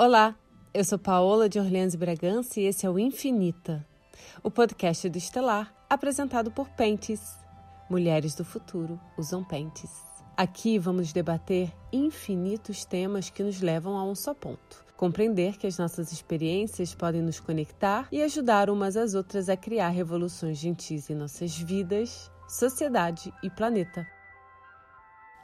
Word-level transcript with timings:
Olá, 0.00 0.36
eu 0.72 0.84
sou 0.84 0.96
Paola 0.96 1.48
de 1.48 1.58
Orleans 1.58 1.96
Bragança 1.96 2.60
e 2.60 2.66
esse 2.66 2.86
é 2.86 2.90
o 2.90 3.00
Infinita, 3.00 3.84
o 4.44 4.48
podcast 4.48 5.08
do 5.08 5.18
Estelar, 5.18 5.74
apresentado 5.90 6.52
por 6.52 6.68
Pentes. 6.68 7.36
Mulheres 7.90 8.32
do 8.36 8.44
futuro 8.44 9.00
usam 9.18 9.42
pentes. 9.42 9.90
Aqui 10.36 10.78
vamos 10.78 11.12
debater 11.12 11.72
infinitos 11.92 12.84
temas 12.84 13.28
que 13.28 13.42
nos 13.42 13.60
levam 13.60 13.98
a 13.98 14.04
um 14.04 14.14
só 14.14 14.32
ponto. 14.32 14.84
Compreender 14.96 15.56
que 15.56 15.66
as 15.66 15.78
nossas 15.78 16.12
experiências 16.12 16.94
podem 16.94 17.20
nos 17.20 17.40
conectar 17.40 18.06
e 18.12 18.22
ajudar 18.22 18.70
umas 18.70 18.96
às 18.96 19.14
outras 19.14 19.48
a 19.48 19.56
criar 19.56 19.88
revoluções 19.88 20.58
gentis 20.58 21.10
em 21.10 21.14
nossas 21.16 21.58
vidas, 21.58 22.30
sociedade 22.48 23.34
e 23.42 23.50
planeta. 23.50 24.06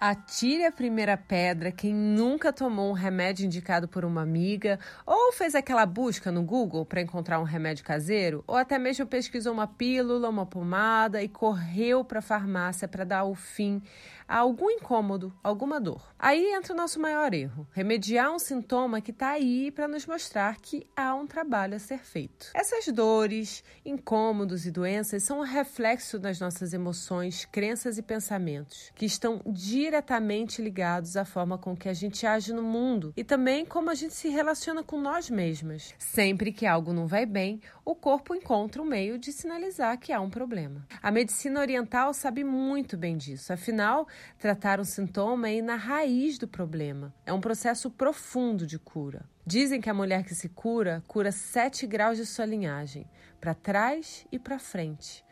Atire 0.06 0.66
a 0.66 0.70
primeira 0.70 1.16
pedra 1.16 1.72
quem 1.72 1.94
nunca 1.94 2.52
tomou 2.52 2.90
um 2.90 2.92
remédio 2.92 3.46
indicado 3.46 3.88
por 3.88 4.04
uma 4.04 4.20
amiga, 4.20 4.78
ou 5.06 5.32
fez 5.32 5.54
aquela 5.54 5.86
busca 5.86 6.30
no 6.30 6.42
Google 6.42 6.84
para 6.84 7.00
encontrar 7.00 7.40
um 7.40 7.42
remédio 7.42 7.82
caseiro, 7.82 8.44
ou 8.46 8.54
até 8.54 8.78
mesmo 8.78 9.06
pesquisou 9.06 9.54
uma 9.54 9.66
pílula, 9.66 10.28
uma 10.28 10.44
pomada 10.44 11.22
e 11.22 11.28
correu 11.30 12.04
para 12.04 12.18
a 12.18 12.22
farmácia 12.22 12.86
para 12.86 13.02
dar 13.02 13.24
o 13.24 13.34
fim 13.34 13.82
a 14.28 14.38
algum 14.38 14.70
incômodo, 14.70 15.32
alguma 15.42 15.80
dor. 15.80 16.02
Aí 16.18 16.52
entra 16.54 16.72
o 16.72 16.76
nosso 16.76 17.00
maior 17.00 17.32
erro: 17.34 17.66
remediar 17.72 18.32
um 18.32 18.38
sintoma 18.38 19.00
que 19.00 19.10
está 19.10 19.30
aí 19.30 19.70
para 19.70 19.88
nos 19.88 20.06
mostrar 20.06 20.56
que 20.60 20.86
há 20.96 21.14
um 21.14 21.26
trabalho 21.26 21.76
a 21.76 21.78
ser 21.78 21.98
feito. 21.98 22.50
Essas 22.54 22.86
dores, 22.92 23.62
incômodos 23.84 24.66
e 24.66 24.70
doenças 24.70 25.22
são 25.22 25.40
um 25.40 25.44
reflexo 25.44 26.18
das 26.18 26.40
nossas 26.40 26.72
emoções, 26.72 27.44
crenças 27.44 27.98
e 27.98 28.02
pensamentos, 28.02 28.90
que 28.94 29.06
estão 29.06 29.40
diretamente 29.46 30.62
ligados 30.62 31.16
à 31.16 31.24
forma 31.24 31.58
com 31.58 31.76
que 31.76 31.88
a 31.88 31.94
gente 31.94 32.26
age 32.26 32.52
no 32.52 32.62
mundo 32.62 33.12
e 33.16 33.24
também 33.24 33.64
como 33.64 33.90
a 33.90 33.94
gente 33.94 34.14
se 34.14 34.28
relaciona 34.28 34.82
com 34.82 35.00
nós 35.00 35.30
mesmas. 35.30 35.94
Sempre 35.98 36.52
que 36.52 36.66
algo 36.66 36.92
não 36.92 37.06
vai 37.06 37.26
bem, 37.26 37.60
o 37.84 37.94
corpo 37.94 38.34
encontra 38.34 38.80
um 38.80 38.86
meio 38.86 39.18
de 39.18 39.32
sinalizar 39.32 39.98
que 39.98 40.12
há 40.12 40.20
um 40.20 40.30
problema. 40.30 40.86
A 41.02 41.10
medicina 41.10 41.60
oriental 41.60 42.14
sabe 42.14 42.42
muito 42.42 42.96
bem 42.96 43.16
disso, 43.16 43.52
afinal, 43.52 44.06
tratar 44.38 44.80
um 44.80 44.84
sintoma 44.84 45.48
é 45.48 45.56
ir 45.56 45.62
na 45.62 45.76
raiz 45.76 46.38
do 46.38 46.48
problema. 46.48 47.14
É 47.26 47.32
um 47.32 47.40
processo 47.40 47.90
profundo 47.90 48.66
de 48.66 48.78
cura. 48.78 49.24
Dizem 49.46 49.80
que 49.80 49.90
a 49.90 49.94
mulher 49.94 50.24
que 50.24 50.34
se 50.34 50.48
cura, 50.48 51.02
cura 51.06 51.30
sete 51.30 51.86
graus 51.86 52.16
de 52.16 52.24
sua 52.24 52.46
linhagem, 52.46 53.06
para 53.40 53.54
trás 53.54 54.26
e 54.32 54.38
para 54.38 54.58
frente 54.58 55.24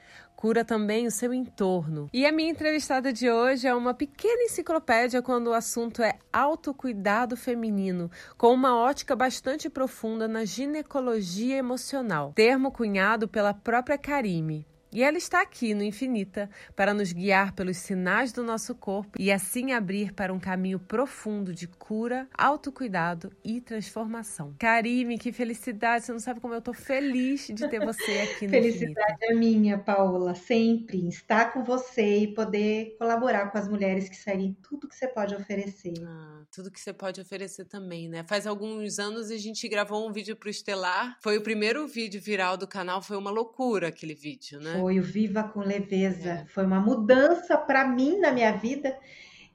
cura 0.43 0.65
também 0.65 1.07
o 1.07 1.11
seu 1.13 1.33
entorno. 1.33 2.11
E 2.13 2.27
a 2.27 2.33
minha 2.33 2.51
entrevistada 2.51 3.13
de 3.13 3.31
hoje 3.31 3.69
é 3.69 3.73
uma 3.73 3.95
pequena 3.95 4.43
enciclopédia 4.43 5.23
quando 5.23 5.47
o 5.47 5.53
assunto 5.53 6.03
é 6.03 6.19
autocuidado 6.33 7.37
feminino, 7.37 8.11
com 8.37 8.53
uma 8.53 8.77
ótica 8.77 9.15
bastante 9.15 9.71
profunda 9.71 10.27
na 10.27 10.45
ginecologia 10.45 11.59
emocional, 11.59 12.33
termo 12.35 12.73
cunhado 12.73 13.29
pela 13.29 13.55
própria 13.55 13.97
Karime. 13.97 14.67
E 14.93 15.03
ela 15.03 15.17
está 15.17 15.41
aqui 15.41 15.73
no 15.73 15.83
Infinita 15.83 16.51
para 16.77 16.93
nos 16.93 17.13
guiar 17.13 17.55
pelos 17.55 17.79
sinais 17.79 18.31
do 18.31 18.43
nosso 18.43 18.75
corpo 18.75 19.13
e 19.19 19.33
assim 19.33 19.73
abrir 19.73 20.13
para 20.13 20.35
um 20.35 20.39
caminho 20.39 20.79
profundo 20.79 21.55
de 21.55 21.67
cura, 21.67 22.29
autocuidado 22.37 23.33
e 23.43 23.59
transformação. 23.59 24.55
Karime, 24.59 25.17
que 25.17 25.33
felicidade! 25.33 26.05
Você 26.05 26.13
não 26.13 26.21
sabe 26.21 26.41
como 26.41 26.53
eu 26.53 26.59
estou 26.59 26.75
feliz 26.75 27.47
de 27.47 27.67
ter 27.69 27.81
você 27.81 28.21
aqui 28.21 28.47
no 28.47 28.51
Felicidade 28.51 28.93
Infinita. 28.93 29.17
é 29.23 29.35
minha, 29.35 29.79
Paola, 29.79 30.35
sempre 30.35 31.09
estar 31.09 31.55
com 31.55 31.65
você 31.65 32.19
e 32.19 32.35
poder 32.35 32.95
colaborar 32.99 33.51
com 33.51 33.57
as 33.57 33.67
mulheres 33.67 34.11
que 34.11 34.17
seguem 34.17 34.55
tudo 34.63 34.87
que 34.87 34.95
você 34.95 35.09
pode 35.09 35.35
oferecer. 35.35 35.95
Ah, 36.05 36.43
tudo 36.55 36.71
que 36.71 36.79
você 36.79 36.93
pode 36.93 37.19
oferecer 37.19 37.65
também, 37.65 38.11
né? 38.11 38.25
Faz 38.25 38.47
alguns 38.47 38.99
anos 38.99 39.31
a 39.31 39.39
gente 39.39 39.67
gravou 39.69 40.07
um 40.07 40.13
vídeo 40.13 40.37
para 40.37 40.49
o 40.49 40.51
Estelar. 40.51 41.17
Foi 41.23 41.39
o 41.39 41.43
primeiro 41.43 41.87
vídeo 41.87 42.21
viral 42.21 42.59
do 42.59 42.69
canal, 42.69 43.01
foi 43.01 43.17
uma 43.17 43.31
loucura 43.31 43.89
aquele 43.89 44.15
vídeo, 44.15 44.61
né? 44.61 44.73
Foi 44.73 44.82
o 44.91 45.03
Viva 45.03 45.43
com 45.45 45.61
Leveza. 45.61 46.31
É. 46.31 46.47
Foi 46.47 46.65
uma 46.65 46.81
mudança 46.81 47.57
para 47.57 47.87
mim 47.87 48.19
na 48.19 48.33
minha 48.33 48.53
vida 48.53 48.99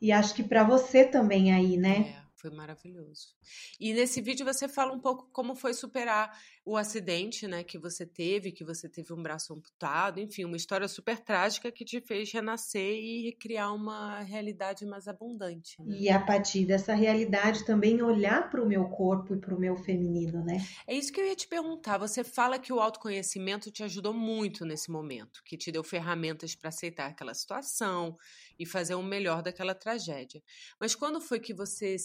e 0.02 0.12
acho 0.12 0.34
que 0.34 0.44
para 0.44 0.64
você 0.64 1.04
também 1.06 1.54
aí, 1.54 1.78
né? 1.78 2.16
É, 2.16 2.22
foi 2.36 2.52
maravilhoso. 2.52 3.36
E 3.80 3.94
nesse 3.94 4.22
vídeo 4.22 4.46
você 4.46 4.68
fala 4.68 4.94
um 4.94 5.00
pouco 5.00 5.30
como 5.32 5.56
foi 5.56 5.74
superar 5.74 6.38
o 6.68 6.76
acidente, 6.76 7.48
né, 7.48 7.64
que 7.64 7.78
você 7.78 8.06
teve, 8.06 8.52
que 8.52 8.66
você 8.66 8.90
teve 8.90 9.14
um 9.14 9.24
braço 9.24 9.54
amputado, 9.54 10.20
enfim, 10.20 10.44
uma 10.44 10.58
história 10.58 10.86
super 10.90 11.18
trágica 11.18 11.72
que 11.72 11.86
te 11.86 12.02
fez 12.02 12.30
renascer 12.30 12.94
e 12.94 13.32
criar 13.40 13.72
uma 13.72 14.20
realidade 14.20 14.86
mais 14.86 15.08
abundante. 15.08 15.82
Né? 15.82 15.96
E 15.98 16.10
a 16.10 16.20
partir 16.20 16.66
dessa 16.66 16.94
realidade 16.94 17.66
também 17.66 18.02
olhar 18.02 18.50
para 18.50 18.62
o 18.62 18.68
meu 18.68 18.84
corpo 18.90 19.34
e 19.34 19.40
para 19.40 19.56
o 19.56 19.60
meu 19.60 19.78
feminino, 19.78 20.44
né? 20.44 20.58
É 20.86 20.94
isso 20.94 21.14
que 21.14 21.22
eu 21.22 21.26
ia 21.26 21.38
te 21.38 21.48
perguntar. 21.48 21.98
Você 22.00 22.22
fala 22.22 22.60
que 22.60 22.74
o 22.74 22.82
autoconhecimento 22.82 23.72
te 23.72 23.84
ajudou 23.84 24.14
muito 24.14 24.66
nesse 24.66 24.92
momento, 24.92 25.42
que 25.46 25.56
te 25.56 25.72
deu 25.72 25.86
ferramentas 25.86 26.54
para 26.54 26.68
aceitar 26.68 27.08
aquela 27.08 27.34
situação 27.34 28.18
e 28.60 28.66
fazer 28.66 28.96
o 28.96 29.04
melhor 29.04 29.42
daquela 29.42 29.74
tragédia. 29.74 30.44
Mas 30.78 30.94
quando 30.94 31.22
foi 31.22 31.40
que 31.40 31.54
você 31.54 31.96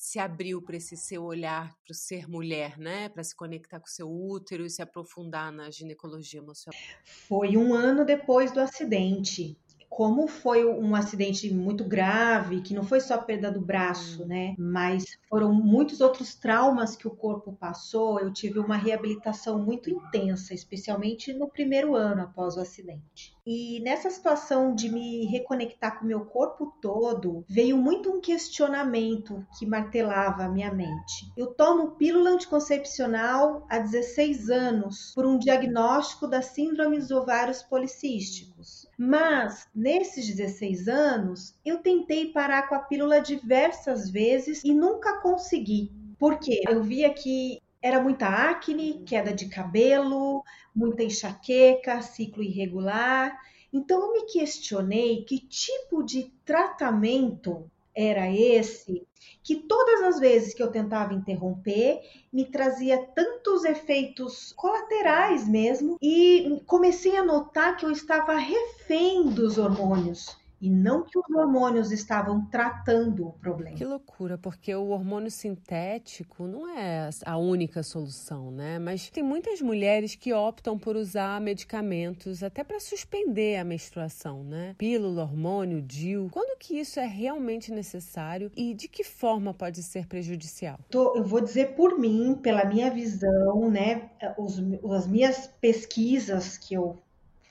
se 0.00 0.18
abriu 0.18 0.62
para 0.62 0.78
esse 0.78 0.96
seu 0.96 1.22
olhar 1.24 1.76
para 1.84 1.92
o 1.92 1.94
ser 1.94 2.26
mulher, 2.26 2.78
né? 2.78 3.10
Para 3.10 3.22
se 3.22 3.36
conectar 3.36 3.78
com 3.78 3.86
o 3.86 3.90
seu 3.90 4.10
útero 4.10 4.64
e 4.64 4.70
se 4.70 4.80
aprofundar 4.80 5.52
na 5.52 5.70
ginecologia 5.70 6.40
emocional? 6.40 6.80
Foi 7.04 7.54
um 7.54 7.74
ano 7.74 8.02
depois 8.02 8.50
do 8.50 8.60
acidente. 8.60 9.58
Como 9.90 10.28
foi 10.28 10.64
um 10.64 10.94
acidente 10.94 11.52
muito 11.52 11.82
grave, 11.84 12.62
que 12.62 12.72
não 12.72 12.84
foi 12.84 13.00
só 13.00 13.14
a 13.14 13.18
perda 13.18 13.50
do 13.50 13.60
braço, 13.60 14.24
né? 14.24 14.54
Mas 14.56 15.04
foram 15.28 15.52
muitos 15.52 16.00
outros 16.00 16.34
traumas 16.34 16.94
que 16.94 17.08
o 17.08 17.10
corpo 17.10 17.52
passou. 17.52 18.20
Eu 18.20 18.32
tive 18.32 18.60
uma 18.60 18.76
reabilitação 18.76 19.58
muito 19.58 19.90
intensa, 19.90 20.54
especialmente 20.54 21.32
no 21.32 21.48
primeiro 21.48 21.96
ano 21.96 22.22
após 22.22 22.56
o 22.56 22.60
acidente. 22.60 23.36
E 23.44 23.80
nessa 23.80 24.08
situação 24.10 24.74
de 24.74 24.88
me 24.88 25.26
reconectar 25.26 25.98
com 25.98 26.04
o 26.04 26.08
meu 26.08 26.24
corpo 26.24 26.72
todo, 26.80 27.44
veio 27.48 27.76
muito 27.76 28.10
um 28.10 28.20
questionamento 28.20 29.44
que 29.58 29.66
martelava 29.66 30.44
a 30.44 30.48
minha 30.48 30.72
mente. 30.72 31.32
Eu 31.36 31.48
tomo 31.48 31.96
pílula 31.96 32.30
anticoncepcional 32.30 33.66
há 33.68 33.78
16 33.80 34.50
anos 34.50 35.12
por 35.14 35.26
um 35.26 35.36
diagnóstico 35.36 36.28
da 36.28 36.42
síndrome 36.42 36.98
dos 36.98 37.10
ovários 37.10 37.60
policísticos. 37.62 38.86
Mas 39.02 39.66
nesses 39.74 40.26
16 40.26 40.86
anos, 40.86 41.54
eu 41.64 41.78
tentei 41.78 42.26
parar 42.32 42.68
com 42.68 42.74
a 42.74 42.80
pílula 42.80 43.18
diversas 43.18 44.10
vezes 44.10 44.62
e 44.62 44.74
nunca 44.74 45.22
consegui. 45.22 45.90
Porque 46.18 46.60
eu 46.68 46.82
via 46.82 47.08
que 47.08 47.62
era 47.80 47.98
muita 47.98 48.26
acne, 48.28 49.02
queda 49.06 49.32
de 49.32 49.48
cabelo, 49.48 50.44
muita 50.76 51.02
enxaqueca, 51.02 52.02
ciclo 52.02 52.42
irregular. 52.42 53.40
Então 53.72 54.02
eu 54.02 54.12
me 54.12 54.30
questionei 54.30 55.24
que 55.24 55.38
tipo 55.38 56.02
de 56.02 56.30
tratamento 56.44 57.70
era 57.94 58.30
esse 58.30 59.06
que 59.42 59.56
todas 59.56 60.02
as 60.02 60.20
vezes 60.20 60.54
que 60.54 60.62
eu 60.62 60.70
tentava 60.70 61.14
interromper 61.14 62.00
me 62.32 62.44
trazia 62.44 62.98
tantos 63.14 63.64
efeitos 63.64 64.52
colaterais 64.56 65.46
mesmo 65.48 65.96
e 66.00 66.62
comecei 66.66 67.16
a 67.16 67.24
notar 67.24 67.76
que 67.76 67.84
eu 67.84 67.90
estava 67.90 68.34
refém 68.34 69.28
dos 69.28 69.58
hormônios 69.58 70.39
e 70.60 70.68
não 70.68 71.02
que 71.02 71.18
os 71.18 71.30
hormônios 71.30 71.90
estavam 71.90 72.44
tratando 72.46 73.26
o 73.26 73.32
problema. 73.32 73.76
Que 73.76 73.84
loucura, 73.84 74.36
porque 74.36 74.74
o 74.74 74.88
hormônio 74.88 75.30
sintético 75.30 76.44
não 76.44 76.68
é 76.68 77.08
a 77.24 77.36
única 77.38 77.82
solução, 77.82 78.50
né? 78.50 78.78
Mas 78.78 79.08
tem 79.08 79.22
muitas 79.22 79.60
mulheres 79.62 80.14
que 80.14 80.32
optam 80.32 80.78
por 80.78 80.96
usar 80.96 81.40
medicamentos 81.40 82.42
até 82.42 82.62
para 82.62 82.78
suspender 82.78 83.56
a 83.56 83.64
menstruação, 83.64 84.44
né? 84.44 84.74
Pílula, 84.76 85.22
hormônio, 85.22 85.80
DIU. 85.80 86.28
Quando 86.30 86.58
que 86.58 86.78
isso 86.78 87.00
é 87.00 87.06
realmente 87.06 87.72
necessário 87.72 88.52
e 88.54 88.74
de 88.74 88.86
que 88.86 89.02
forma 89.02 89.54
pode 89.54 89.82
ser 89.82 90.06
prejudicial? 90.06 90.78
Eu 90.92 91.24
vou 91.24 91.40
dizer 91.40 91.74
por 91.74 91.98
mim, 91.98 92.34
pela 92.34 92.64
minha 92.64 92.90
visão, 92.90 93.70
né? 93.70 94.10
Os, 94.36 94.58
as 94.92 95.06
minhas 95.06 95.46
pesquisas 95.60 96.58
que 96.58 96.74
eu 96.74 96.98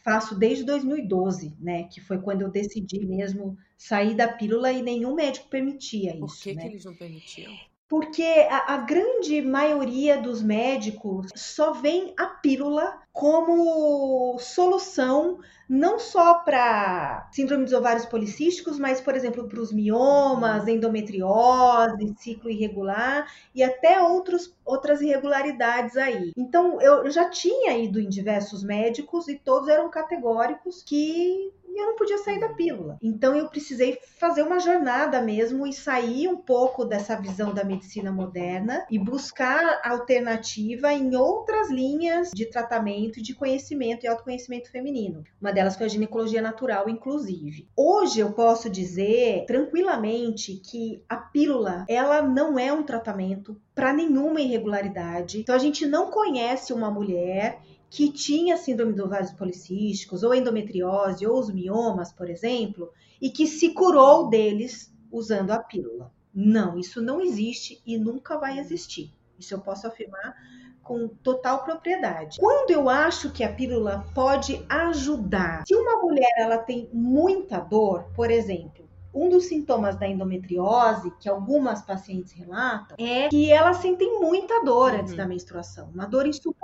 faço 0.03 0.37
desde 0.37 0.63
2012, 0.63 1.55
né? 1.59 1.83
Que 1.83 2.01
foi 2.01 2.19
quando 2.19 2.41
eu 2.41 2.49
decidi 2.49 3.05
mesmo 3.05 3.57
sair 3.77 4.15
da 4.15 4.27
pílula 4.27 4.71
e 4.71 4.81
nenhum 4.81 5.15
médico 5.15 5.47
permitia 5.49 6.11
isso. 6.11 6.19
Por 6.19 6.37
que, 6.37 6.53
né? 6.53 6.61
que 6.61 6.67
eles 6.67 6.85
não 6.85 6.95
permitiam? 6.95 7.53
Porque 7.89 8.23
a, 8.51 8.75
a, 8.75 8.77
grande 8.77 9.41
maioria 9.41 10.21
dos 10.21 10.43
médicos 10.43 11.27
só 11.35 11.73
vê 11.73 12.13
a 12.15 12.27
pílula 12.27 13.01
como 13.11 14.37
solução 14.37 15.39
não 15.67 15.99
só 15.99 16.35
para 16.35 17.27
síndrome 17.31 17.63
dos 17.63 17.73
ovários 17.73 18.05
policísticos, 18.05 18.79
mas, 18.79 19.01
por 19.01 19.15
exemplo, 19.15 19.47
para 19.47 19.59
os 19.59 19.71
miomas, 19.71 20.67
endometriose, 20.67 22.15
ciclo 22.17 22.49
irregular 22.49 23.31
e 23.53 23.63
até 23.63 24.01
outros, 24.01 24.55
outras 24.65 25.01
irregularidades 25.01 25.97
aí. 25.97 26.31
Então, 26.35 26.81
eu 26.81 27.09
já 27.11 27.29
tinha 27.29 27.77
ido 27.77 27.99
em 27.99 28.09
diversos 28.09 28.63
médicos 28.63 29.27
e 29.27 29.35
todos 29.35 29.67
eram 29.67 29.89
categóricos 29.89 30.81
que 30.81 31.51
e 31.79 31.81
eu 31.81 31.87
não 31.87 31.95
podia 31.95 32.17
sair 32.17 32.39
da 32.39 32.49
pílula. 32.49 32.97
Então 33.01 33.35
eu 33.35 33.47
precisei 33.47 33.97
fazer 34.19 34.43
uma 34.43 34.59
jornada 34.59 35.21
mesmo 35.21 35.65
e 35.65 35.73
sair 35.73 36.27
um 36.27 36.37
pouco 36.37 36.83
dessa 36.83 37.15
visão 37.15 37.53
da 37.53 37.63
medicina 37.63 38.11
moderna 38.11 38.85
e 38.89 38.99
buscar 38.99 39.79
alternativa 39.83 40.91
em 40.93 41.15
outras 41.15 41.69
linhas 41.69 42.31
de 42.31 42.45
tratamento, 42.45 43.21
de 43.21 43.33
conhecimento 43.33 44.03
e 44.03 44.07
autoconhecimento 44.07 44.71
feminino. 44.71 45.23
Uma 45.39 45.53
delas 45.53 45.75
foi 45.75 45.85
a 45.85 45.89
ginecologia 45.89 46.41
natural, 46.41 46.89
inclusive. 46.89 47.67
Hoje 47.75 48.19
eu 48.19 48.33
posso 48.33 48.69
dizer 48.69 49.45
tranquilamente 49.45 50.55
que 50.55 51.03
a 51.07 51.15
pílula, 51.15 51.85
ela 51.87 52.21
não 52.21 52.59
é 52.59 52.73
um 52.73 52.83
tratamento 52.83 53.59
para 53.73 53.93
nenhuma 53.93 54.41
irregularidade. 54.41 55.39
Então 55.39 55.55
a 55.55 55.59
gente 55.59 55.85
não 55.85 56.11
conhece 56.11 56.73
uma 56.73 56.91
mulher 56.91 57.61
que 57.89 58.11
tinha 58.11 58.57
síndrome 58.57 58.93
do 58.93 59.05
ovários 59.05 59.31
policísticos, 59.31 60.23
ou 60.23 60.33
endometriose, 60.33 61.25
ou 61.25 61.39
os 61.39 61.51
miomas, 61.51 62.11
por 62.11 62.29
exemplo, 62.29 62.91
e 63.21 63.29
que 63.29 63.47
se 63.47 63.73
curou 63.73 64.29
deles 64.29 64.93
usando 65.11 65.51
a 65.51 65.59
pílula. 65.59 66.11
Não, 66.33 66.77
isso 66.77 67.01
não 67.01 67.19
existe 67.19 67.81
e 67.85 67.97
nunca 67.97 68.37
vai 68.37 68.59
existir. 68.59 69.11
Isso 69.37 69.53
eu 69.53 69.59
posso 69.59 69.87
afirmar 69.87 70.35
com 70.83 71.07
total 71.07 71.63
propriedade. 71.63 72.39
Quando 72.39 72.71
eu 72.71 72.89
acho 72.89 73.31
que 73.31 73.43
a 73.43 73.53
pílula 73.53 74.05
pode 74.13 74.63
ajudar, 74.67 75.63
se 75.67 75.75
uma 75.75 76.01
mulher 76.01 76.31
ela 76.37 76.57
tem 76.57 76.89
muita 76.91 77.59
dor, 77.59 78.05
por 78.15 78.31
exemplo, 78.31 78.89
um 79.13 79.29
dos 79.29 79.45
sintomas 79.45 79.97
da 79.97 80.07
endometriose, 80.07 81.11
que 81.19 81.27
algumas 81.27 81.81
pacientes 81.81 82.31
relatam, 82.31 82.95
é 82.99 83.27
que 83.29 83.51
elas 83.51 83.77
sentem 83.77 84.19
muita 84.19 84.63
dor 84.63 84.93
antes 84.93 85.11
uhum. 85.11 85.17
da 85.17 85.27
menstruação, 85.27 85.89
uma 85.93 86.05
dor 86.05 86.27
insuportável. 86.27 86.58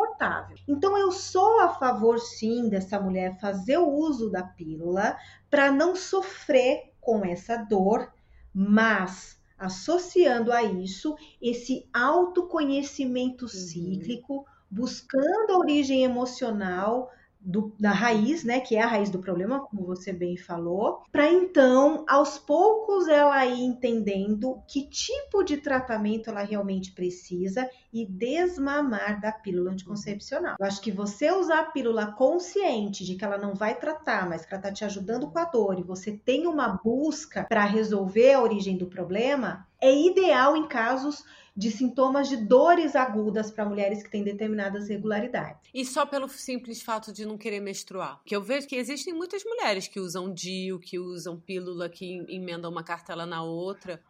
Então, 0.67 0.97
eu 0.97 1.11
sou 1.11 1.59
a 1.61 1.69
favor, 1.69 2.19
sim, 2.19 2.69
dessa 2.69 2.99
mulher 2.99 3.39
fazer 3.39 3.77
o 3.77 3.89
uso 3.89 4.29
da 4.29 4.43
pílula 4.43 5.17
para 5.49 5.71
não 5.71 5.95
sofrer 5.95 6.93
com 6.99 7.23
essa 7.23 7.57
dor, 7.57 8.11
mas 8.53 9.39
associando 9.57 10.51
a 10.51 10.63
isso 10.63 11.15
esse 11.41 11.87
autoconhecimento 11.93 13.45
uhum. 13.45 13.49
cíclico, 13.49 14.45
buscando 14.69 15.51
a 15.51 15.57
origem 15.57 16.03
emocional 16.03 17.09
do, 17.45 17.73
da 17.79 17.91
raiz, 17.91 18.43
né, 18.43 18.59
que 18.59 18.75
é 18.75 18.81
a 18.81 18.87
raiz 18.87 19.09
do 19.09 19.19
problema, 19.19 19.59
como 19.59 19.85
você 19.85 20.11
bem 20.11 20.35
falou, 20.35 21.03
para 21.11 21.31
então, 21.31 22.03
aos 22.07 22.39
poucos, 22.39 23.07
ela 23.07 23.45
ir 23.45 23.61
entendendo 23.61 24.61
que 24.67 24.89
tipo 24.89 25.43
de 25.43 25.57
tratamento 25.57 26.29
ela 26.29 26.43
realmente 26.43 26.91
precisa 26.91 27.69
e 27.93 28.05
desmamar 28.05 29.21
da 29.21 29.31
pílula 29.31 29.71
anticoncepcional. 29.71 30.55
Eu 30.59 30.65
acho 30.65 30.81
que 30.81 30.91
você 30.91 31.31
usar 31.31 31.59
a 31.59 31.65
pílula 31.65 32.07
consciente 32.07 33.05
de 33.05 33.15
que 33.15 33.23
ela 33.23 33.37
não 33.37 33.53
vai 33.53 33.75
tratar, 33.75 34.27
mas 34.27 34.45
que 34.45 34.53
ela 34.53 34.59
está 34.59 34.73
te 34.73 34.83
ajudando 34.83 35.29
com 35.29 35.39
a 35.39 35.45
dor 35.45 35.79
e 35.79 35.83
você 35.83 36.11
tem 36.11 36.47
uma 36.47 36.67
busca 36.67 37.45
para 37.47 37.63
resolver 37.63 38.33
a 38.33 38.41
origem 38.41 38.77
do 38.77 38.87
problema, 38.87 39.67
é 39.79 39.93
ideal 39.93 40.57
em 40.57 40.67
casos 40.67 41.23
de 41.55 41.71
sintomas 41.71 42.27
de 42.27 42.35
dores 42.37 42.95
agudas 42.95 43.49
para 43.49 43.65
mulheres 43.65 44.03
que 44.03 44.09
têm 44.09 44.23
determinadas 44.23 44.89
regularidades. 44.89 45.69
E 45.73 45.85
só 45.85 46.05
pelo 46.05 46.27
simples 46.27 46.81
fato 46.81 47.13
de 47.13 47.25
não 47.25 47.37
querer 47.37 47.61
menstruar. 47.61 48.21
Que 48.25 48.35
eu 48.35 48.41
vejo 48.41 48.67
que 48.67 48.75
existem 48.75 49.13
muitas 49.13 49.43
mulheres 49.45 49.87
que 49.87 49.99
usam 49.99 50.33
DIU, 50.33 50.79
que 50.79 50.99
usam 50.99 51.39
pílula, 51.39 51.87
que 51.87 52.25
emendam 52.27 52.69
uma 52.69 52.83
cartela 52.83 53.25
na 53.25 53.41
outra 53.43 54.01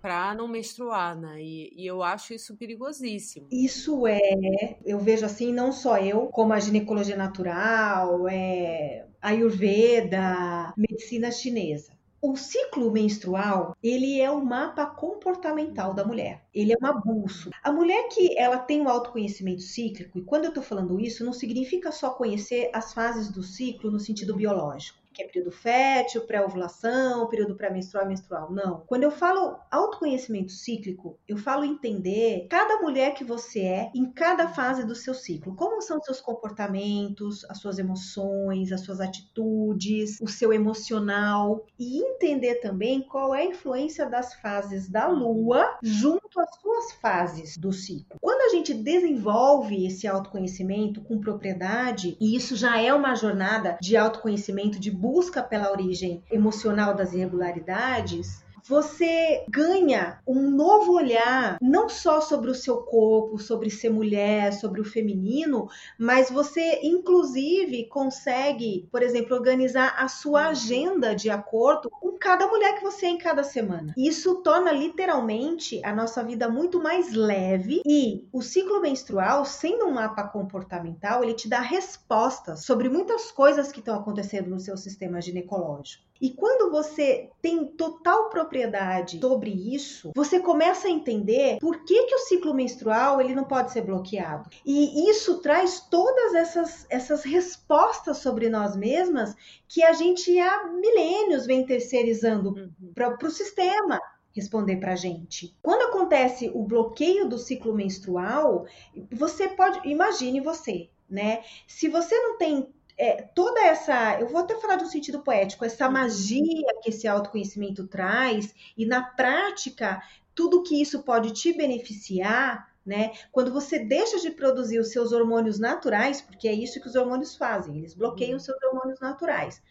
para 0.00 0.32
não 0.34 0.46
menstruar, 0.46 1.18
né? 1.18 1.42
E, 1.42 1.72
e, 1.76 1.86
eu 1.86 2.02
acho 2.02 2.32
isso 2.32 2.56
perigosíssimo. 2.56 3.48
Isso 3.50 4.06
é, 4.06 4.78
eu 4.84 4.98
vejo 5.00 5.26
assim, 5.26 5.52
não 5.52 5.72
só 5.72 5.98
eu, 5.98 6.26
como 6.26 6.52
a 6.52 6.60
ginecologia 6.60 7.16
natural, 7.16 8.28
é, 8.28 9.06
Ayurveda, 9.20 10.72
medicina 10.76 11.30
chinesa. 11.30 11.97
O 12.20 12.36
ciclo 12.36 12.90
menstrual, 12.90 13.76
ele 13.80 14.20
é 14.20 14.28
o 14.28 14.44
mapa 14.44 14.84
comportamental 14.86 15.94
da 15.94 16.04
mulher. 16.04 16.44
Ele 16.52 16.72
é 16.72 16.76
uma 16.76 16.92
bússola. 16.92 17.54
A 17.62 17.70
mulher 17.70 18.08
que 18.08 18.36
ela 18.36 18.58
tem 18.58 18.80
um 18.80 18.88
autoconhecimento 18.88 19.62
cíclico, 19.62 20.18
e 20.18 20.24
quando 20.24 20.44
eu 20.44 20.48
estou 20.48 20.62
falando 20.62 20.98
isso, 20.98 21.24
não 21.24 21.32
significa 21.32 21.92
só 21.92 22.10
conhecer 22.10 22.70
as 22.74 22.92
fases 22.92 23.30
do 23.30 23.42
ciclo 23.42 23.90
no 23.90 24.00
sentido 24.00 24.34
biológico 24.34 24.97
que 25.18 25.24
é 25.24 25.26
período 25.26 25.50
fértil, 25.50 26.20
pré-ovulação, 26.20 27.26
período 27.26 27.56
pré-menstrual 27.56 28.04
e 28.04 28.08
menstrual. 28.08 28.52
Não. 28.52 28.84
Quando 28.86 29.02
eu 29.02 29.10
falo 29.10 29.58
autoconhecimento 29.68 30.52
cíclico, 30.52 31.18
eu 31.26 31.36
falo 31.36 31.64
entender 31.64 32.46
cada 32.48 32.80
mulher 32.80 33.14
que 33.14 33.24
você 33.24 33.60
é 33.60 33.90
em 33.94 34.12
cada 34.12 34.48
fase 34.48 34.86
do 34.86 34.94
seu 34.94 35.12
ciclo. 35.12 35.56
Como 35.56 35.82
são 35.82 36.00
seus 36.00 36.20
comportamentos, 36.20 37.44
as 37.50 37.58
suas 37.58 37.80
emoções, 37.80 38.70
as 38.70 38.82
suas 38.82 39.00
atitudes, 39.00 40.20
o 40.20 40.28
seu 40.28 40.52
emocional 40.52 41.66
e 41.76 42.00
entender 42.00 42.56
também 42.56 43.02
qual 43.02 43.34
é 43.34 43.42
a 43.42 43.46
influência 43.46 44.06
das 44.06 44.34
fases 44.34 44.88
da 44.88 45.08
lua 45.08 45.78
junto 45.82 46.38
às 46.38 46.54
suas 46.60 46.92
fases 46.92 47.56
do 47.56 47.72
ciclo. 47.72 48.18
Quando 48.20 48.42
a 48.42 48.54
gente 48.54 48.72
desenvolve 48.72 49.84
esse 49.84 50.06
autoconhecimento 50.06 51.00
com 51.00 51.18
propriedade, 51.18 52.16
e 52.20 52.36
isso 52.36 52.54
já 52.54 52.80
é 52.80 52.94
uma 52.94 53.16
jornada 53.16 53.76
de 53.80 53.96
autoconhecimento 53.96 54.78
de 54.78 54.90
busca 54.92 55.07
pela 55.42 55.70
origem 55.70 56.22
emocional 56.30 56.94
das 56.94 57.12
irregularidades, 57.12 58.44
você 58.66 59.44
ganha 59.48 60.20
um 60.26 60.50
novo 60.50 60.92
olhar, 60.92 61.58
não 61.60 61.88
só 61.88 62.20
sobre 62.20 62.50
o 62.50 62.54
seu 62.54 62.78
corpo, 62.78 63.38
sobre 63.38 63.70
ser 63.70 63.90
mulher, 63.90 64.52
sobre 64.52 64.80
o 64.80 64.84
feminino, 64.84 65.68
mas 65.98 66.30
você, 66.30 66.80
inclusive, 66.82 67.88
consegue, 67.88 68.88
por 68.90 69.02
exemplo, 69.02 69.36
organizar 69.36 69.94
a 69.98 70.08
sua 70.08 70.48
agenda 70.48 71.14
de 71.14 71.30
acordo 71.30 71.90
com 71.90 72.12
cada 72.18 72.46
mulher 72.46 72.76
que 72.76 72.82
você 72.82 73.06
é 73.06 73.10
em 73.10 73.18
cada 73.18 73.42
semana. 73.42 73.94
Isso 73.96 74.36
torna 74.42 74.72
literalmente 74.72 75.80
a 75.84 75.94
nossa 75.94 76.22
vida 76.22 76.48
muito 76.48 76.82
mais 76.82 77.12
leve 77.12 77.82
e 77.86 78.26
o 78.32 78.42
ciclo 78.42 78.80
menstrual, 78.80 79.44
sendo 79.44 79.86
um 79.86 79.92
mapa 79.92 80.24
comportamental, 80.24 81.22
ele 81.22 81.34
te 81.34 81.48
dá 81.48 81.60
respostas 81.60 82.64
sobre 82.64 82.88
muitas 82.88 83.30
coisas 83.30 83.70
que 83.70 83.80
estão 83.80 83.96
acontecendo 83.96 84.50
no 84.50 84.60
seu 84.60 84.76
sistema 84.76 85.20
ginecológico. 85.20 86.07
E 86.20 86.30
quando 86.30 86.70
você 86.70 87.30
tem 87.40 87.64
total 87.66 88.28
propriedade 88.28 89.20
sobre 89.20 89.50
isso, 89.50 90.10
você 90.14 90.40
começa 90.40 90.88
a 90.88 90.90
entender 90.90 91.58
por 91.60 91.84
que, 91.84 92.06
que 92.06 92.14
o 92.14 92.20
ciclo 92.20 92.54
menstrual 92.54 93.20
ele 93.20 93.34
não 93.34 93.44
pode 93.44 93.72
ser 93.72 93.82
bloqueado. 93.82 94.50
E 94.64 95.08
isso 95.08 95.40
traz 95.40 95.80
todas 95.80 96.34
essas, 96.34 96.86
essas 96.90 97.24
respostas 97.24 98.18
sobre 98.18 98.48
nós 98.48 98.76
mesmas 98.76 99.34
que 99.68 99.82
a 99.82 99.92
gente 99.92 100.38
há 100.38 100.64
milênios 100.66 101.46
vem 101.46 101.64
terceirizando 101.64 102.50
uhum. 102.50 102.92
para 102.94 103.16
o 103.26 103.30
sistema 103.30 104.00
responder 104.32 104.76
para 104.76 104.92
a 104.92 104.96
gente. 104.96 105.56
Quando 105.60 105.88
acontece 105.88 106.50
o 106.54 106.62
bloqueio 106.62 107.28
do 107.28 107.38
ciclo 107.38 107.74
menstrual, 107.74 108.66
você 109.10 109.48
pode, 109.48 109.80
imagine 109.88 110.40
você, 110.40 110.88
né? 111.10 111.42
Se 111.66 111.88
você 111.88 112.14
não 112.20 112.38
tem 112.38 112.68
é, 112.98 113.22
toda 113.22 113.60
essa, 113.64 114.18
eu 114.20 114.26
vou 114.26 114.40
até 114.40 114.56
falar 114.56 114.76
de 114.76 114.84
um 114.84 114.88
sentido 114.88 115.20
poético, 115.20 115.64
essa 115.64 115.86
uhum. 115.86 115.92
magia 115.92 116.66
que 116.82 116.90
esse 116.90 117.06
autoconhecimento 117.06 117.86
traz, 117.86 118.52
e 118.76 118.84
na 118.84 119.02
prática, 119.02 120.02
tudo 120.34 120.62
que 120.64 120.82
isso 120.82 121.02
pode 121.04 121.32
te 121.32 121.52
beneficiar, 121.52 122.68
né? 122.84 123.12
Quando 123.30 123.52
você 123.52 123.78
deixa 123.78 124.18
de 124.18 124.30
produzir 124.30 124.78
os 124.80 124.90
seus 124.90 125.12
hormônios 125.12 125.58
naturais, 125.58 126.20
porque 126.20 126.48
é 126.48 126.52
isso 126.52 126.80
que 126.80 126.88
os 126.88 126.94
hormônios 126.96 127.36
fazem, 127.36 127.78
eles 127.78 127.94
bloqueiam 127.94 128.36
os 128.36 128.44
seus 128.44 128.60
hormônios 128.64 128.98
naturais. 128.98 129.62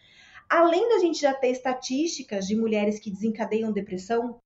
Além 0.48 0.88
da 0.88 0.98
gente 0.98 1.20
já 1.20 1.34
ter 1.34 1.50
estatísticas 1.50 2.46
de 2.46 2.56
mulheres 2.56 2.98
que 2.98 3.10
desencadeiam 3.10 3.70
depressão, 3.70 4.40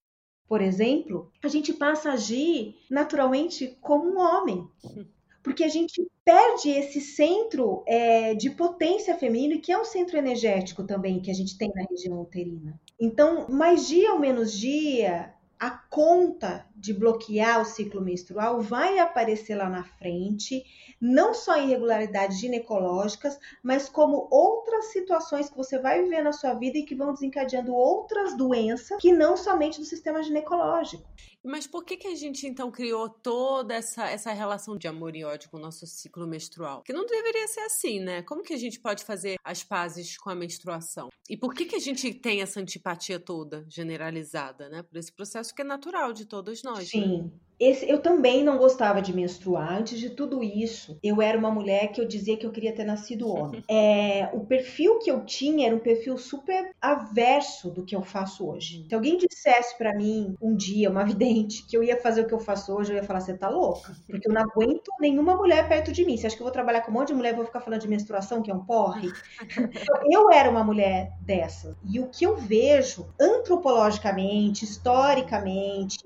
por 0.48 0.60
exemplo, 0.60 1.30
a 1.42 1.48
gente 1.48 1.72
passa 1.72 2.10
a 2.10 2.14
agir 2.14 2.76
naturalmente 2.90 3.78
como 3.80 4.10
um 4.10 4.18
homem. 4.18 4.68
porque 5.42 5.64
a 5.64 5.68
gente 5.68 6.06
perde 6.24 6.70
esse 6.70 7.00
centro 7.00 7.82
é, 7.86 8.34
de 8.34 8.50
potência 8.50 9.16
feminino, 9.16 9.60
que 9.60 9.72
é 9.72 9.78
um 9.78 9.84
centro 9.84 10.16
energético 10.16 10.84
também 10.84 11.20
que 11.20 11.30
a 11.30 11.34
gente 11.34 11.58
tem 11.58 11.70
na 11.74 11.84
região 11.90 12.20
uterina. 12.20 12.80
Então, 13.00 13.48
mais 13.48 13.88
dia 13.88 14.12
ou 14.12 14.20
menos 14.20 14.52
dia, 14.52 15.34
a 15.62 15.70
conta 15.70 16.66
de 16.74 16.92
bloquear 16.92 17.60
o 17.60 17.64
ciclo 17.64 18.00
menstrual 18.00 18.60
vai 18.60 18.98
aparecer 18.98 19.54
lá 19.54 19.68
na 19.68 19.84
frente, 19.84 20.64
não 21.00 21.32
só 21.32 21.56
irregularidades 21.56 22.40
ginecológicas, 22.40 23.38
mas 23.62 23.88
como 23.88 24.26
outras 24.28 24.86
situações 24.86 25.48
que 25.48 25.56
você 25.56 25.78
vai 25.78 26.02
viver 26.02 26.20
na 26.20 26.32
sua 26.32 26.54
vida 26.54 26.78
e 26.78 26.84
que 26.84 26.96
vão 26.96 27.12
desencadeando 27.12 27.72
outras 27.72 28.36
doenças 28.36 28.98
que 29.00 29.12
não 29.12 29.36
somente 29.36 29.78
do 29.78 29.86
sistema 29.86 30.20
ginecológico. 30.20 31.08
Mas 31.44 31.66
por 31.66 31.84
que, 31.84 31.96
que 31.96 32.06
a 32.06 32.14
gente 32.14 32.46
então 32.46 32.70
criou 32.70 33.08
toda 33.08 33.74
essa, 33.74 34.08
essa 34.08 34.32
relação 34.32 34.76
de 34.76 34.86
amor 34.86 35.16
e 35.16 35.24
ódio 35.24 35.50
com 35.50 35.56
o 35.56 35.60
nosso 35.60 35.86
ciclo 35.86 36.26
menstrual? 36.26 36.82
Que 36.82 36.92
não 36.92 37.04
deveria 37.04 37.48
ser 37.48 37.60
assim, 37.60 38.00
né? 38.00 38.22
Como 38.22 38.42
que 38.42 38.54
a 38.54 38.58
gente 38.58 38.78
pode 38.78 39.04
fazer 39.04 39.36
as 39.42 39.64
pazes 39.64 40.16
com 40.16 40.30
a 40.30 40.34
menstruação? 40.34 41.08
E 41.28 41.36
por 41.36 41.54
que, 41.54 41.64
que 41.64 41.76
a 41.76 41.80
gente 41.80 42.14
tem 42.14 42.42
essa 42.42 42.60
antipatia 42.60 43.18
toda 43.18 43.64
generalizada, 43.68 44.68
né? 44.68 44.82
Por 44.82 44.96
esse 44.96 45.12
processo 45.12 45.54
que 45.54 45.62
é 45.62 45.64
natural 45.64 46.12
de 46.12 46.26
todos 46.26 46.62
nós. 46.62 46.78
Né? 46.78 46.84
Sim. 46.84 47.22
Né? 47.22 47.30
Esse, 47.62 47.88
eu 47.88 48.00
também 48.00 48.42
não 48.42 48.58
gostava 48.58 49.00
de 49.00 49.14
menstruar. 49.14 49.72
Antes 49.72 49.98
de 49.98 50.10
tudo 50.10 50.42
isso, 50.42 50.98
eu 51.02 51.22
era 51.22 51.38
uma 51.38 51.50
mulher 51.50 51.92
que 51.92 52.00
eu 52.00 52.06
dizia 52.06 52.36
que 52.36 52.44
eu 52.44 52.50
queria 52.50 52.74
ter 52.74 52.84
nascido 52.84 53.28
homem. 53.28 53.62
É, 53.82 54.28
o 54.32 54.40
perfil 54.40 54.98
que 54.98 55.10
eu 55.10 55.24
tinha 55.24 55.66
era 55.66 55.74
um 55.74 55.78
perfil 55.78 56.18
super 56.18 56.72
averso 56.80 57.70
do 57.70 57.84
que 57.84 57.96
eu 57.96 58.02
faço 58.02 58.46
hoje. 58.46 58.84
Se 58.88 58.94
alguém 58.94 59.16
dissesse 59.16 59.76
para 59.78 59.94
mim 59.94 60.36
um 60.40 60.54
dia, 60.54 60.90
uma 60.90 61.04
vidente, 61.06 61.66
que 61.66 61.76
eu 61.76 61.82
ia 61.82 61.98
fazer 62.00 62.22
o 62.22 62.26
que 62.26 62.34
eu 62.34 62.38
faço 62.38 62.74
hoje, 62.74 62.92
eu 62.92 62.96
ia 62.96 63.02
falar: 63.02 63.20
você 63.20 63.34
tá 63.34 63.48
louca? 63.48 63.94
Porque 64.06 64.28
eu 64.28 64.32
não 64.32 64.42
aguento 64.42 64.90
nenhuma 65.00 65.36
mulher 65.36 65.68
perto 65.68 65.90
de 65.90 66.04
mim. 66.04 66.16
Você 66.16 66.26
acha 66.26 66.36
que 66.36 66.42
eu 66.42 66.46
vou 66.46 66.52
trabalhar 66.52 66.82
com 66.82 66.90
um 66.90 66.94
monte 66.94 67.08
de 67.08 67.14
mulher 67.14 67.32
e 67.32 67.36
vou 67.36 67.46
ficar 67.46 67.60
falando 67.60 67.80
de 67.80 67.88
menstruação, 67.88 68.42
que 68.42 68.50
é 68.50 68.54
um 68.54 68.64
porre? 68.64 69.10
eu 70.10 70.30
era 70.30 70.50
uma 70.50 70.64
mulher 70.64 71.12
dessa. 71.20 71.76
E 71.84 71.98
o 71.98 72.08
que 72.08 72.24
eu 72.24 72.36
vejo 72.36 73.06
antropologicamente, 73.18 74.64
historicamente, 74.64 75.98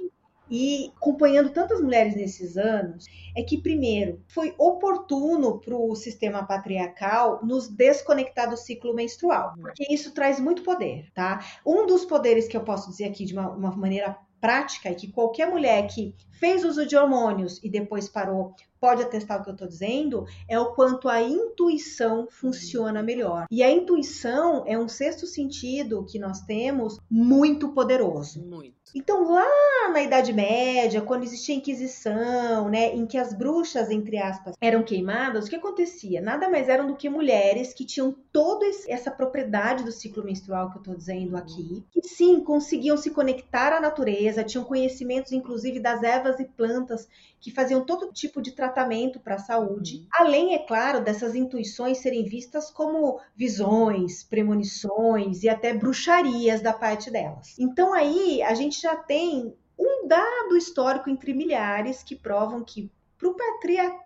e 0.51 0.93
acompanhando 0.97 1.51
tantas 1.51 1.81
mulheres 1.81 2.15
nesses 2.15 2.57
anos, 2.57 3.05
é 3.37 3.43
que, 3.43 3.59
primeiro, 3.59 4.21
foi 4.29 4.55
oportuno 4.59 5.61
para 5.61 5.77
o 5.77 5.95
sistema 5.95 6.45
patriarcal 6.45 7.41
nos 7.45 7.69
desconectar 7.69 8.49
do 8.49 8.57
ciclo 8.57 8.95
menstrual, 8.95 9.55
porque 9.61 9.87
isso 9.93 10.13
traz 10.13 10.41
muito 10.41 10.63
poder, 10.63 11.11
tá? 11.15 11.45
Um 11.67 11.87
dos 11.87 12.05
poderes 12.05 12.49
que 12.49 12.57
eu 12.57 12.63
posso 12.63 12.91
dizer 12.91 13.05
aqui 13.05 13.25
de 13.25 13.35
uma, 13.35 13.51
uma 13.51 13.77
maneira 13.77 14.19
prática 14.41 14.91
e 14.91 14.95
que 14.95 15.11
qualquer 15.11 15.51
mulher 15.51 15.87
que 15.89 16.15
fez 16.33 16.65
uso 16.65 16.87
de 16.87 16.97
hormônios 16.97 17.61
e 17.65 17.71
depois 17.71 18.09
parou 18.09 18.55
pode 18.79 19.03
atestar 19.03 19.41
o 19.41 19.43
que 19.43 19.49
eu 19.49 19.55
estou 19.55 19.67
dizendo, 19.67 20.27
é 20.49 20.59
o 20.61 20.75
quanto 20.75 21.09
a 21.09 21.21
intuição 21.21 22.29
funciona 22.31 23.03
melhor. 23.03 23.47
E 23.51 23.63
a 23.63 23.71
intuição 23.71 24.65
é 24.67 24.79
um 24.79 24.87
sexto 24.87 25.27
sentido 25.27 26.05
que 26.05 26.19
nós 26.19 26.43
temos 26.43 27.01
muito 27.11 27.73
poderoso. 27.73 28.45
Muito. 28.45 28.86
Então, 28.99 29.31
lá 29.31 29.91
na 29.93 30.03
Idade 30.03 30.33
Média, 30.33 31.03
quando 31.03 31.23
existia 31.23 31.55
a 31.55 31.59
Inquisição, 31.59 32.71
né, 32.71 32.95
em 32.95 33.05
que 33.05 33.19
as 33.19 33.35
bruxas, 33.35 33.91
entre 33.91 34.17
aspas, 34.17 34.55
eram 34.59 34.83
queimadas, 34.83 35.45
o 35.45 35.51
que 35.51 35.57
acontecia? 35.57 36.23
Nada 36.23 36.49
mais 36.49 36.67
eram 36.67 36.87
do 36.87 36.97
que 36.97 37.07
mulheres 37.07 37.75
que 37.75 37.85
tinham 37.85 38.17
toda 38.33 38.65
essa 38.89 39.11
propriedade 39.11 39.85
do 39.85 39.93
ciclo 39.93 40.25
menstrual 40.25 40.71
que 40.71 40.79
eu 40.79 40.81
estou 40.81 40.95
dizendo 40.95 41.37
aqui, 41.37 41.85
que 41.93 42.09
sim, 42.09 42.41
conseguiam 42.41 42.97
se 42.97 43.11
conectar 43.11 43.77
à 43.77 43.83
natureza, 43.83 44.43
tinham 44.43 44.65
conhecimentos, 44.65 45.31
inclusive, 45.31 45.79
das 45.79 46.03
ervas 46.03 46.41
e 46.41 46.47
plantas 46.47 47.07
que 47.47 47.53
faziam 47.53 47.85
todo 47.85 48.13
tipo 48.13 48.43
de 48.43 48.51
tratamento 48.51 49.21
para 49.21 49.37
a 49.37 49.39
saúde, 49.39 49.99
uhum. 49.99 50.07
além, 50.15 50.55
é 50.57 50.59
claro, 50.59 51.01
dessas 51.01 51.37
intuições 51.37 51.99
serem 51.99 52.25
vistas 52.25 52.73
como 52.73 53.21
visões, 53.37 54.25
premonições 54.25 55.45
e 55.45 55.49
até 55.49 55.73
bruxarias 55.73 56.61
da 56.61 56.73
parte 56.73 57.09
delas. 57.09 57.57
Então 57.57 57.95
aí 57.95 58.43
a 58.43 58.53
gente 58.53 58.83
já 58.83 58.97
tem 58.97 59.55
um 59.79 60.09
dado 60.09 60.57
histórico 60.57 61.09
entre 61.09 61.33
milhares 61.33 62.03
que 62.03 62.17
provam 62.17 62.65
que 62.65 62.91
para 63.19 63.29
o 63.29 63.37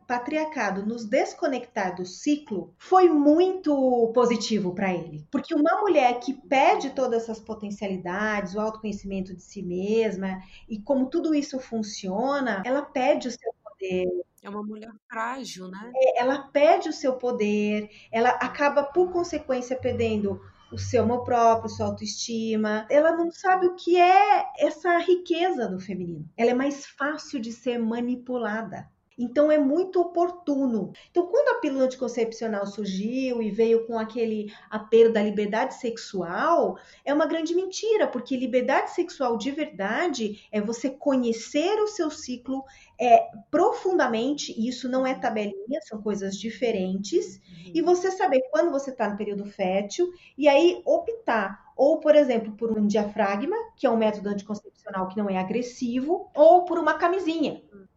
patriarcado 0.06 0.86
nos 0.86 1.04
desconectar 1.04 1.96
do 1.96 2.04
ciclo 2.04 2.74
foi 2.78 3.08
muito 3.08 4.10
positivo 4.14 4.74
para 4.74 4.92
ele. 4.94 5.26
Porque 5.30 5.54
uma 5.54 5.80
mulher 5.80 6.20
que 6.20 6.32
perde 6.32 6.90
todas 6.90 7.24
essas 7.24 7.40
potencialidades, 7.40 8.54
o 8.54 8.60
autoconhecimento 8.60 9.34
de 9.34 9.42
si 9.42 9.62
mesma 9.62 10.40
e 10.68 10.80
como 10.80 11.10
tudo 11.10 11.34
isso 11.34 11.58
funciona, 11.58 12.62
ela 12.64 12.82
perde 12.82 13.28
o 13.28 13.30
seu 13.30 13.52
poder. 13.64 14.06
É 14.42 14.48
uma 14.48 14.62
mulher 14.62 14.90
frágil, 15.08 15.68
né? 15.68 15.92
É, 15.94 16.22
ela 16.22 16.44
perde 16.44 16.88
o 16.88 16.92
seu 16.92 17.14
poder, 17.14 17.90
ela 18.10 18.30
acaba, 18.30 18.82
por 18.82 19.12
consequência, 19.12 19.76
perdendo 19.76 20.40
o 20.72 20.78
seu 20.78 21.02
amor 21.02 21.24
próprio, 21.24 21.68
sua 21.68 21.86
autoestima. 21.86 22.86
Ela 22.88 23.16
não 23.16 23.30
sabe 23.30 23.66
o 23.66 23.74
que 23.74 24.00
é 24.00 24.46
essa 24.58 24.96
riqueza 24.98 25.68
do 25.68 25.80
feminino. 25.80 26.28
Ela 26.36 26.52
é 26.52 26.54
mais 26.54 26.86
fácil 26.86 27.40
de 27.40 27.52
ser 27.52 27.78
manipulada. 27.78 28.88
Então 29.18 29.50
é 29.50 29.58
muito 29.58 30.00
oportuno. 30.00 30.92
Então, 31.10 31.26
quando 31.26 31.56
a 31.56 31.60
pílula 31.60 31.84
anticoncepcional 31.84 32.66
surgiu 32.66 33.42
e 33.42 33.50
veio 33.50 33.86
com 33.86 33.98
aquele 33.98 34.52
apelo 34.70 35.12
da 35.12 35.22
liberdade 35.22 35.74
sexual, 35.74 36.78
é 37.04 37.12
uma 37.12 37.26
grande 37.26 37.54
mentira, 37.54 38.06
porque 38.06 38.36
liberdade 38.36 38.92
sexual 38.92 39.36
de 39.36 39.50
verdade 39.50 40.48
é 40.50 40.60
você 40.60 40.88
conhecer 40.88 41.80
o 41.82 41.88
seu 41.88 42.10
ciclo 42.10 42.64
é, 42.98 43.28
profundamente, 43.50 44.52
e 44.58 44.68
isso 44.68 44.88
não 44.88 45.06
é 45.06 45.14
tabelinha, 45.14 45.80
são 45.82 46.00
coisas 46.00 46.36
diferentes, 46.36 47.36
uhum. 47.36 47.72
e 47.74 47.82
você 47.82 48.10
saber 48.10 48.40
quando 48.50 48.70
você 48.70 48.90
está 48.90 49.08
no 49.08 49.16
período 49.16 49.44
fértil, 49.44 50.10
e 50.36 50.48
aí 50.48 50.82
optar 50.84 51.70
ou, 51.76 51.98
por 51.98 52.14
exemplo, 52.14 52.52
por 52.52 52.76
um 52.76 52.86
diafragma, 52.86 53.56
que 53.74 53.86
é 53.86 53.90
um 53.90 53.96
método 53.96 54.28
anticoncepcional 54.28 55.08
que 55.08 55.16
não 55.16 55.30
é 55.30 55.38
agressivo, 55.38 56.30
ou 56.34 56.66
por 56.66 56.78
uma 56.78 56.94
camisinha. 56.94 57.62
Uhum 57.72 57.89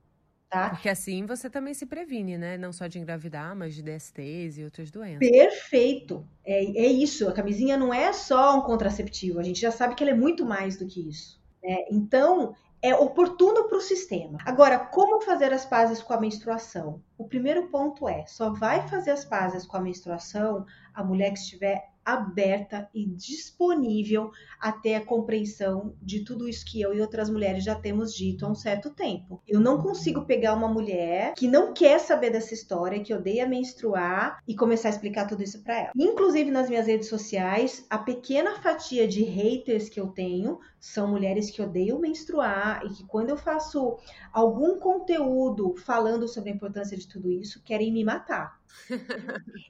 tá? 0.53 0.69
Porque 0.69 0.87
assim 0.87 1.25
você 1.25 1.49
também 1.49 1.73
se 1.73 1.85
previne, 1.85 2.37
né? 2.37 2.57
Não 2.57 2.71
só 2.71 2.85
de 2.85 2.99
engravidar, 2.99 3.55
mas 3.55 3.73
de 3.73 3.81
DSTs 3.81 4.59
e 4.59 4.63
outras 4.63 4.91
doenças. 4.91 5.27
Perfeito. 5.27 6.25
É, 6.45 6.63
é 6.63 6.87
isso. 6.87 7.27
A 7.27 7.33
camisinha 7.33 7.75
não 7.75 7.93
é 7.93 8.13
só 8.13 8.57
um 8.57 8.61
contraceptivo. 8.61 9.39
A 9.39 9.43
gente 9.43 9.59
já 9.59 9.71
sabe 9.71 9.95
que 9.95 10.03
ela 10.03 10.11
é 10.11 10.15
muito 10.15 10.45
mais 10.45 10.77
do 10.77 10.85
que 10.85 11.09
isso. 11.09 11.41
Né? 11.63 11.85
Então, 11.89 12.55
é 12.81 12.93
oportuno 12.93 13.67
para 13.67 13.77
o 13.77 13.81
sistema. 13.81 14.37
Agora, 14.45 14.77
como 14.77 15.21
fazer 15.21 15.51
as 15.51 15.65
pazes 15.65 16.03
com 16.03 16.13
a 16.13 16.19
menstruação? 16.19 17.01
O 17.17 17.25
primeiro 17.25 17.67
ponto 17.69 18.07
é: 18.07 18.25
só 18.27 18.51
vai 18.51 18.87
fazer 18.87 19.11
as 19.11 19.25
pazes 19.25 19.65
com 19.65 19.77
a 19.77 19.81
menstruação 19.81 20.65
a 20.93 21.03
mulher 21.03 21.31
que 21.31 21.39
estiver 21.39 21.92
aberta 22.05 22.89
e 22.93 23.05
disponível 23.05 24.31
até 24.59 24.95
a 24.95 25.05
compreensão 25.05 25.95
de 26.01 26.23
tudo 26.23 26.47
isso 26.47 26.65
que 26.65 26.81
eu 26.81 26.93
e 26.93 27.01
outras 27.01 27.29
mulheres 27.29 27.63
já 27.63 27.75
temos 27.75 28.13
dito 28.13 28.45
há 28.45 28.49
um 28.49 28.55
certo 28.55 28.89
tempo. 28.89 29.41
Eu 29.47 29.59
não 29.59 29.81
consigo 29.81 30.25
pegar 30.25 30.53
uma 30.53 30.67
mulher 30.67 31.33
que 31.35 31.47
não 31.47 31.73
quer 31.73 31.99
saber 31.99 32.29
dessa 32.29 32.53
história, 32.53 33.03
que 33.03 33.13
odeia 33.13 33.47
menstruar 33.47 34.41
e 34.47 34.55
começar 34.55 34.89
a 34.89 34.91
explicar 34.91 35.27
tudo 35.27 35.43
isso 35.43 35.63
para 35.63 35.79
ela. 35.79 35.91
Inclusive 35.95 36.49
nas 36.51 36.69
minhas 36.69 36.87
redes 36.87 37.07
sociais, 37.07 37.85
a 37.89 37.97
pequena 37.97 38.55
fatia 38.55 39.07
de 39.07 39.23
haters 39.23 39.89
que 39.89 39.99
eu 39.99 40.07
tenho 40.07 40.59
são 40.79 41.07
mulheres 41.07 41.49
que 41.49 41.61
odeiam 41.61 41.99
menstruar 41.99 42.85
e 42.85 42.89
que 42.89 43.05
quando 43.05 43.29
eu 43.29 43.37
faço 43.37 43.97
algum 44.31 44.79
conteúdo 44.79 45.75
falando 45.77 46.27
sobre 46.27 46.49
a 46.51 46.53
importância 46.53 46.97
de 46.97 47.07
tudo 47.07 47.31
isso, 47.31 47.61
querem 47.63 47.91
me 47.91 48.03
matar. 48.03 48.61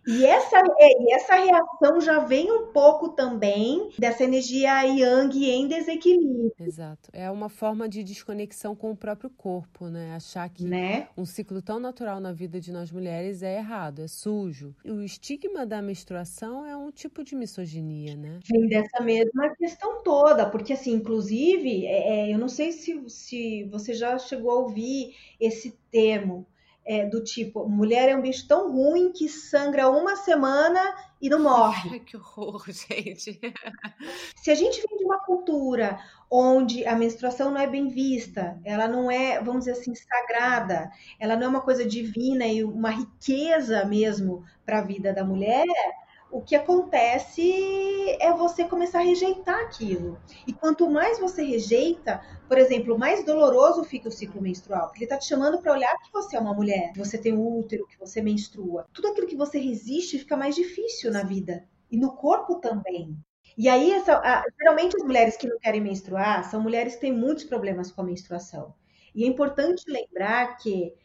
E, 0.08 0.26
essa, 0.26 0.58
é, 0.58 1.04
e 1.04 1.14
essa 1.14 1.36
reação 1.36 2.02
já 2.02 2.20
vem 2.20 2.52
um 2.52 2.68
pouco 2.68 3.10
também 3.10 3.90
dessa 3.98 4.24
energia 4.24 4.84
yang 4.84 5.50
em 5.50 5.68
desequilíbrio. 5.68 6.52
Exato. 6.60 7.10
É 7.14 7.30
uma 7.30 7.50
forma 7.50 7.88
de 7.88 8.04
desconexão 8.04 8.76
com 8.76 8.92
o 8.92 8.96
próprio 8.96 9.30
corpo, 9.30 9.88
né? 9.88 10.16
Achar 10.16 10.50
que 10.50 10.64
né? 10.66 11.08
um 11.18 11.26
ciclo 11.26 11.62
tão 11.62 11.80
natural 11.80 12.20
na 12.20 12.32
vida 12.32 12.60
de 12.60 12.72
nós 12.72 12.92
mulheres 12.92 13.44
é 13.44 13.58
errado, 13.58 14.02
é 14.02 14.08
sujo. 14.08 14.76
E 14.84 14.92
o 14.92 15.04
estigma 15.04 15.66
da 15.66 15.82
menstruação 15.82 16.66
é 16.66 16.76
um 16.76 16.92
tipo 16.92 17.24
de 17.24 17.36
misoginia, 17.36 18.16
né? 18.16 18.40
Vem 18.50 18.68
dessa 18.68 19.02
mesma 19.02 19.56
questão 19.56 20.04
toda, 20.04 20.50
porque 20.50 20.74
assim, 20.74 20.94
inclusive, 20.94 21.86
é, 21.86 22.30
é, 22.30 22.34
eu 22.34 22.38
não 22.38 22.50
sei 22.50 22.72
se, 22.72 23.02
se 23.10 23.64
você 23.66 23.94
já 23.94 24.18
chegou 24.18 24.52
a 24.52 24.56
ouvir 24.56 25.16
esse 25.40 25.72
termo, 25.92 26.46
é, 26.86 27.06
do 27.06 27.24
tipo, 27.24 27.68
mulher 27.68 28.10
é 28.10 28.16
um 28.16 28.22
bicho 28.22 28.48
tão 28.48 28.72
ruim 28.72 29.12
que 29.12 29.30
sangra 29.30 29.90
uma 29.90 30.16
semana 30.16 30.82
e 31.22 31.30
não 31.30 31.42
morre. 31.42 32.00
que 32.02 32.18
horror, 32.18 32.66
gente. 32.70 33.40
Se 34.36 34.52
a 34.52 34.56
gente 34.56 34.84
vem 34.88 34.98
de 34.98 35.06
uma 35.06 35.20
cultura 35.20 36.00
onde 36.30 36.86
a 36.86 36.96
menstruação 36.96 37.52
não 37.52 37.62
é 37.62 37.68
bem 37.68 37.88
vista, 37.88 38.60
ela 38.66 38.88
não 38.88 39.10
é, 39.10 39.40
vamos 39.42 39.66
dizer 39.66 39.72
assim, 39.72 39.94
sagrada, 39.96 40.92
ela 41.20 41.36
não 41.36 41.46
é 41.46 41.48
uma 41.48 41.62
coisa 41.62 41.86
divina 41.86 42.46
e 42.46 42.64
uma 42.64 42.90
riqueza 42.90 43.86
mesmo 43.86 44.44
para 44.66 44.80
a 44.80 44.84
vida 44.84 45.14
da 45.14 45.24
mulher, 45.24 45.66
o 46.34 46.42
que 46.42 46.56
acontece 46.56 48.10
é 48.20 48.34
você 48.34 48.64
começar 48.64 49.02
a 49.02 49.04
rejeitar 49.04 49.56
aquilo. 49.60 50.20
E 50.48 50.52
quanto 50.52 50.90
mais 50.90 51.20
você 51.20 51.44
rejeita, 51.44 52.22
por 52.48 52.58
exemplo, 52.58 52.98
mais 52.98 53.24
doloroso 53.24 53.84
fica 53.84 54.10
o 54.10 54.12
ciclo 54.12 54.42
menstrual, 54.42 54.88
porque 54.88 54.98
ele 54.98 55.06
está 55.06 55.18
te 55.18 55.28
chamando 55.28 55.62
para 55.62 55.74
olhar 55.74 55.96
que 56.00 56.12
você 56.12 56.36
é 56.36 56.40
uma 56.40 56.56
mulher, 56.56 56.92
que 56.92 56.98
você 56.98 57.20
tem 57.20 57.38
útero, 57.38 57.86
que 57.86 58.00
você 58.00 58.20
menstrua. 58.20 58.88
Tudo 58.92 59.10
aquilo 59.10 59.28
que 59.28 59.36
você 59.36 59.60
resiste 59.60 60.18
fica 60.18 60.36
mais 60.36 60.56
difícil 60.56 61.12
na 61.12 61.22
vida 61.22 61.70
e 61.92 61.98
no 61.98 62.16
corpo 62.16 62.56
também. 62.56 63.16
E 63.56 63.70
aí, 63.70 63.92
essa, 63.92 64.18
a, 64.18 64.44
geralmente 64.58 64.98
as 64.98 65.04
mulheres 65.04 65.38
que 65.38 65.48
não 65.48 65.60
querem 65.60 65.82
menstruar 65.82 66.50
são 66.50 66.60
mulheres 66.60 66.96
que 66.96 67.02
têm 67.02 67.14
muitos 67.14 67.44
problemas 67.44 67.92
com 67.92 68.02
a 68.02 68.06
menstruação. 68.06 68.74
E 69.14 69.24
é 69.24 69.28
importante 69.28 69.84
lembrar 69.88 70.58
que 70.58 70.96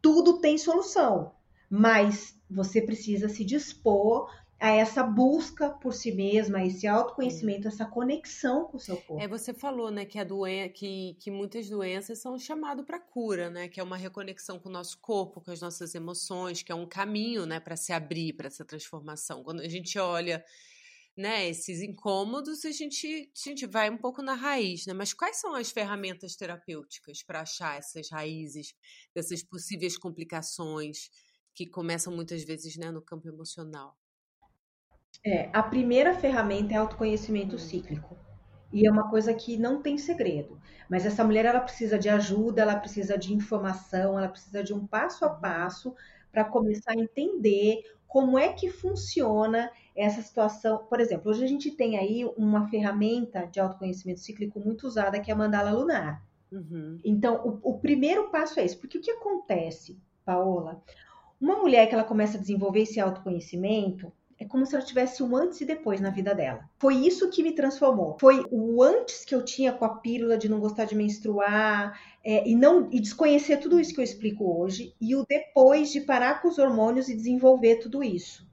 tudo 0.00 0.40
tem 0.40 0.56
solução, 0.56 1.32
mas 1.68 2.34
você 2.50 2.80
precisa 2.80 3.28
se 3.28 3.44
dispor 3.44 4.30
a 4.60 4.70
essa 4.70 5.04
busca 5.04 5.70
por 5.70 5.94
si 5.94 6.10
mesma, 6.10 6.64
esse 6.64 6.86
autoconhecimento, 6.86 7.68
essa 7.68 7.84
conexão 7.84 8.64
com 8.64 8.76
o 8.76 8.80
seu 8.80 8.96
corpo. 8.96 9.22
É, 9.22 9.28
você 9.28 9.54
falou, 9.54 9.90
né, 9.90 10.04
que 10.04 10.18
a 10.18 10.24
doen 10.24 10.68
que, 10.74 11.14
que 11.20 11.30
muitas 11.30 11.68
doenças 11.68 12.20
são 12.20 12.36
chamado 12.38 12.84
para 12.84 12.98
cura, 12.98 13.48
né, 13.50 13.68
que 13.68 13.78
é 13.78 13.82
uma 13.82 13.96
reconexão 13.96 14.58
com 14.58 14.68
o 14.68 14.72
nosso 14.72 14.98
corpo, 15.00 15.40
com 15.40 15.52
as 15.52 15.60
nossas 15.60 15.94
emoções, 15.94 16.62
que 16.62 16.72
é 16.72 16.74
um 16.74 16.88
caminho, 16.88 17.46
né, 17.46 17.60
para 17.60 17.76
se 17.76 17.92
abrir 17.92 18.32
para 18.32 18.48
essa 18.48 18.64
transformação. 18.64 19.44
Quando 19.44 19.60
a 19.60 19.68
gente 19.68 19.96
olha 19.96 20.44
né, 21.16 21.48
esses 21.48 21.80
incômodos, 21.80 22.64
a 22.64 22.70
gente, 22.70 23.06
a 23.06 23.48
gente 23.48 23.66
vai 23.66 23.90
um 23.90 23.98
pouco 23.98 24.22
na 24.22 24.34
raiz, 24.34 24.86
né? 24.86 24.94
Mas 24.94 25.12
quais 25.12 25.36
são 25.36 25.52
as 25.52 25.68
ferramentas 25.68 26.36
terapêuticas 26.36 27.24
para 27.24 27.40
achar 27.40 27.76
essas 27.76 28.08
raízes 28.08 28.72
dessas 29.12 29.42
possíveis 29.42 29.98
complicações 29.98 31.10
que 31.56 31.66
começam 31.66 32.14
muitas 32.14 32.44
vezes 32.44 32.76
né, 32.76 32.92
no 32.92 33.02
campo 33.02 33.26
emocional? 33.26 33.97
É, 35.24 35.48
a 35.52 35.62
primeira 35.62 36.14
ferramenta 36.14 36.74
é 36.74 36.76
autoconhecimento 36.76 37.58
cíclico. 37.58 38.16
E 38.72 38.86
é 38.86 38.90
uma 38.90 39.08
coisa 39.08 39.32
que 39.32 39.56
não 39.56 39.80
tem 39.80 39.96
segredo. 39.96 40.58
Mas 40.88 41.06
essa 41.06 41.24
mulher 41.24 41.44
ela 41.44 41.60
precisa 41.60 41.98
de 41.98 42.08
ajuda, 42.08 42.62
ela 42.62 42.76
precisa 42.76 43.16
de 43.16 43.32
informação, 43.32 44.18
ela 44.18 44.28
precisa 44.28 44.62
de 44.62 44.74
um 44.74 44.86
passo 44.86 45.24
a 45.24 45.30
passo 45.30 45.94
para 46.30 46.44
começar 46.44 46.92
a 46.92 47.00
entender 47.00 47.82
como 48.06 48.38
é 48.38 48.52
que 48.52 48.70
funciona 48.70 49.70
essa 49.94 50.22
situação. 50.22 50.86
Por 50.88 51.00
exemplo, 51.00 51.30
hoje 51.30 51.44
a 51.44 51.46
gente 51.46 51.70
tem 51.70 51.98
aí 51.98 52.24
uma 52.36 52.68
ferramenta 52.68 53.46
de 53.46 53.60
autoconhecimento 53.60 54.20
cíclico 54.20 54.60
muito 54.60 54.86
usada, 54.86 55.20
que 55.20 55.30
é 55.30 55.34
a 55.34 55.36
mandala 55.36 55.70
lunar. 55.70 56.22
Uhum. 56.50 56.98
Então, 57.04 57.60
o, 57.62 57.72
o, 57.72 57.78
primeiro 57.78 58.30
passo 58.30 58.58
é 58.58 58.64
esse. 58.64 58.76
Porque 58.76 58.98
o 58.98 59.02
que 59.02 59.10
acontece, 59.10 59.98
Paola? 60.24 60.82
Uma 61.40 61.56
mulher 61.56 61.86
que 61.86 61.94
ela 61.94 62.04
começa 62.04 62.38
a 62.38 62.40
desenvolver 62.40 62.80
esse 62.80 62.98
autoconhecimento, 62.98 64.10
é 64.38 64.44
como 64.44 64.64
se 64.64 64.74
ela 64.74 64.84
tivesse 64.84 65.22
um 65.22 65.36
antes 65.36 65.60
e 65.60 65.64
depois 65.64 66.00
na 66.00 66.10
vida 66.10 66.34
dela. 66.34 66.68
Foi 66.78 66.94
isso 66.94 67.28
que 67.28 67.42
me 67.42 67.52
transformou. 67.52 68.16
Foi 68.20 68.44
o 68.50 68.82
antes 68.82 69.24
que 69.24 69.34
eu 69.34 69.44
tinha 69.44 69.72
com 69.72 69.84
a 69.84 69.96
pílula 69.96 70.38
de 70.38 70.48
não 70.48 70.60
gostar 70.60 70.84
de 70.84 70.94
menstruar 70.94 71.98
é, 72.24 72.48
e 72.48 72.54
não 72.54 72.88
e 72.92 73.00
desconhecer 73.00 73.56
tudo 73.56 73.80
isso 73.80 73.92
que 73.92 74.00
eu 74.00 74.04
explico 74.04 74.44
hoje 74.60 74.94
e 75.00 75.16
o 75.16 75.24
depois 75.28 75.90
de 75.90 76.02
parar 76.02 76.40
com 76.40 76.48
os 76.48 76.58
hormônios 76.58 77.08
e 77.08 77.16
desenvolver 77.16 77.76
tudo 77.76 78.02
isso. 78.04 78.46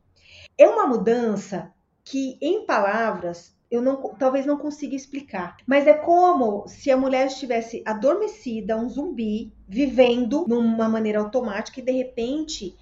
É 0.58 0.68
uma 0.68 0.88
mudança 0.88 1.72
que, 2.04 2.38
em 2.42 2.65
palavras, 2.65 3.56
eu 3.70 3.82
não, 3.82 3.98
talvez 4.15 4.46
não 4.46 4.58
consiga 4.58 4.96
explicar. 4.96 5.58
Mas 5.68 5.86
é 5.86 5.94
como 5.94 6.68
se 6.68 6.89
a 6.89 6.98
mulher 6.98 7.27
estivesse 7.27 7.84
adormecida, 7.86 8.77
um 8.77 8.89
zumbi, 8.89 9.51
vivendo 9.68 10.46
numa 10.48 10.88
maneira 10.88 11.20
automática 11.20 11.80
e 11.80 11.84
de 11.84 11.92
repente 11.92 12.75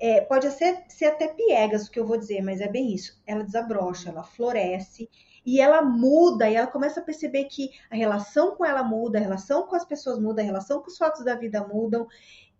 é, 0.00 0.22
pode 0.22 0.50
ser, 0.50 0.82
ser 0.88 1.06
até 1.06 1.28
piegas 1.28 1.86
o 1.86 1.90
que 1.90 2.00
eu 2.00 2.06
vou 2.06 2.16
dizer, 2.16 2.42
mas 2.42 2.60
é 2.60 2.68
bem 2.68 2.94
isso. 2.94 3.20
Ela 3.26 3.44
desabrocha, 3.44 4.08
ela 4.08 4.22
floresce 4.22 5.10
e 5.44 5.60
ela 5.60 5.82
muda 5.82 6.48
e 6.48 6.54
ela 6.54 6.66
começa 6.66 7.00
a 7.00 7.02
perceber 7.02 7.44
que 7.44 7.70
a 7.90 7.96
relação 7.96 8.56
com 8.56 8.64
ela 8.64 8.82
muda, 8.82 9.18
a 9.18 9.22
relação 9.22 9.66
com 9.66 9.76
as 9.76 9.84
pessoas 9.84 10.18
muda, 10.18 10.40
a 10.40 10.44
relação 10.44 10.80
com 10.80 10.88
os 10.88 10.96
fatos 10.96 11.24
da 11.24 11.34
vida 11.34 11.66
mudam 11.66 12.06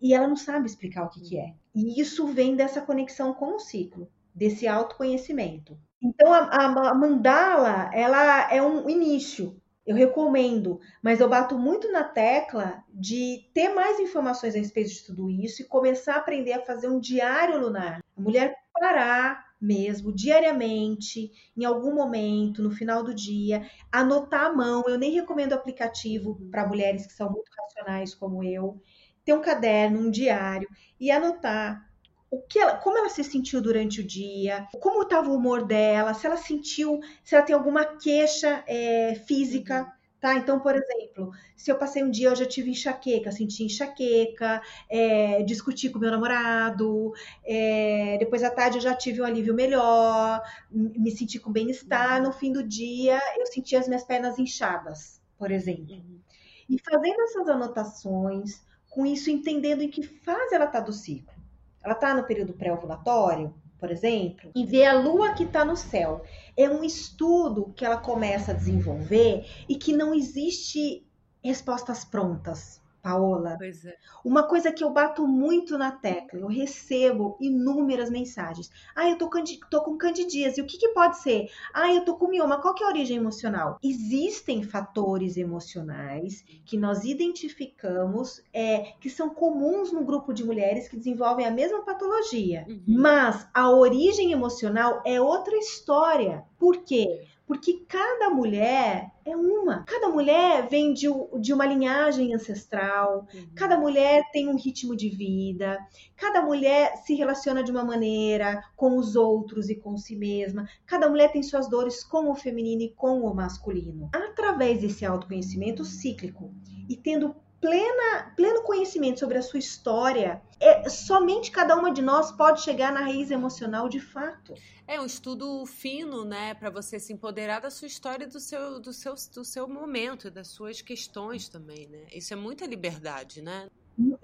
e 0.00 0.14
ela 0.14 0.28
não 0.28 0.37
sabe 0.37 0.66
explicar 0.66 1.04
o 1.04 1.09
que, 1.09 1.20
que 1.20 1.38
é. 1.38 1.54
E 1.75 2.00
isso 2.00 2.26
vem 2.26 2.56
dessa 2.56 2.80
conexão 2.80 3.32
com 3.32 3.56
o 3.56 3.61
ciclo, 3.61 4.09
desse 4.35 4.66
autoconhecimento. 4.66 5.78
Então 6.02 6.32
a, 6.32 6.38
a, 6.38 6.90
a 6.90 6.94
mandala 6.94 7.90
ela 7.92 8.52
é 8.52 8.62
um 8.62 8.88
início, 8.88 9.60
eu 9.87 9.97
recomendo, 9.97 10.81
mas 11.03 11.21
eu 11.21 11.29
bato 11.29 11.59
muito 11.59 11.91
na 11.91 12.05
tecla 12.05 12.85
de 12.93 13.49
ter 13.55 13.71
mais 13.71 13.99
informações 13.99 14.55
a 14.55 14.59
respeito 14.59 14.91
de 14.91 15.05
tudo 15.05 15.31
isso 15.31 15.63
e 15.63 15.67
começar 15.67 16.15
a 16.15 16.19
aprender 16.19 16.53
a 16.53 16.65
fazer 16.65 16.89
um 16.89 17.01
diário 17.01 17.59
lunar. 17.59 18.01
A 18.17 18.21
mulher 18.21 18.55
parar 18.73 19.51
mesmo, 19.61 20.13
diariamente, 20.13 21.31
em 21.57 21.65
algum 21.65 21.95
momento, 21.95 22.63
no 22.63 22.71
final 22.71 23.03
do 23.03 23.15
dia, 23.15 23.69
anotar 23.93 24.47
à 24.47 24.53
mão. 24.53 24.85
Eu 24.87 24.99
nem 24.99 25.13
recomendo 25.13 25.53
aplicativo 25.53 26.41
para 26.51 26.67
mulheres 26.67 27.07
que 27.07 27.13
são 27.13 27.31
muito 27.31 27.51
racionais 27.59 28.15
como 28.15 28.43
eu. 28.43 28.81
Ter 29.25 29.35
um 29.35 29.43
caderno, 29.43 30.01
um 30.01 30.11
diário 30.11 30.69
e 30.99 31.11
anotar 31.11 31.89
o 32.31 32.41
que 32.41 32.59
ela, 32.59 32.77
como 32.77 32.97
ela 32.97 33.09
se 33.09 33.25
sentiu 33.25 33.61
durante 33.61 34.01
o 34.01 34.07
dia, 34.07 34.69
como 34.81 35.03
estava 35.03 35.29
o 35.29 35.35
humor 35.35 35.67
dela, 35.67 36.15
se 36.15 36.27
ela 36.27 36.37
sentiu, 36.37 37.01
se 37.25 37.35
ela 37.35 37.45
tem 37.45 37.55
alguma 37.55 37.85
queixa 37.85 38.63
é, 38.67 39.17
física. 39.27 39.81
Uhum. 39.81 40.01
Tá? 40.21 40.35
Então, 40.35 40.61
por 40.61 40.75
exemplo, 40.77 41.33
se 41.57 41.73
eu 41.73 41.79
passei 41.79 42.05
um 42.05 42.11
dia, 42.11 42.29
eu 42.29 42.37
já 42.37 42.45
tive 42.45 42.71
enxaqueca, 42.71 43.33
senti 43.33 43.65
enxaqueca, 43.65 44.61
é, 44.87 45.43
discuti 45.45 45.89
com 45.89 45.99
meu 45.99 46.11
namorado, 46.11 47.15
é, 47.43 48.19
depois 48.19 48.43
à 48.43 48.51
tarde 48.51 48.77
eu 48.77 48.83
já 48.83 48.95
tive 48.95 49.23
um 49.23 49.25
alívio 49.25 49.55
melhor, 49.55 50.43
me 50.71 51.11
senti 51.11 51.39
com 51.39 51.51
bem-estar, 51.51 52.19
uhum. 52.19 52.27
no 52.27 52.33
fim 52.35 52.53
do 52.53 52.63
dia 52.63 53.19
eu 53.39 53.47
senti 53.47 53.75
as 53.75 53.89
minhas 53.89 54.05
pernas 54.05 54.39
inchadas, 54.39 55.23
por 55.39 55.51
exemplo. 55.51 55.95
Uhum. 55.95 56.21
E 56.69 56.79
fazendo 56.79 57.23
essas 57.23 57.49
anotações, 57.49 58.63
com 58.91 59.07
isso 59.07 59.31
entendendo 59.31 59.81
em 59.81 59.89
que 59.89 60.03
fase 60.03 60.55
ela 60.55 60.67
está 60.67 60.81
do 60.81 60.93
ciclo 60.93 61.39
ela 61.83 61.95
está 61.95 62.15
no 62.15 62.25
período 62.25 62.53
pré-ovulatório, 62.53 63.55
por 63.79 63.90
exemplo, 63.90 64.51
e 64.55 64.66
vê 64.66 64.85
a 64.85 64.93
lua 64.93 65.33
que 65.33 65.45
está 65.45 65.64
no 65.64 65.77
céu. 65.77 66.23
É 66.57 66.69
um 66.69 66.85
estudo 66.85 67.73
que 67.75 67.85
ela 67.85 67.97
começa 67.97 68.53
a 68.53 68.55
desenvolver 68.55 69.47
e 69.69 69.77
que 69.77 69.93
não 69.93 70.14
existe 70.14 71.07
respostas 71.43 72.05
prontas. 72.05 72.80
Paola. 73.03 73.57
Pois 73.59 73.85
é. 73.85 73.97
Uma 74.25 74.43
coisa 74.43 74.73
que 74.73 74.85
eu 74.85 74.91
bato 74.91 75.27
muito 75.27 75.77
na 75.79 75.91
tecla, 75.91 76.41
eu 76.41 76.47
recebo 76.47 77.37
inúmeras 77.41 78.11
mensagens. 78.11 78.71
Ah, 78.95 79.09
eu 79.09 79.17
tô, 79.17 79.29
tô 79.71 79.83
com 79.83 79.97
candidíase, 79.97 80.61
o 80.61 80.67
que, 80.67 80.79
que 80.79 80.89
pode 80.89 81.19
ser? 81.19 81.49
Ah, 81.73 81.93
eu 81.93 82.05
tô 82.05 82.17
com 82.17 82.29
mioma, 82.29 82.61
qual 82.61 82.75
que 82.75 82.83
é 82.83 82.87
a 82.87 82.91
origem 82.91 83.17
emocional? 83.17 83.79
Existem 83.83 84.63
fatores 84.63 85.37
emocionais 85.37 86.45
que 86.65 86.77
nós 86.77 87.05
identificamos 87.05 88.43
é, 88.53 88.93
que 89.01 89.09
são 89.09 89.31
comuns 89.31 89.93
no 89.93 90.05
grupo 90.05 90.33
de 90.33 90.45
mulheres 90.45 90.89
que 90.89 90.97
desenvolvem 90.97 91.47
a 91.47 91.51
mesma 91.51 91.83
patologia. 91.83 92.67
Uhum. 92.69 92.83
Mas 92.87 93.49
a 93.55 93.71
origem 93.71 94.33
emocional 94.33 95.03
é 95.07 95.21
outra 95.21 95.57
história. 95.57 96.45
Por 96.59 96.79
quê? 96.79 97.27
Porque 97.51 97.85
cada 97.89 98.31
mulher 98.31 99.11
é 99.25 99.37
uma. 99.37 99.83
Cada 99.83 100.09
mulher 100.09 100.69
vem 100.69 100.95
de, 100.95 101.09
de 101.41 101.53
uma 101.53 101.67
linhagem 101.67 102.33
ancestral, 102.33 103.27
uhum. 103.35 103.49
cada 103.57 103.77
mulher 103.77 104.23
tem 104.33 104.49
um 104.49 104.57
ritmo 104.57 104.95
de 104.95 105.09
vida, 105.09 105.77
cada 106.15 106.43
mulher 106.43 106.97
se 106.99 107.13
relaciona 107.17 107.65
de 107.65 107.73
uma 107.73 107.85
maneira 107.85 108.63
com 108.77 108.97
os 108.97 109.17
outros 109.17 109.69
e 109.69 109.75
com 109.75 109.97
si 109.97 110.15
mesma, 110.15 110.69
cada 110.87 111.09
mulher 111.09 111.33
tem 111.33 111.43
suas 111.43 111.69
dores 111.69 112.05
com 112.05 112.31
o 112.31 112.37
feminino 112.37 112.83
e 112.83 112.95
com 112.95 113.23
o 113.23 113.35
masculino. 113.35 114.11
Através 114.15 114.81
desse 114.81 115.05
autoconhecimento 115.05 115.85
cíclico 115.85 116.55
e 116.89 116.97
tendo 116.97 117.35
plena, 117.61 118.33
pleno 118.35 118.62
conhecimento 118.62 119.20
sobre 119.20 119.37
a 119.37 119.42
sua 119.42 119.59
história, 119.59 120.40
é, 120.59 120.88
somente 120.88 121.51
cada 121.51 121.77
uma 121.77 121.92
de 121.92 122.01
nós 122.01 122.33
pode 122.33 122.62
chegar 122.62 122.92
na 122.92 123.01
raiz 123.01 123.31
emocional 123.31 123.88
de 123.88 124.01
fato. 124.01 124.55
É 124.87 125.01
um 125.01 125.07
estudo 125.07 125.64
fino, 125.66 126.25
né, 126.25 126.55
para 126.55 126.70
você 126.70 126.99
se 126.99 127.12
empoderar 127.12 127.61
da 127.61 127.70
sua 127.70 127.87
história, 127.87 128.27
do 128.27 128.40
seu, 128.40 128.81
do 128.81 128.92
seu, 128.92 129.14
do 129.35 129.44
seu 129.44 129.68
momento, 129.68 130.31
das 130.31 130.49
suas 130.49 130.81
questões 130.81 131.49
também, 131.49 131.87
né? 131.87 132.07
Isso 132.12 132.33
é 132.33 132.37
muita 132.37 132.66
liberdade, 132.66 133.42
né? 133.42 133.68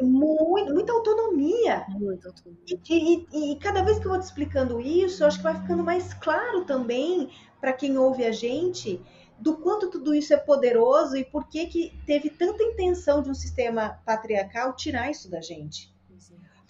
Muito, 0.00 0.72
muita 0.72 0.92
autonomia. 0.92 1.84
Muita 1.90 2.28
autonomia. 2.28 2.80
E, 2.88 3.26
e, 3.32 3.52
e, 3.52 3.58
cada 3.58 3.82
vez 3.82 3.98
que 3.98 4.06
eu 4.06 4.10
vou 4.10 4.18
te 4.18 4.24
explicando 4.24 4.80
isso, 4.80 5.22
eu 5.22 5.26
acho 5.26 5.36
que 5.36 5.44
vai 5.44 5.60
ficando 5.60 5.84
mais 5.84 6.14
claro 6.14 6.64
também 6.64 7.30
para 7.60 7.72
quem 7.72 7.98
ouve 7.98 8.24
a 8.24 8.32
gente 8.32 9.00
do 9.38 9.56
quanto 9.56 9.90
tudo 9.90 10.14
isso 10.14 10.32
é 10.32 10.36
poderoso 10.36 11.16
e 11.16 11.24
por 11.24 11.48
que, 11.48 11.66
que 11.66 11.92
teve 12.06 12.30
tanta 12.30 12.62
intenção 12.62 13.22
de 13.22 13.30
um 13.30 13.34
sistema 13.34 14.00
patriarcal 14.04 14.74
tirar 14.74 15.10
isso 15.10 15.30
da 15.30 15.40
gente. 15.40 15.94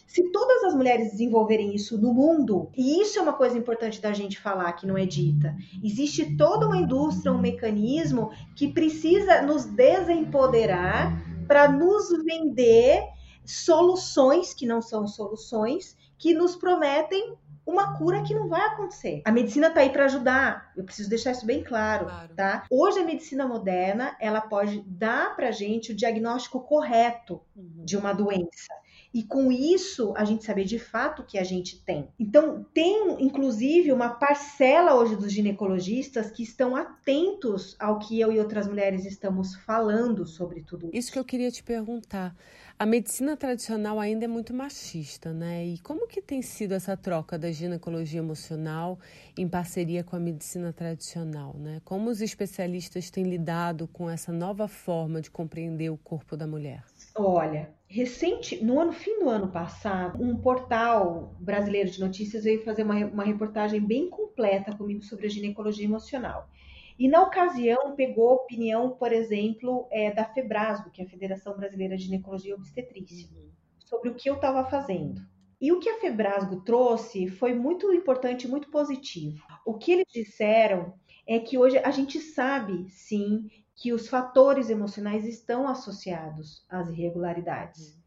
Se 0.07 0.31
todas 0.31 0.65
as 0.65 0.75
mulheres 0.75 1.11
desenvolverem 1.11 1.75
isso 1.75 1.99
no 1.99 2.15
mundo, 2.15 2.71
e 2.75 3.03
isso 3.03 3.19
é 3.19 3.23
uma 3.23 3.35
coisa 3.35 3.59
importante 3.59 4.01
da 4.01 4.15
gente 4.15 4.41
falar 4.41 4.73
que 4.73 4.87
não 4.87 4.97
é 4.97 5.05
dita, 5.05 5.55
existe 5.85 6.37
toda 6.39 6.67
uma 6.67 6.79
indústria, 6.79 7.31
um 7.31 7.39
mecanismo 7.39 8.31
que 8.55 8.73
precisa 8.73 9.43
nos 9.43 9.67
desempoderar 9.67 11.13
para 11.47 11.71
nos 11.71 12.09
vender 12.25 13.03
soluções 13.45 14.55
que 14.55 14.65
não 14.65 14.81
são 14.81 15.07
soluções, 15.07 15.95
que 16.17 16.33
nos 16.33 16.57
prometem 16.57 17.37
uma 17.67 17.99
cura 17.99 18.23
que 18.23 18.35
não 18.35 18.49
vai 18.49 18.61
acontecer. 18.61 19.23
A 19.25 19.33
medicina 19.33 19.67
está 19.67 19.81
aí 19.81 19.91
para 19.91 20.05
ajudar. 20.05 20.73
Eu 20.77 20.85
preciso 20.85 21.11
deixar 21.11 21.33
isso 21.33 21.45
bem 21.45 21.65
claro, 21.65 22.07
claro, 22.07 22.35
tá? 22.35 22.65
Hoje 22.71 23.01
a 23.01 23.05
medicina 23.05 23.47
moderna, 23.47 24.17
ela 24.21 24.41
pode 24.41 24.83
dar 24.87 25.35
pra 25.35 25.51
gente 25.51 25.93
o 25.93 25.97
diagnóstico 25.97 26.61
correto 26.61 27.41
uhum. 27.57 27.85
de 27.85 27.97
uma 27.97 28.13
doença. 28.13 28.73
E 29.13 29.23
com 29.23 29.51
isso, 29.51 30.13
a 30.15 30.25
gente 30.25 30.45
saber 30.45 30.65
de 30.65 30.79
fato 30.79 31.23
o 31.23 31.25
que 31.25 31.39
a 31.39 31.45
gente 31.45 31.83
tem. 31.83 32.07
Então, 32.21 32.67
tem 32.75 33.17
inclusive 33.19 33.91
uma 33.91 34.11
parcela 34.11 34.95
hoje 34.95 35.17
dos 35.17 35.33
ginecologistas 35.33 36.31
que 36.31 36.43
estão 36.43 36.77
atentos 36.77 37.75
ao 37.79 37.99
que 37.99 38.21
eu 38.21 38.31
e 38.31 38.39
outras 38.39 38.69
mulheres 38.69 39.07
estamos 39.07 39.55
falando 39.55 40.27
sobre 40.27 40.63
tudo 40.63 40.89
isso. 40.89 40.97
Isso 40.97 41.13
que 41.13 41.19
eu 41.19 41.25
queria 41.25 41.51
te 41.51 41.63
perguntar. 41.63 42.37
A 42.79 42.85
medicina 42.85 43.39
tradicional 43.39 43.99
ainda 43.99 44.27
é 44.27 44.29
muito 44.29 44.53
machista, 44.53 45.33
né? 45.33 45.65
E 45.65 45.79
como 45.79 46.07
que 46.07 46.21
tem 46.21 46.43
sido 46.43 46.73
essa 46.73 46.95
troca 46.95 47.39
da 47.39 47.51
ginecologia 47.51 48.19
emocional 48.19 48.99
em 49.35 49.49
parceria 49.49 50.05
com 50.05 50.15
a 50.15 50.21
medicina 50.21 50.75
tradicional, 50.75 51.57
né? 51.57 51.81
Como 51.87 52.11
os 52.11 52.21
especialistas 52.21 53.09
têm 53.09 53.25
lidado 53.25 53.89
com 53.89 54.11
essa 54.11 54.31
nova 54.31 54.69
forma 54.69 55.23
de 55.23 55.31
compreender 55.31 55.89
o 55.89 55.97
corpo 55.97 56.37
da 56.37 56.47
mulher? 56.47 56.85
Olha, 57.15 57.75
recente, 57.89 58.63
no 58.63 58.79
ano 58.79 58.93
fim 58.93 59.21
do 59.21 59.31
ano 59.31 59.49
passado, 59.49 60.23
um 60.23 60.37
portal 60.37 61.35
brasileiro 61.41 61.89
de 61.89 61.99
notícias 61.99 62.45
veio 62.45 62.63
fazer 62.63 62.83
uma, 62.83 63.07
uma 63.07 63.25
reportagem 63.25 63.81
bem 63.81 64.11
completa 64.11 64.77
comigo 64.77 65.03
sobre 65.03 65.25
a 65.25 65.31
ginecologia 65.31 65.87
emocional. 65.87 66.51
E 66.99 67.09
na 67.09 67.23
ocasião 67.23 67.95
pegou 67.95 68.31
a 68.31 68.35
opinião, 68.35 68.91
por 68.91 69.13
exemplo, 69.13 69.87
é, 69.91 70.11
da 70.13 70.25
FEBRASGO, 70.25 70.91
que 70.91 71.03
é 71.03 71.05
a 71.05 71.09
Federação 71.09 71.57
Brasileira 71.57 71.97
de 71.97 72.05
Ginecologia 72.05 72.53
e 72.53 72.55
Obstetrícia, 72.55 73.29
uhum. 73.37 73.51
sobre 73.79 74.09
o 74.09 74.15
que 74.15 74.31
eu 74.31 74.35
estava 74.35 74.65
fazendo. 74.65 75.21
E 75.61 75.73
o 75.73 75.81
que 75.81 75.89
a 75.89 75.99
Febrasgo 75.99 76.61
trouxe 76.63 77.29
foi 77.29 77.55
muito 77.55 77.91
importante, 77.93 78.47
muito 78.47 78.71
positivo. 78.71 79.43
O 79.65 79.75
que 79.75 79.93
eles 79.93 80.07
disseram 80.13 80.95
é 81.27 81.39
que 81.39 81.57
hoje 81.57 81.79
a 81.79 81.91
gente 81.91 82.21
sabe, 82.21 82.89
sim, 82.91 83.49
que 83.75 83.93
os 83.93 84.09
fatores 84.09 84.69
emocionais 84.69 85.25
estão 85.27 85.67
associados 85.67 86.65
às 86.69 86.91
irregularidades. 86.91 87.99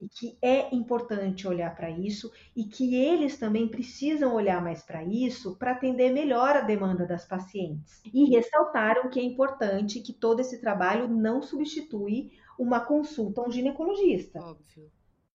E 0.00 0.08
que 0.08 0.38
é 0.42 0.74
importante 0.74 1.48
olhar 1.48 1.74
para 1.74 1.90
isso 1.90 2.30
e 2.54 2.64
que 2.64 2.94
eles 2.94 3.38
também 3.38 3.66
precisam 3.66 4.34
olhar 4.34 4.62
mais 4.62 4.82
para 4.82 5.02
isso 5.02 5.56
para 5.56 5.72
atender 5.72 6.12
melhor 6.12 6.54
a 6.54 6.60
demanda 6.60 7.06
das 7.06 7.24
pacientes. 7.24 8.02
E 8.12 8.24
ressaltaram 8.26 9.08
que 9.08 9.18
é 9.18 9.22
importante 9.22 10.00
que 10.00 10.12
todo 10.12 10.40
esse 10.40 10.60
trabalho 10.60 11.08
não 11.08 11.40
substitui 11.40 12.30
uma 12.58 12.80
consulta 12.80 13.40
a 13.40 13.44
um 13.46 13.50
ginecologista. 13.50 14.38
Óbvio. 14.40 14.90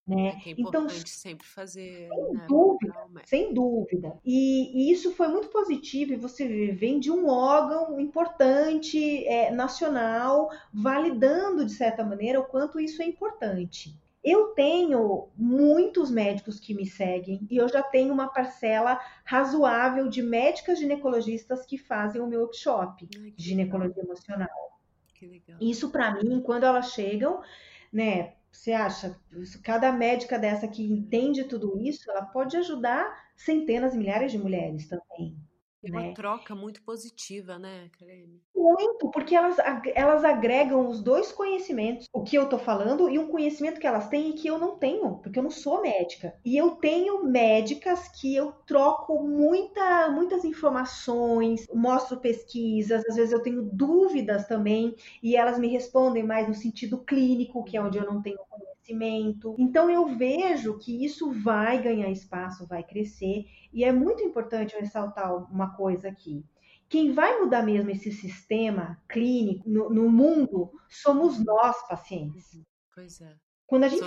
Né? 0.08 0.41
É, 0.45 0.50
é 0.50 0.56
então, 0.58 0.89
sempre 0.89 1.47
fazer. 1.47 2.10
Sem 2.10 2.34
né? 2.34 2.45
dúvida, 2.47 2.93
sem 3.24 3.54
dúvida. 3.54 4.19
E, 4.26 4.89
e, 4.89 4.91
isso 4.91 5.12
foi 5.13 5.28
muito 5.28 5.47
positivo, 5.50 6.13
e 6.13 6.17
você 6.17 6.71
vem 6.71 7.00
de 7.00 7.12
um 7.12 7.30
órgão 7.30 8.00
importante, 8.00 9.26
é, 9.28 9.52
nacional, 9.52 10.50
validando, 10.74 11.65
de 11.65 11.71
certa 11.71 12.04
maneira, 12.04 12.39
o 12.39 12.45
quanto 12.45 12.80
isso 12.80 13.02
é 13.02 13.06
importante. 13.06 13.95
Eu 14.24 14.50
tenho 14.50 15.30
muitos 15.36 16.12
médicos 16.12 16.60
que 16.60 16.76
me 16.76 16.86
seguem 16.86 17.46
e 17.50 17.58
eu 17.58 17.68
já 17.68 17.82
tenho 17.82 18.14
uma 18.14 18.32
parcela 18.32 19.00
razoável 19.26 20.08
de 20.08 20.22
médicas 20.22 20.78
ginecologistas 20.80 21.66
que 21.66 21.78
fazem 21.78 22.22
o 22.22 22.28
meu 22.28 22.42
workshop 22.42 23.10
Ai, 23.18 23.32
de 23.32 23.44
ginecologia 23.44 23.96
legal. 23.98 24.06
emocional. 24.06 24.80
Isso 25.60 25.92
para 25.92 26.14
mim, 26.16 26.42
quando 26.42 26.64
elas 26.66 26.92
chegam, 26.92 27.42
né, 27.92 28.34
você 28.52 28.74
acha? 28.74 29.20
Cada 29.64 29.92
médica 29.92 30.38
dessa 30.38 30.68
que 30.68 30.84
entende 30.84 31.44
tudo 31.46 31.80
isso, 31.80 32.10
ela 32.10 32.26
pode 32.26 32.58
ajudar 32.58 33.32
centenas, 33.36 33.96
milhares 33.96 34.32
de 34.32 34.38
mulheres 34.38 34.88
também. 34.88 35.36
É 35.84 35.91
uma 35.91 36.02
né? 36.02 36.13
troca 36.13 36.54
muito 36.54 36.82
positiva, 36.84 37.58
né, 37.58 37.89
Creme? 37.98 38.39
Muito, 38.56 39.10
porque 39.10 39.36
elas, 39.36 39.58
elas 39.96 40.24
agregam 40.24 40.88
os 40.88 41.02
dois 41.02 41.32
conhecimentos, 41.32 42.08
o 42.13 42.24
que 42.24 42.38
eu 42.38 42.48
tô 42.48 42.60
falando 42.60 43.10
e 43.10 43.17
um 43.17 43.28
conhecimento 43.28 43.80
que 43.80 43.88
elas 43.88 44.08
têm 44.08 44.30
e 44.30 44.34
que 44.34 44.48
eu 44.48 44.60
não 44.60 44.78
tenho, 44.78 45.15
porque 45.15 45.39
eu 45.39 45.44
não 45.44 45.50
sou 45.50 45.82
médica. 45.82 46.36
E 46.46 46.56
eu 46.56 46.72
tenho 46.76 47.24
médicas 47.24 48.08
que 48.10 48.36
eu 48.36 48.52
troco 48.67 49.24
muita, 49.24 50.12
muitas 50.12 50.46
informações, 50.46 51.67
mostro 51.74 52.20
pesquisas, 52.20 53.04
às 53.10 53.15
vezes 53.15 53.32
eu 53.32 53.41
tenho 53.41 53.63
dúvidas 53.63 54.48
também, 54.48 54.96
e 55.24 55.36
elas 55.36 55.58
me 55.58 55.67
respondem 55.67 56.24
mais 56.24 56.48
no 56.48 56.54
sentido 56.54 57.00
clínico, 57.00 57.63
que 57.63 57.76
é 57.76 57.82
onde 57.82 57.98
eu 57.98 58.06
não 58.06 58.22
tenho 58.22 58.38
conhecimento. 58.38 58.71
Então 59.58 59.89
eu 59.89 60.08
vejo 60.08 60.78
que 60.78 61.06
isso 61.06 61.32
vai 61.32 61.82
ganhar 61.82 62.10
espaço, 62.10 62.67
vai 62.67 62.84
crescer, 62.84 63.46
e 63.72 63.84
é 63.84 63.91
muito 63.91 64.24
importante 64.24 64.74
eu 64.74 64.82
ressaltar 64.82 65.34
uma 65.52 65.76
coisa 65.76 66.10
aqui. 66.10 66.44
Quem 66.89 67.13
vai 67.13 67.39
mudar 67.39 67.63
mesmo 67.63 67.89
esse 67.89 68.12
sistema 68.12 69.02
clínico 69.08 69.70
no, 69.70 69.89
no 69.89 70.10
mundo 70.10 70.72
somos 70.89 71.39
nós, 71.39 71.88
pacientes. 71.88 72.54
Uhum. 72.54 72.63
Pois 72.94 73.22
é. 73.22 73.34
Quando 73.65 73.86
a 73.86 73.88
gente... 73.88 74.04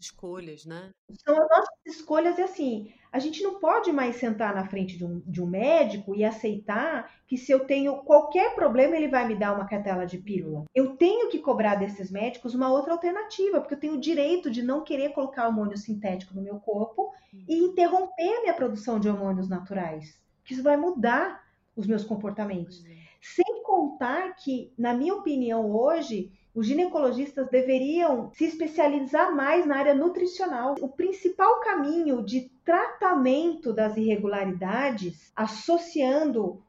Escolhas, 0.00 0.64
né? 0.64 0.90
São 1.12 1.34
as 1.34 1.48
nossas 1.48 1.76
escolhas 1.86 2.38
e 2.38 2.42
assim, 2.42 2.92
a 3.12 3.18
gente 3.18 3.42
não 3.42 3.60
pode 3.60 3.92
mais 3.92 4.16
sentar 4.16 4.54
na 4.54 4.66
frente 4.66 4.96
de 4.96 5.04
um, 5.04 5.20
de 5.26 5.42
um 5.42 5.46
médico 5.46 6.14
e 6.14 6.24
aceitar 6.24 7.12
que 7.26 7.36
se 7.36 7.52
eu 7.52 7.66
tenho 7.66 7.98
qualquer 7.98 8.54
problema, 8.54 8.96
ele 8.96 9.08
vai 9.08 9.28
me 9.28 9.36
dar 9.36 9.54
uma 9.54 9.66
cartela 9.66 10.06
de 10.06 10.16
pílula. 10.16 10.64
Eu 10.74 10.96
tenho 10.96 11.28
que 11.28 11.38
cobrar 11.38 11.74
desses 11.74 12.10
médicos 12.10 12.54
uma 12.54 12.72
outra 12.72 12.92
alternativa, 12.92 13.60
porque 13.60 13.74
eu 13.74 13.80
tenho 13.80 13.94
o 13.94 14.00
direito 14.00 14.50
de 14.50 14.62
não 14.62 14.82
querer 14.82 15.10
colocar 15.10 15.46
hormônio 15.46 15.76
sintético 15.76 16.34
no 16.34 16.42
meu 16.42 16.58
corpo 16.60 17.12
e 17.48 17.58
interromper 17.58 18.38
a 18.38 18.42
minha 18.42 18.54
produção 18.54 18.98
de 18.98 19.08
hormônios 19.08 19.48
naturais. 19.48 20.18
Que 20.44 20.54
isso 20.54 20.62
vai 20.62 20.76
mudar 20.76 21.44
os 21.76 21.86
meus 21.86 22.04
comportamentos. 22.04 22.82
Sem 23.20 23.62
contar 23.62 24.34
que, 24.36 24.72
na 24.78 24.94
minha 24.94 25.14
opinião, 25.14 25.70
hoje, 25.70 26.32
os 26.54 26.66
ginecologistas 26.66 27.48
deveriam 27.48 28.30
se 28.32 28.44
especializar 28.44 29.34
mais 29.34 29.66
na 29.66 29.76
área 29.76 29.94
nutricional. 29.94 30.74
O 30.80 30.88
principal 30.88 31.60
caminho 31.60 32.24
de 32.24 32.50
tratamento 32.64 33.72
das 33.72 33.96
irregularidades, 33.96 35.32
associando 35.34 36.62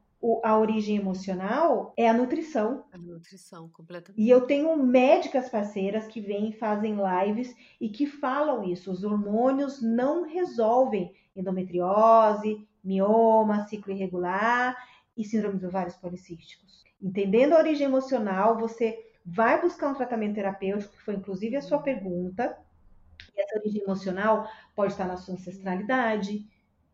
a 0.43 0.57
origem 0.57 0.97
emocional 0.97 1.93
é 1.97 2.07
a 2.07 2.13
nutrição. 2.13 2.85
A 2.91 2.97
nutrição, 2.97 3.69
completamente. 3.69 4.21
E 4.21 4.29
eu 4.29 4.41
tenho 4.41 4.77
médicas 4.77 5.49
parceiras 5.49 6.05
que 6.07 6.21
vêm 6.21 6.49
e 6.49 6.53
fazem 6.53 6.95
lives 6.95 7.53
e 7.79 7.89
que 7.89 8.05
falam 8.05 8.63
isso. 8.63 8.91
Os 8.91 9.03
hormônios 9.03 9.81
não 9.81 10.23
resolvem 10.23 11.11
endometriose, 11.35 12.67
mioma, 12.83 13.65
ciclo 13.67 13.93
irregular 13.93 14.77
e 15.17 15.23
síndrome 15.23 15.55
dos 15.55 15.63
ovários 15.63 15.95
policísticos. 15.95 16.83
Entendendo 17.01 17.53
a 17.53 17.57
origem 17.57 17.87
emocional, 17.87 18.59
você 18.59 19.10
vai 19.25 19.61
buscar 19.61 19.89
um 19.89 19.95
tratamento 19.95 20.35
terapêutico, 20.35 20.93
que 20.93 21.03
foi 21.03 21.15
inclusive 21.15 21.55
a 21.55 21.61
sua 21.61 21.79
pergunta. 21.79 22.57
E 23.35 23.41
essa 23.41 23.59
origem 23.59 23.81
emocional 23.81 24.47
pode 24.75 24.93
estar 24.93 25.05
na 25.05 25.17
sua 25.17 25.35
ancestralidade. 25.35 26.47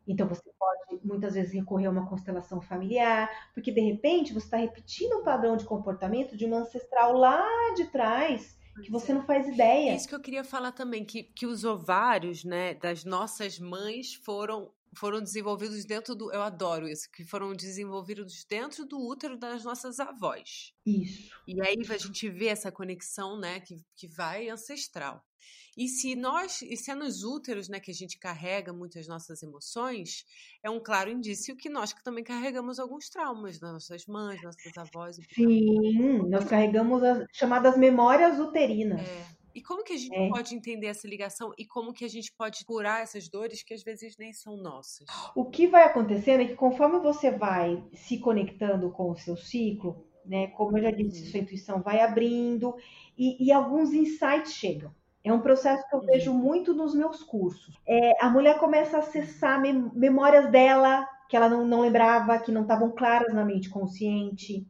Então 0.07 0.27
você 0.27 0.49
pode 0.57 1.05
muitas 1.05 1.33
vezes 1.33 1.53
recorrer 1.53 1.87
a 1.87 1.91
uma 1.91 2.07
constelação 2.07 2.61
familiar, 2.61 3.29
porque 3.53 3.71
de 3.71 3.81
repente 3.81 4.33
você 4.33 4.45
está 4.45 4.57
repetindo 4.57 5.19
um 5.19 5.23
padrão 5.23 5.57
de 5.57 5.65
comportamento 5.65 6.35
de 6.35 6.45
uma 6.45 6.59
ancestral 6.59 7.13
lá 7.13 7.45
de 7.75 7.85
trás 7.85 8.57
que 8.83 8.91
você 8.91 9.11
é. 9.11 9.15
não 9.15 9.25
faz 9.25 9.47
ideia. 9.47 9.91
É 9.91 9.95
isso 9.95 10.07
que 10.07 10.15
eu 10.15 10.19
queria 10.19 10.43
falar 10.43 10.71
também, 10.71 11.03
que, 11.03 11.23
que 11.23 11.45
os 11.45 11.63
ovários, 11.63 12.43
né, 12.43 12.73
das 12.75 13.03
nossas 13.03 13.59
mães 13.59 14.13
foram 14.13 14.71
foram 14.97 15.21
desenvolvidos 15.21 15.85
dentro 15.85 16.15
do. 16.15 16.31
Eu 16.31 16.41
adoro 16.41 16.87
isso, 16.87 17.09
que 17.11 17.23
foram 17.23 17.53
desenvolvidos 17.53 18.45
dentro 18.49 18.85
do 18.85 18.99
útero 18.99 19.37
das 19.37 19.63
nossas 19.63 19.99
avós. 19.99 20.73
Isso. 20.85 21.31
E 21.47 21.61
aí 21.61 21.77
a 21.89 21.97
gente 21.97 22.29
vê 22.29 22.47
essa 22.47 22.71
conexão, 22.71 23.39
né, 23.39 23.59
que, 23.59 23.77
que 23.95 24.07
vai 24.07 24.49
ancestral. 24.49 25.23
E 25.77 25.87
se 25.87 26.15
nós, 26.15 26.63
e 26.63 26.75
se 26.75 26.89
é 26.89 26.95
nos 26.95 27.23
úteros, 27.23 27.69
né, 27.69 27.79
que 27.79 27.91
a 27.91 27.93
gente 27.93 28.17
carrega 28.17 28.73
muitas 28.73 29.07
nossas 29.07 29.43
emoções, 29.43 30.25
é 30.63 30.69
um 30.71 30.79
claro 30.79 31.11
indício 31.11 31.55
que 31.55 31.69
nós 31.69 31.93
que 31.93 32.03
também 32.03 32.23
carregamos 32.23 32.79
alguns 32.79 33.09
traumas 33.09 33.59
das 33.59 33.71
nossas 33.71 34.05
mães, 34.07 34.41
nossas 34.41 34.75
avós. 34.75 35.17
Sim, 35.35 36.27
nós 36.29 36.45
carregamos 36.45 37.03
as 37.03 37.23
chamadas 37.31 37.77
memórias 37.77 38.39
uterinas. 38.39 39.01
É. 39.01 39.36
E 39.57 39.61
como 39.63 39.83
que 39.83 39.93
a 39.93 39.97
gente 39.97 40.15
é. 40.15 40.29
pode 40.29 40.53
entender 40.53 40.85
essa 40.85 41.07
ligação 41.07 41.51
e 41.57 41.65
como 41.65 41.91
que 41.91 42.05
a 42.05 42.07
gente 42.07 42.31
pode 42.31 42.63
curar 42.63 43.01
essas 43.01 43.27
dores 43.27 43.63
que 43.63 43.73
às 43.73 43.81
vezes 43.81 44.15
nem 44.15 44.31
são 44.31 44.55
nossas? 44.55 45.07
O 45.33 45.45
que 45.45 45.65
vai 45.65 45.81
acontecendo 45.81 46.41
é 46.41 46.45
que 46.45 46.53
conforme 46.53 46.99
você 46.99 47.31
vai 47.31 47.83
se 47.91 48.19
conectando 48.19 48.91
com 48.91 49.09
o 49.09 49.15
seu 49.15 49.35
ciclo, 49.35 50.05
né, 50.23 50.45
como 50.49 50.77
eu 50.77 50.83
já 50.83 50.91
disse, 50.91 51.23
uhum. 51.23 51.31
sua 51.31 51.39
intuição 51.39 51.81
vai 51.81 52.01
abrindo 52.01 52.75
e, 53.17 53.47
e, 53.47 53.51
alguns 53.51 53.93
insights 53.93 54.53
chegam. 54.53 54.93
É 55.23 55.33
um 55.33 55.41
processo 55.41 55.83
que 55.89 55.95
eu 55.95 56.01
uhum. 56.01 56.05
vejo 56.05 56.33
muito 56.35 56.75
nos 56.75 56.93
meus 56.93 57.23
cursos. 57.23 57.75
É, 57.87 58.23
a 58.23 58.29
mulher 58.29 58.59
começa 58.59 58.97
a 58.97 58.99
acessar 58.99 59.59
mem 59.59 59.89
memórias 59.91 60.51
dela 60.51 61.03
que 61.27 61.35
ela 61.35 61.49
não, 61.49 61.65
não 61.65 61.81
lembrava, 61.81 62.37
que 62.37 62.51
não 62.51 62.61
estavam 62.61 62.91
claras 62.91 63.33
na 63.33 63.43
mente 63.43 63.71
consciente. 63.71 64.67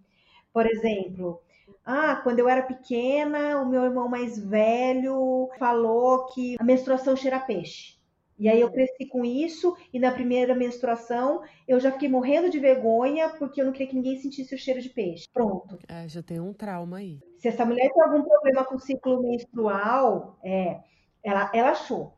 Por 0.53 0.65
exemplo, 0.65 1.41
ah, 1.89 2.17
quando 2.17 2.39
eu 2.39 2.49
era 2.49 2.63
pequena, 2.63 3.61
o 3.61 3.69
meu 3.69 3.85
irmão 3.85 4.09
mais 4.09 4.37
velho 4.37 5.49
falou 5.57 6.25
que 6.25 6.57
a 6.59 6.63
menstruação 6.63 7.15
cheira 7.15 7.39
peixe. 7.39 7.95
E 8.37 8.49
aí 8.49 8.59
eu 8.59 8.69
cresci 8.69 9.05
com 9.05 9.23
isso, 9.23 9.75
e 9.91 9.97
na 9.97 10.11
primeira 10.11 10.53
menstruação 10.53 11.41
eu 11.65 11.79
já 11.79 11.89
fiquei 11.93 12.09
morrendo 12.09 12.49
de 12.49 12.59
vergonha 12.59 13.29
porque 13.29 13.61
eu 13.61 13.65
não 13.65 13.71
queria 13.71 13.87
que 13.87 13.95
ninguém 13.95 14.17
sentisse 14.17 14.53
o 14.53 14.57
cheiro 14.57 14.81
de 14.81 14.89
peixe. 14.89 15.29
Pronto. 15.33 15.79
É, 15.87 16.07
já 16.09 16.21
tem 16.21 16.41
um 16.41 16.53
trauma 16.53 16.97
aí. 16.97 17.19
Se 17.37 17.47
essa 17.47 17.65
mulher 17.65 17.89
tem 17.89 18.03
algum 18.03 18.21
problema 18.21 18.65
com 18.65 18.75
o 18.75 18.79
ciclo 18.79 19.23
menstrual, 19.23 20.37
é, 20.43 20.81
ela, 21.23 21.49
ela 21.53 21.69
achou. 21.71 22.16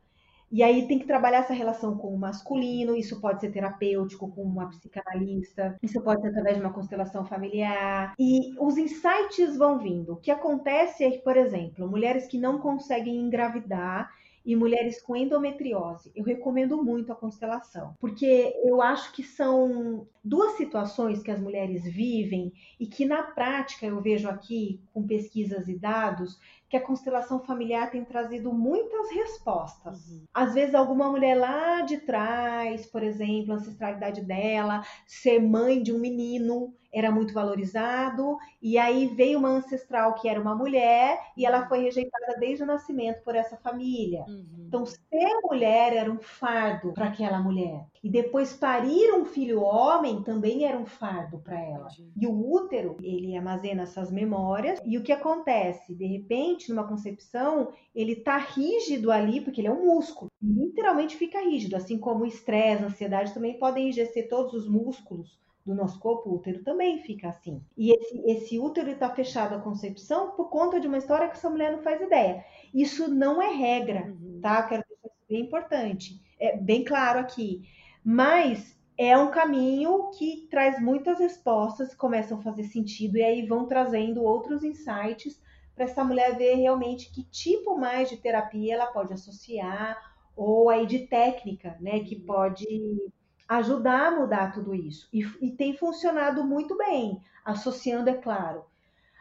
E 0.50 0.62
aí 0.64 0.88
tem 0.88 0.98
que 0.98 1.06
trabalhar 1.06 1.38
essa 1.38 1.52
relação 1.52 1.96
com 1.96 2.12
o 2.12 2.18
masculino, 2.18 2.96
isso 2.96 3.20
pode 3.20 3.40
ser 3.40 3.52
terapêutico 3.52 4.30
com 4.32 4.42
uma 4.42 4.68
psicanalista, 4.68 5.76
isso 5.80 6.02
pode 6.02 6.22
ser 6.22 6.28
através 6.28 6.56
de 6.56 6.62
uma 6.62 6.72
constelação 6.72 7.24
familiar. 7.24 8.14
E 8.18 8.52
os 8.58 8.76
insights 8.76 9.56
vão 9.56 9.78
vindo. 9.78 10.14
O 10.14 10.16
que 10.16 10.30
acontece 10.30 11.04
é 11.04 11.10
que, 11.10 11.18
por 11.18 11.36
exemplo, 11.36 11.88
mulheres 11.88 12.26
que 12.26 12.38
não 12.38 12.58
conseguem 12.58 13.16
engravidar 13.16 14.10
e 14.50 14.56
mulheres 14.56 15.00
com 15.00 15.14
endometriose. 15.14 16.10
Eu 16.12 16.24
recomendo 16.24 16.82
muito 16.82 17.12
a 17.12 17.16
constelação, 17.16 17.94
porque 18.00 18.52
eu 18.64 18.82
acho 18.82 19.12
que 19.12 19.22
são 19.22 20.08
duas 20.24 20.56
situações 20.56 21.22
que 21.22 21.30
as 21.30 21.40
mulheres 21.40 21.84
vivem 21.84 22.52
e 22.78 22.86
que 22.86 23.04
na 23.04 23.22
prática 23.22 23.86
eu 23.86 24.00
vejo 24.00 24.28
aqui 24.28 24.82
com 24.92 25.06
pesquisas 25.06 25.68
e 25.68 25.78
dados 25.78 26.36
que 26.68 26.76
a 26.76 26.80
constelação 26.80 27.38
familiar 27.44 27.92
tem 27.92 28.04
trazido 28.04 28.52
muitas 28.52 29.10
respostas. 29.10 30.08
Uhum. 30.08 30.24
Às 30.34 30.54
vezes, 30.54 30.74
alguma 30.74 31.08
mulher 31.10 31.36
lá 31.36 31.82
de 31.82 31.98
trás, 31.98 32.86
por 32.86 33.02
exemplo, 33.04 33.52
a 33.52 33.56
ancestralidade 33.56 34.22
dela, 34.22 34.84
ser 35.06 35.40
mãe 35.40 35.80
de 35.80 35.92
um 35.92 35.98
menino 35.98 36.74
era 36.92 37.10
muito 37.10 37.32
valorizado, 37.32 38.36
e 38.60 38.76
aí 38.78 39.06
veio 39.06 39.38
uma 39.38 39.48
ancestral 39.48 40.14
que 40.14 40.28
era 40.28 40.40
uma 40.40 40.54
mulher 40.54 41.18
e 41.36 41.46
ela 41.46 41.66
foi 41.68 41.82
rejeitada 41.82 42.36
desde 42.38 42.62
o 42.62 42.66
nascimento 42.66 43.22
por 43.22 43.34
essa 43.34 43.56
família. 43.56 44.24
Uhum. 44.28 44.66
Então, 44.66 44.84
ser 44.86 45.40
mulher 45.42 45.94
era 45.94 46.10
um 46.10 46.18
fardo 46.18 46.92
para 46.92 47.06
aquela 47.06 47.40
mulher. 47.40 47.84
E 48.02 48.08
depois 48.08 48.52
parir 48.52 49.12
um 49.12 49.24
filho 49.24 49.62
homem 49.62 50.22
também 50.22 50.64
era 50.64 50.78
um 50.78 50.86
fardo 50.86 51.38
para 51.38 51.60
ela. 51.60 51.88
E 52.16 52.26
o 52.26 52.52
útero, 52.52 52.96
ele 53.02 53.36
armazena 53.36 53.82
essas 53.82 54.10
memórias, 54.10 54.80
e 54.84 54.96
o 54.96 55.02
que 55.02 55.12
acontece? 55.12 55.94
De 55.94 56.06
repente, 56.06 56.70
numa 56.70 56.86
concepção, 56.86 57.72
ele 57.94 58.16
tá 58.16 58.38
rígido 58.38 59.10
ali, 59.10 59.40
porque 59.40 59.60
ele 59.60 59.68
é 59.68 59.72
um 59.72 59.86
músculo. 59.86 60.30
Literalmente 60.40 61.16
fica 61.16 61.40
rígido, 61.40 61.76
assim 61.76 61.98
como 61.98 62.24
o 62.24 62.26
estresse, 62.26 62.82
a 62.82 62.86
ansiedade 62.86 63.34
também 63.34 63.58
podem 63.58 63.84
enrijecer 63.84 64.28
todos 64.28 64.54
os 64.54 64.68
músculos 64.68 65.38
do 65.70 65.76
nosso 65.76 66.00
corpo, 66.00 66.28
o 66.28 66.34
útero 66.34 66.64
também 66.64 66.98
fica 66.98 67.28
assim. 67.28 67.62
E 67.76 67.92
esse, 67.92 68.22
esse 68.26 68.58
útero 68.58 68.90
está 68.90 69.08
fechado 69.08 69.54
à 69.54 69.60
concepção 69.60 70.32
por 70.32 70.50
conta 70.50 70.80
de 70.80 70.88
uma 70.88 70.98
história 70.98 71.28
que 71.28 71.36
essa 71.36 71.48
mulher 71.48 71.70
não 71.70 71.82
faz 71.82 72.00
ideia. 72.00 72.44
Isso 72.74 73.08
não 73.08 73.40
é 73.40 73.50
regra, 73.50 74.06
uhum. 74.06 74.40
tá? 74.42 74.64
Quero 74.64 74.84
deixar 74.88 75.06
isso 75.06 75.26
bem 75.28 75.40
importante. 75.42 76.20
É 76.38 76.56
bem 76.56 76.84
claro 76.84 77.20
aqui. 77.20 77.62
Mas 78.04 78.76
é 78.98 79.16
um 79.16 79.30
caminho 79.30 80.10
que 80.10 80.48
traz 80.50 80.80
muitas 80.80 81.20
respostas, 81.20 81.94
começam 81.94 82.38
a 82.38 82.42
fazer 82.42 82.64
sentido 82.64 83.16
e 83.16 83.22
aí 83.22 83.46
vão 83.46 83.66
trazendo 83.66 84.24
outros 84.24 84.64
insights 84.64 85.40
para 85.74 85.84
essa 85.84 86.02
mulher 86.02 86.36
ver 86.36 86.56
realmente 86.56 87.12
que 87.12 87.22
tipo 87.24 87.78
mais 87.78 88.10
de 88.10 88.16
terapia 88.16 88.74
ela 88.74 88.86
pode 88.86 89.12
associar 89.12 89.96
ou 90.36 90.68
aí 90.68 90.86
de 90.86 91.06
técnica, 91.06 91.76
né, 91.80 92.00
que 92.00 92.16
uhum. 92.16 92.26
pode 92.26 93.12
ajudar 93.50 94.06
a 94.06 94.10
mudar 94.12 94.52
tudo 94.52 94.72
isso. 94.72 95.08
E, 95.12 95.26
e, 95.40 95.50
tem 95.50 95.76
funcionado 95.76 96.44
muito 96.44 96.76
bem, 96.76 97.20
associando, 97.44 98.08
é 98.08 98.14
claro, 98.14 98.64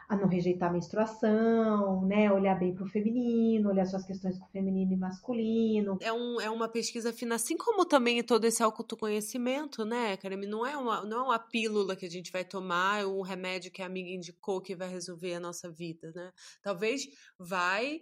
a 0.07 0.15
não 0.15 0.27
rejeitar 0.27 0.69
a 0.69 0.73
menstruação, 0.73 2.05
né? 2.05 2.31
Olhar 2.31 2.53
bem 2.53 2.73
para 2.73 2.83
o 2.83 2.89
feminino, 2.89 3.69
olhar 3.69 3.85
suas 3.85 4.05
questões 4.05 4.37
com 4.37 4.45
o 4.45 4.49
feminino 4.49 4.93
e 4.93 4.97
masculino. 4.97 5.97
É, 5.99 6.13
um, 6.13 6.39
é 6.39 6.49
uma 6.49 6.69
pesquisa 6.69 7.11
fina, 7.11 7.35
assim 7.35 7.57
como 7.57 7.83
também 7.85 8.23
todo 8.23 8.45
esse 8.45 8.61
autoconhecimento, 8.61 9.83
né, 9.83 10.15
Karemi? 10.17 10.45
Não 10.45 10.63
é, 10.63 10.77
uma, 10.77 11.03
não 11.03 11.21
é 11.21 11.23
uma 11.23 11.39
pílula 11.39 11.95
que 11.95 12.05
a 12.05 12.09
gente 12.09 12.31
vai 12.31 12.45
tomar, 12.45 13.07
um 13.07 13.21
remédio 13.21 13.71
que 13.71 13.81
a 13.81 13.87
amiga 13.87 14.09
indicou 14.09 14.61
que 14.61 14.75
vai 14.75 14.89
resolver 14.89 15.33
a 15.33 15.39
nossa 15.39 15.71
vida, 15.71 16.11
né? 16.15 16.31
Talvez 16.61 17.07
vai 17.39 18.01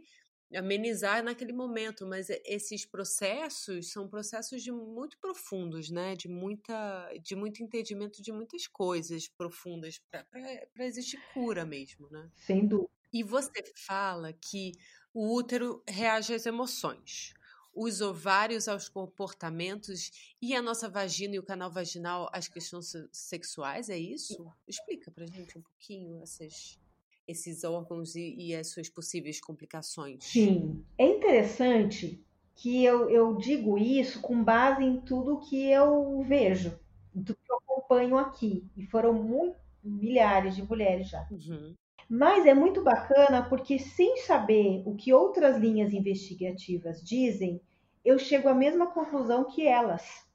amenizar 0.55 1.23
naquele 1.23 1.53
momento, 1.53 2.05
mas 2.05 2.29
esses 2.45 2.86
processos 2.86 3.91
são 3.91 4.07
processos 4.07 4.63
de 4.63 4.71
muito 4.71 5.17
profundos, 5.19 5.89
né? 5.89 6.15
De 6.15 6.27
muita, 6.27 7.12
de 7.21 7.36
muito 7.36 7.62
entendimento 7.62 8.21
de 8.21 8.31
muitas 8.31 8.67
coisas 8.67 9.27
profundas 9.27 9.99
para 10.10 10.86
existir 10.86 11.19
cura 11.33 11.65
mesmo, 11.65 12.10
né? 12.10 12.29
Sem 12.36 12.67
dúvida. 12.67 12.89
E 13.12 13.23
você 13.23 13.63
fala 13.75 14.33
que 14.33 14.71
o 15.13 15.33
útero 15.33 15.83
reage 15.88 16.33
às 16.33 16.45
emoções, 16.45 17.33
os 17.73 18.01
ovários 18.01 18.67
aos 18.67 18.89
comportamentos 18.89 20.36
e 20.41 20.55
a 20.55 20.62
nossa 20.62 20.89
vagina 20.89 21.36
e 21.36 21.39
o 21.39 21.43
canal 21.43 21.71
vaginal 21.71 22.29
às 22.33 22.47
questões 22.47 22.91
sexuais, 23.12 23.89
é 23.89 23.97
isso? 23.97 24.51
Explica 24.67 25.12
pra 25.12 25.25
gente 25.25 25.57
um 25.57 25.62
pouquinho 25.62 26.21
essas 26.21 26.79
esses 27.27 27.63
órgãos 27.63 28.15
e, 28.15 28.35
e, 28.37 28.55
as 28.55 28.69
suas 28.69 28.89
possíveis 28.89 29.41
complicações. 29.41 30.23
Sim, 30.23 30.83
é 30.97 31.05
interessante 31.05 32.23
que 32.55 32.83
eu, 32.83 33.09
eu 33.09 33.35
digo 33.35 33.77
isso 33.77 34.21
com 34.21 34.43
base 34.43 34.83
em 34.83 34.99
tudo 35.01 35.39
que 35.39 35.69
eu 35.69 36.23
vejo, 36.27 36.79
tudo 37.13 37.35
que 37.35 37.51
eu 37.51 37.57
acompanho 37.57 38.17
aqui, 38.17 38.65
e 38.75 38.85
foram 38.85 39.13
muito, 39.13 39.57
milhares 39.83 40.55
de 40.55 40.63
mulheres 40.63 41.09
já. 41.09 41.27
Uhum. 41.31 41.75
Mas 42.09 42.45
é 42.45 42.53
muito 42.53 42.83
bacana 42.83 43.47
porque, 43.47 43.77
sem 43.77 44.17
saber 44.17 44.81
o 44.85 44.95
que 44.95 45.13
outras 45.13 45.57
linhas 45.57 45.93
investigativas 45.93 47.03
dizem, 47.03 47.61
eu 48.03 48.17
chego 48.17 48.47
à 48.47 48.53
mesma 48.53 48.87
conclusão 48.87 49.43
que 49.43 49.67
elas, 49.67 50.25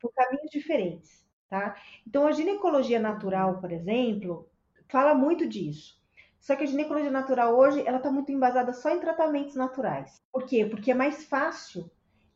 por 0.00 0.12
caminhos 0.12 0.50
diferentes. 0.50 1.26
Tá? 1.48 1.76
Então, 2.06 2.26
a 2.26 2.32
ginecologia 2.32 3.00
natural, 3.00 3.60
por 3.60 3.72
exemplo, 3.72 4.48
fala 4.88 5.14
muito 5.14 5.48
disso. 5.48 6.00
Só 6.46 6.54
que 6.54 6.62
a 6.62 6.66
ginecologia 6.66 7.10
natural 7.10 7.56
hoje, 7.58 7.82
ela 7.84 7.96
está 7.96 8.08
muito 8.08 8.30
embasada 8.30 8.72
só 8.72 8.88
em 8.90 9.00
tratamentos 9.00 9.56
naturais. 9.56 10.22
Por 10.30 10.46
quê? 10.46 10.64
Porque 10.64 10.92
é 10.92 10.94
mais 10.94 11.24
fácil. 11.24 11.90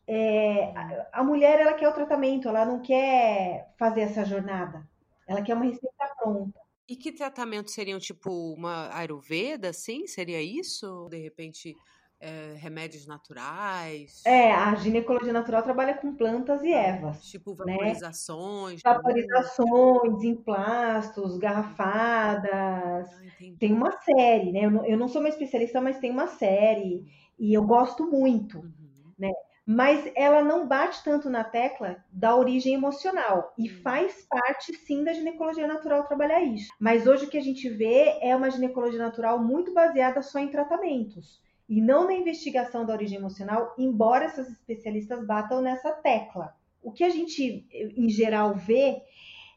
É, 0.05 0.73
a, 1.13 1.23
mulher, 1.23 1.61
ela 1.61 1.71
quer 1.71 1.87
o 1.87 1.93
tratamento, 1.93 2.49
ela 2.49 2.65
não 2.65 2.81
quer 2.81 3.73
fazer 3.79 4.01
essa 4.01 4.25
jornada. 4.25 4.85
Ela 5.25 5.41
quer 5.41 5.53
uma 5.53 5.63
receita 5.63 6.13
pronta. 6.17 6.59
E 6.89 6.97
que 6.97 7.13
tratamento 7.13 7.71
seriam, 7.71 7.99
tipo, 7.99 8.53
uma 8.53 8.93
Ayurveda, 8.93 9.69
assim? 9.69 10.05
Seria 10.05 10.41
isso? 10.41 11.07
De 11.09 11.17
repente, 11.17 11.73
é, 12.21 12.53
remédios 12.55 13.07
naturais? 13.07 14.21
É, 14.25 14.51
a 14.51 14.75
ginecologia 14.75 15.33
natural 15.33 15.63
trabalha 15.63 15.95
com 15.95 16.15
plantas 16.15 16.61
e 16.61 16.71
ervas. 16.71 17.25
Tipo 17.25 17.55
vaporizações. 17.55 18.83
Né? 18.83 18.93
Vaporizações, 18.93 20.23
emplastos, 20.23 21.37
garrafadas. 21.39 23.07
Ah, 23.09 23.55
tem 23.59 23.73
uma 23.73 23.91
série, 24.03 24.51
né? 24.51 24.65
Eu 24.65 24.71
não, 24.71 24.85
eu 24.85 24.97
não, 24.97 25.07
sou 25.07 25.19
uma 25.19 25.29
especialista, 25.29 25.81
mas 25.81 25.97
tem 25.97 26.11
uma 26.11 26.27
série. 26.27 27.07
E 27.39 27.53
eu 27.53 27.63
gosto 27.63 28.05
muito, 28.05 28.59
uhum. 28.59 29.13
né? 29.17 29.31
Mas 29.65 30.11
ela 30.15 30.43
não 30.43 30.67
bate 30.67 31.03
tanto 31.03 31.29
na 31.29 31.43
tecla 31.43 32.03
da 32.11 32.35
origem 32.35 32.73
emocional. 32.73 33.53
E 33.57 33.67
uhum. 33.67 33.81
faz 33.81 34.27
parte, 34.29 34.75
sim, 34.75 35.03
da 35.03 35.13
ginecologia 35.13 35.65
natural 35.65 36.03
trabalhar 36.03 36.41
isso. 36.41 36.71
Mas 36.79 37.07
hoje 37.07 37.25
o 37.25 37.29
que 37.29 37.37
a 37.37 37.43
gente 37.43 37.67
vê 37.67 38.19
é 38.21 38.35
uma 38.35 38.51
ginecologia 38.51 38.99
natural 38.99 39.39
muito 39.39 39.73
baseada 39.73 40.21
só 40.21 40.37
em 40.37 40.49
tratamentos 40.49 41.41
e 41.71 41.79
não 41.79 42.05
na 42.05 42.13
investigação 42.13 42.85
da 42.85 42.91
origem 42.91 43.17
emocional, 43.17 43.73
embora 43.77 44.25
essas 44.25 44.49
especialistas 44.49 45.25
batam 45.25 45.61
nessa 45.61 45.89
tecla. 45.89 46.53
O 46.83 46.91
que 46.91 47.01
a 47.01 47.09
gente, 47.09 47.65
em 47.71 48.09
geral, 48.09 48.53
vê 48.53 49.01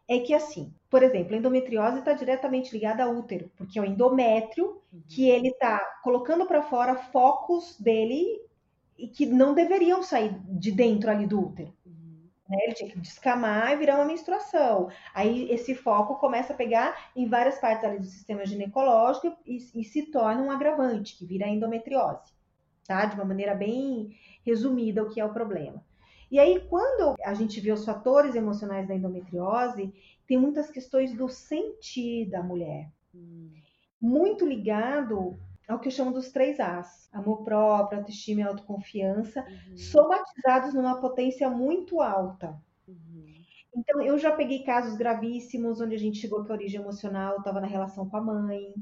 é 0.07 0.21
que, 0.21 0.33
assim, 0.33 0.73
por 0.89 1.03
exemplo, 1.03 1.35
a 1.35 1.39
endometriose 1.39 1.99
está 1.99 2.13
diretamente 2.13 2.73
ligada 2.73 3.03
ao 3.03 3.17
útero, 3.17 3.51
porque 3.57 3.81
é 3.81 3.83
o 3.83 3.85
endométrio 3.85 4.81
uhum. 4.93 5.03
que 5.09 5.29
ele 5.29 5.49
está 5.49 5.81
colocando 6.05 6.47
para 6.47 6.63
fora 6.63 6.95
focos 6.95 7.77
dele 7.81 8.41
e 8.97 9.09
que 9.09 9.27
não 9.27 9.53
deveriam 9.53 10.01
sair 10.01 10.39
de 10.45 10.71
dentro 10.71 11.11
ali 11.11 11.27
do 11.27 11.41
útero. 11.41 11.75
Né? 12.55 12.65
Ele 12.65 12.75
tinha 12.75 12.91
que 12.91 12.99
descamar 12.99 13.73
e 13.73 13.77
virar 13.77 13.97
uma 13.97 14.05
menstruação. 14.05 14.89
Aí 15.13 15.51
esse 15.51 15.75
foco 15.75 16.17
começa 16.17 16.53
a 16.53 16.57
pegar 16.57 17.11
em 17.17 17.29
várias 17.29 17.59
partes 17.59 17.85
ali 17.85 17.99
do 17.99 18.07
sistema 18.07 18.47
ginecológico 18.47 19.37
e, 19.45 19.57
e 19.57 19.85
se 19.85 20.11
torna 20.11 20.43
um 20.43 20.51
agravante, 20.51 21.17
que 21.17 21.27
vira 21.27 21.49
endometriose. 21.49 22.33
Tá? 22.87 23.07
De 23.07 23.17
uma 23.17 23.25
maneira 23.25 23.55
bem 23.55 24.17
resumida 24.45 25.03
o 25.03 25.09
que 25.09 25.21
é 25.21 25.25
o 25.25 25.33
problema. 25.33 25.85
E 26.31 26.39
aí, 26.39 26.61
quando 26.69 27.15
a 27.25 27.35
gente 27.35 27.61
vê 27.61 27.71
os 27.71 27.85
fatores 27.85 28.35
emocionais 28.35 28.89
da 28.89 28.95
endometriose, 28.95 29.93
tem 30.27 30.39
muitas 30.39 30.71
questões 30.71 31.15
do 31.15 31.29
sentir 31.29 32.29
da 32.29 32.43
mulher. 32.43 32.91
Hum. 33.15 33.51
Muito 34.01 34.47
ligado 34.47 35.39
ao 35.69 35.79
que 35.79 35.89
eu 35.89 35.93
chamo 35.93 36.13
dos 36.13 36.31
três 36.31 36.61
As: 36.61 37.09
amor 37.13 37.43
próprio, 37.43 37.99
autoestima 37.99 38.41
e 38.41 38.45
autoconfiança, 38.45 39.41
uhum. 39.41 39.77
somatizados 39.77 40.75
numa 40.75 41.01
potência 41.01 41.49
muito 41.49 42.01
alta. 42.01 42.57
Então, 43.77 44.01
eu 44.01 44.17
já 44.19 44.31
peguei 44.31 44.63
casos 44.63 44.97
gravíssimos 44.97 45.81
onde 45.81 45.95
a 45.95 45.99
gente 45.99 46.19
chegou 46.19 46.45
que 46.45 46.53
a 46.53 46.55
origem 46.55 46.81
emocional 46.81 47.39
estava 47.39 47.61
na 47.61 47.67
relação 47.67 48.09
com 48.09 48.17
a 48.17 48.21
mãe. 48.21 48.73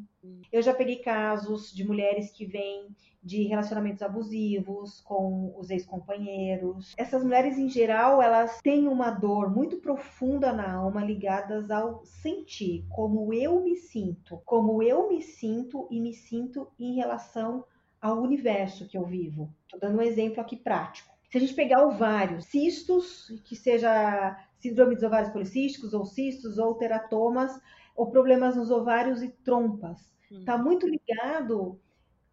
Eu 0.52 0.61
já 0.61 0.74
peguei 0.74 0.96
casos 0.96 1.72
de 1.72 1.85
mulheres 1.85 2.31
que 2.31 2.44
vêm 2.44 2.94
de 3.22 3.44
relacionamentos 3.44 4.02
abusivos 4.02 5.00
com 5.02 5.55
os 5.57 5.70
ex-companheiros. 5.70 6.92
Essas 6.96 7.22
mulheres, 7.22 7.57
em 7.57 7.68
geral, 7.68 8.20
elas 8.20 8.61
têm 8.61 8.88
uma 8.88 9.11
dor 9.11 9.50
muito 9.50 9.76
profunda 9.78 10.52
na 10.52 10.74
alma 10.74 11.05
ligadas 11.05 11.70
ao 11.70 12.05
sentir, 12.05 12.85
como 12.90 13.33
eu 13.33 13.62
me 13.62 13.76
sinto, 13.76 14.42
como 14.44 14.83
eu 14.83 15.09
me 15.09 15.22
sinto 15.22 15.87
e 15.90 16.00
me 16.00 16.12
sinto 16.12 16.68
em 16.78 16.96
relação 16.96 17.64
ao 18.00 18.20
universo 18.20 18.88
que 18.88 18.98
eu 18.98 19.05
vivo. 19.05 19.55
Estou 19.64 19.78
dando 19.78 19.98
um 19.98 20.02
exemplo 20.02 20.40
aqui 20.40 20.57
prático. 20.57 21.12
Se 21.31 21.38
a 21.38 21.40
gente 21.40 21.55
pegar 21.55 21.87
ovários, 21.87 22.44
cistos, 22.46 23.40
que 23.44 23.57
seja 23.57 24.37
síndrome 24.62 24.94
dos 24.94 25.03
ovários 25.03 25.33
policísticos, 25.33 25.92
ou 25.92 26.05
cistos, 26.05 26.57
ou 26.57 26.75
teratomas, 26.75 27.61
ou 27.96 28.11
problemas 28.11 28.57
nos 28.57 28.70
ovários 28.70 29.22
e 29.22 29.29
trompas, 29.29 30.12
está 30.31 30.55
hum. 30.57 30.62
muito 30.62 30.87
ligado. 30.87 31.81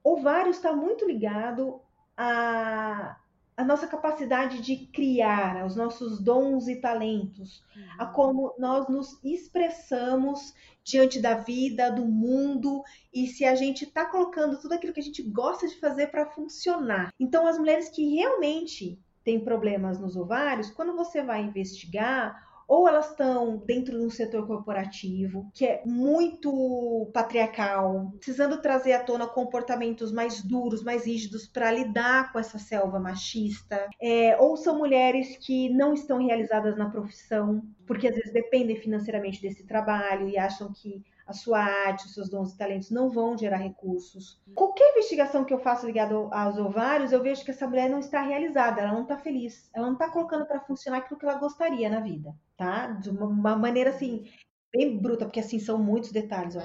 Ovário 0.04 0.52
está 0.52 0.72
muito 0.72 1.06
ligado 1.06 1.82
a, 2.16 3.18
a 3.58 3.64
nossa 3.66 3.88
capacidade 3.88 4.62
de 4.62 4.88
criar, 4.88 5.66
os 5.66 5.76
nossos 5.76 6.22
dons 6.22 6.68
e 6.70 6.78
talentos, 6.78 7.62
uhum. 7.76 7.84
a 7.98 8.06
como 8.06 8.56
nós 8.58 8.88
nos 8.88 9.22
expressamos 9.24 10.54
diante 10.82 11.20
da 11.20 11.36
vida, 11.36 11.92
do 11.92 12.06
mundo 12.06 12.84
e 13.14 13.28
se 13.28 13.44
a 13.44 13.56
gente 13.56 13.84
está 13.84 14.06
colocando 14.06 14.60
tudo 14.60 14.74
aquilo 14.74 14.94
que 14.94 15.02
a 15.02 15.04
gente 15.04 15.22
gosta 15.24 15.68
de 15.68 15.76
fazer 15.80 16.08
para 16.08 16.26
funcionar. 16.26 17.14
Então, 17.20 17.46
as 17.46 17.58
mulheres 17.58 17.90
que 17.90 18.16
realmente 18.16 18.98
têm 19.30 19.40
problemas 19.40 20.00
nos 20.00 20.16
ovários, 20.16 20.72
quando 20.72 20.96
você 20.96 21.22
vai 21.22 21.44
investigar 21.44 22.50
ou 22.68 22.88
elas 22.88 23.12
estão 23.12 23.58
dentro 23.58 23.98
de 23.98 24.06
um 24.06 24.10
setor 24.10 24.46
corporativo 24.48 25.50
que 25.54 25.66
é 25.66 25.84
muito 25.86 27.10
patriarcal, 27.14 28.12
precisando 28.18 28.60
trazer 28.62 28.94
à 28.94 29.04
tona 29.04 29.28
comportamentos 29.28 30.12
mais 30.12 30.42
duros, 30.44 30.84
mais 30.84 31.06
rígidos 31.06 31.48
para 31.48 31.72
lidar 31.72 32.32
com 32.32 32.40
essa 32.40 32.58
selva 32.58 33.00
machista, 33.00 33.88
é, 34.02 34.36
ou 34.40 34.58
são 34.58 34.78
mulheres 34.78 35.38
que 35.38 35.70
não 35.70 35.94
estão 35.94 36.24
realizadas 36.24 36.76
na 36.76 36.90
profissão, 36.90 37.64
porque 37.86 38.08
às 38.08 38.16
vezes 38.16 38.34
dependem 38.34 38.76
financeiramente 38.76 39.42
desse 39.42 39.64
trabalho 39.66 40.28
e 40.28 40.38
acham 40.38 40.72
que 40.72 41.04
a 41.30 41.34
sua 41.34 41.60
arte, 41.60 42.08
os 42.08 42.14
seus 42.16 42.28
dons 42.28 42.54
e 42.54 42.58
talentos 42.58 42.90
não 42.90 43.12
vão 43.12 43.38
gerar 43.38 43.58
recursos. 43.58 44.42
Qualquer 44.56 44.90
investigação 44.94 45.46
que 45.46 45.54
eu 45.54 45.60
faço 45.60 45.86
ligada 45.86 46.16
aos 46.16 46.58
ovários, 46.58 47.12
eu 47.12 47.22
vejo 47.22 47.46
que 47.46 47.52
essa 47.52 47.68
mulher 47.68 47.88
não 47.88 48.00
está 48.00 48.22
realizada, 48.22 48.82
ela 48.82 48.94
não 48.94 49.04
está 49.04 49.16
feliz, 49.16 49.70
ela 49.76 49.86
não 49.86 49.94
está 49.94 50.10
colocando 50.10 50.48
para 50.48 50.60
funcionar 50.60 50.98
aquilo 50.98 51.20
que 51.20 51.26
ela 51.28 51.38
gostaria 51.38 51.88
na 51.88 52.00
vida, 52.00 52.36
tá? 52.58 52.88
De 52.88 53.12
uma, 53.12 53.56
maneira 53.56 53.92
assim, 53.92 54.28
bem 54.76 54.98
bruta, 54.98 55.26
porque 55.26 55.40
assim 55.40 55.60
são 55.60 55.78
muitos 55.78 56.12
detalhes, 56.12 56.56
ó. 56.56 56.62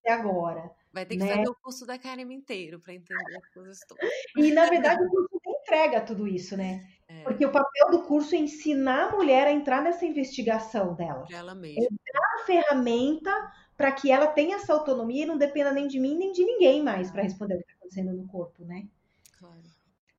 até 0.00 0.10
agora. 0.10 0.70
Vai 0.90 1.04
ter 1.04 1.16
que 1.16 1.24
né? 1.24 1.36
fazer 1.36 1.48
o 1.50 1.54
curso 1.56 1.84
da 1.84 1.98
Karen 1.98 2.32
inteiro 2.32 2.80
para 2.80 2.94
entender 2.94 3.36
as 3.36 3.48
coisas 3.52 3.80
todas. 3.86 4.08
E 4.38 4.50
na 4.50 4.64
verdade 4.70 5.04
o 5.04 5.10
curso 5.10 5.33
entrega 5.64 6.00
tudo 6.02 6.28
isso, 6.28 6.56
né? 6.56 6.86
É. 7.08 7.22
Porque 7.22 7.44
o 7.44 7.50
papel 7.50 7.90
do 7.90 8.02
curso 8.02 8.34
é 8.34 8.38
ensinar 8.38 9.08
a 9.08 9.16
mulher 9.16 9.46
a 9.46 9.52
entrar 9.52 9.82
nessa 9.82 10.04
investigação 10.04 10.94
dela. 10.94 11.26
Pra 11.26 11.38
ela 11.38 11.54
mesma. 11.54 11.82
É 11.82 12.12
dar 12.12 12.40
a 12.40 12.44
ferramenta 12.44 13.52
para 13.76 13.90
que 13.90 14.10
ela 14.10 14.26
tenha 14.26 14.56
essa 14.56 14.72
autonomia 14.72 15.24
e 15.24 15.26
não 15.26 15.36
dependa 15.36 15.72
nem 15.72 15.88
de 15.88 15.98
mim 15.98 16.16
nem 16.16 16.32
de 16.32 16.44
ninguém 16.44 16.82
mais 16.82 17.10
para 17.10 17.22
responder 17.22 17.54
o 17.54 17.58
que 17.58 17.64
está 17.64 17.74
acontecendo 17.74 18.12
no 18.12 18.28
corpo, 18.28 18.64
né? 18.64 18.86
Claro. 19.38 19.62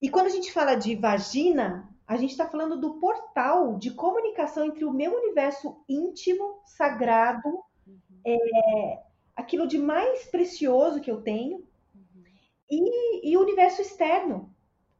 E 0.01 0.09
quando 0.09 0.27
a 0.27 0.29
gente 0.29 0.51
fala 0.51 0.75
de 0.75 0.95
vagina, 0.95 1.89
a 2.07 2.17
gente 2.17 2.31
está 2.31 2.47
falando 2.47 2.79
do 2.79 2.95
portal 2.95 3.77
de 3.77 3.91
comunicação 3.91 4.65
entre 4.65 4.83
o 4.83 4.91
meu 4.91 5.13
universo 5.13 5.83
íntimo, 5.87 6.61
sagrado, 6.65 7.47
uhum. 7.87 8.21
é, 8.25 9.03
aquilo 9.35 9.67
de 9.67 9.77
mais 9.77 10.25
precioso 10.25 11.01
que 11.01 11.09
eu 11.09 11.21
tenho, 11.21 11.65
uhum. 11.95 12.23
e, 12.69 13.31
e 13.31 13.37
o 13.37 13.41
universo 13.41 13.81
externo, 13.81 14.53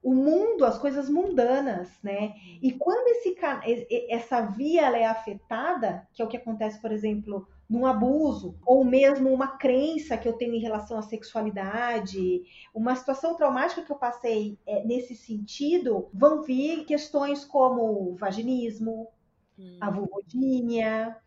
o 0.06 0.14
mundo, 0.14 0.64
as 0.64 0.78
coisas 0.78 1.10
mundanas, 1.10 1.90
né? 2.04 2.36
E 2.62 2.72
quando 2.72 3.08
esse, 3.08 3.36
essa 4.08 4.42
via 4.42 4.96
é 4.96 5.04
afetada, 5.04 6.08
que 6.14 6.22
é 6.22 6.26
o 6.26 6.28
que 6.28 6.38
acontece, 6.38 6.80
por 6.80 6.92
exemplo, 6.92 7.48
num 7.68 7.88
abuso, 7.88 8.56
ou 8.64 8.86
mesmo 8.86 9.34
uma 9.34 9.58
crença 9.58 10.16
que 10.16 10.28
eu 10.28 10.34
tenho 10.34 10.54
em 10.54 10.60
relação 10.60 11.00
à 11.00 11.02
sexualidade, 11.02 12.44
uma 12.72 12.96
situação 12.96 13.36
traumática 13.36 13.82
que 13.82 13.92
eu 13.92 13.96
passei 13.96 14.60
é, 14.68 14.86
nesse 14.86 15.16
sentido, 15.16 16.08
vão 16.14 16.44
vir 16.44 16.86
questões 16.86 17.44
como 17.44 18.12
o 18.12 18.16
vaginismo, 18.16 19.08
hum. 19.58 19.80
a 19.82 19.90
vulvodínia, 19.90 21.18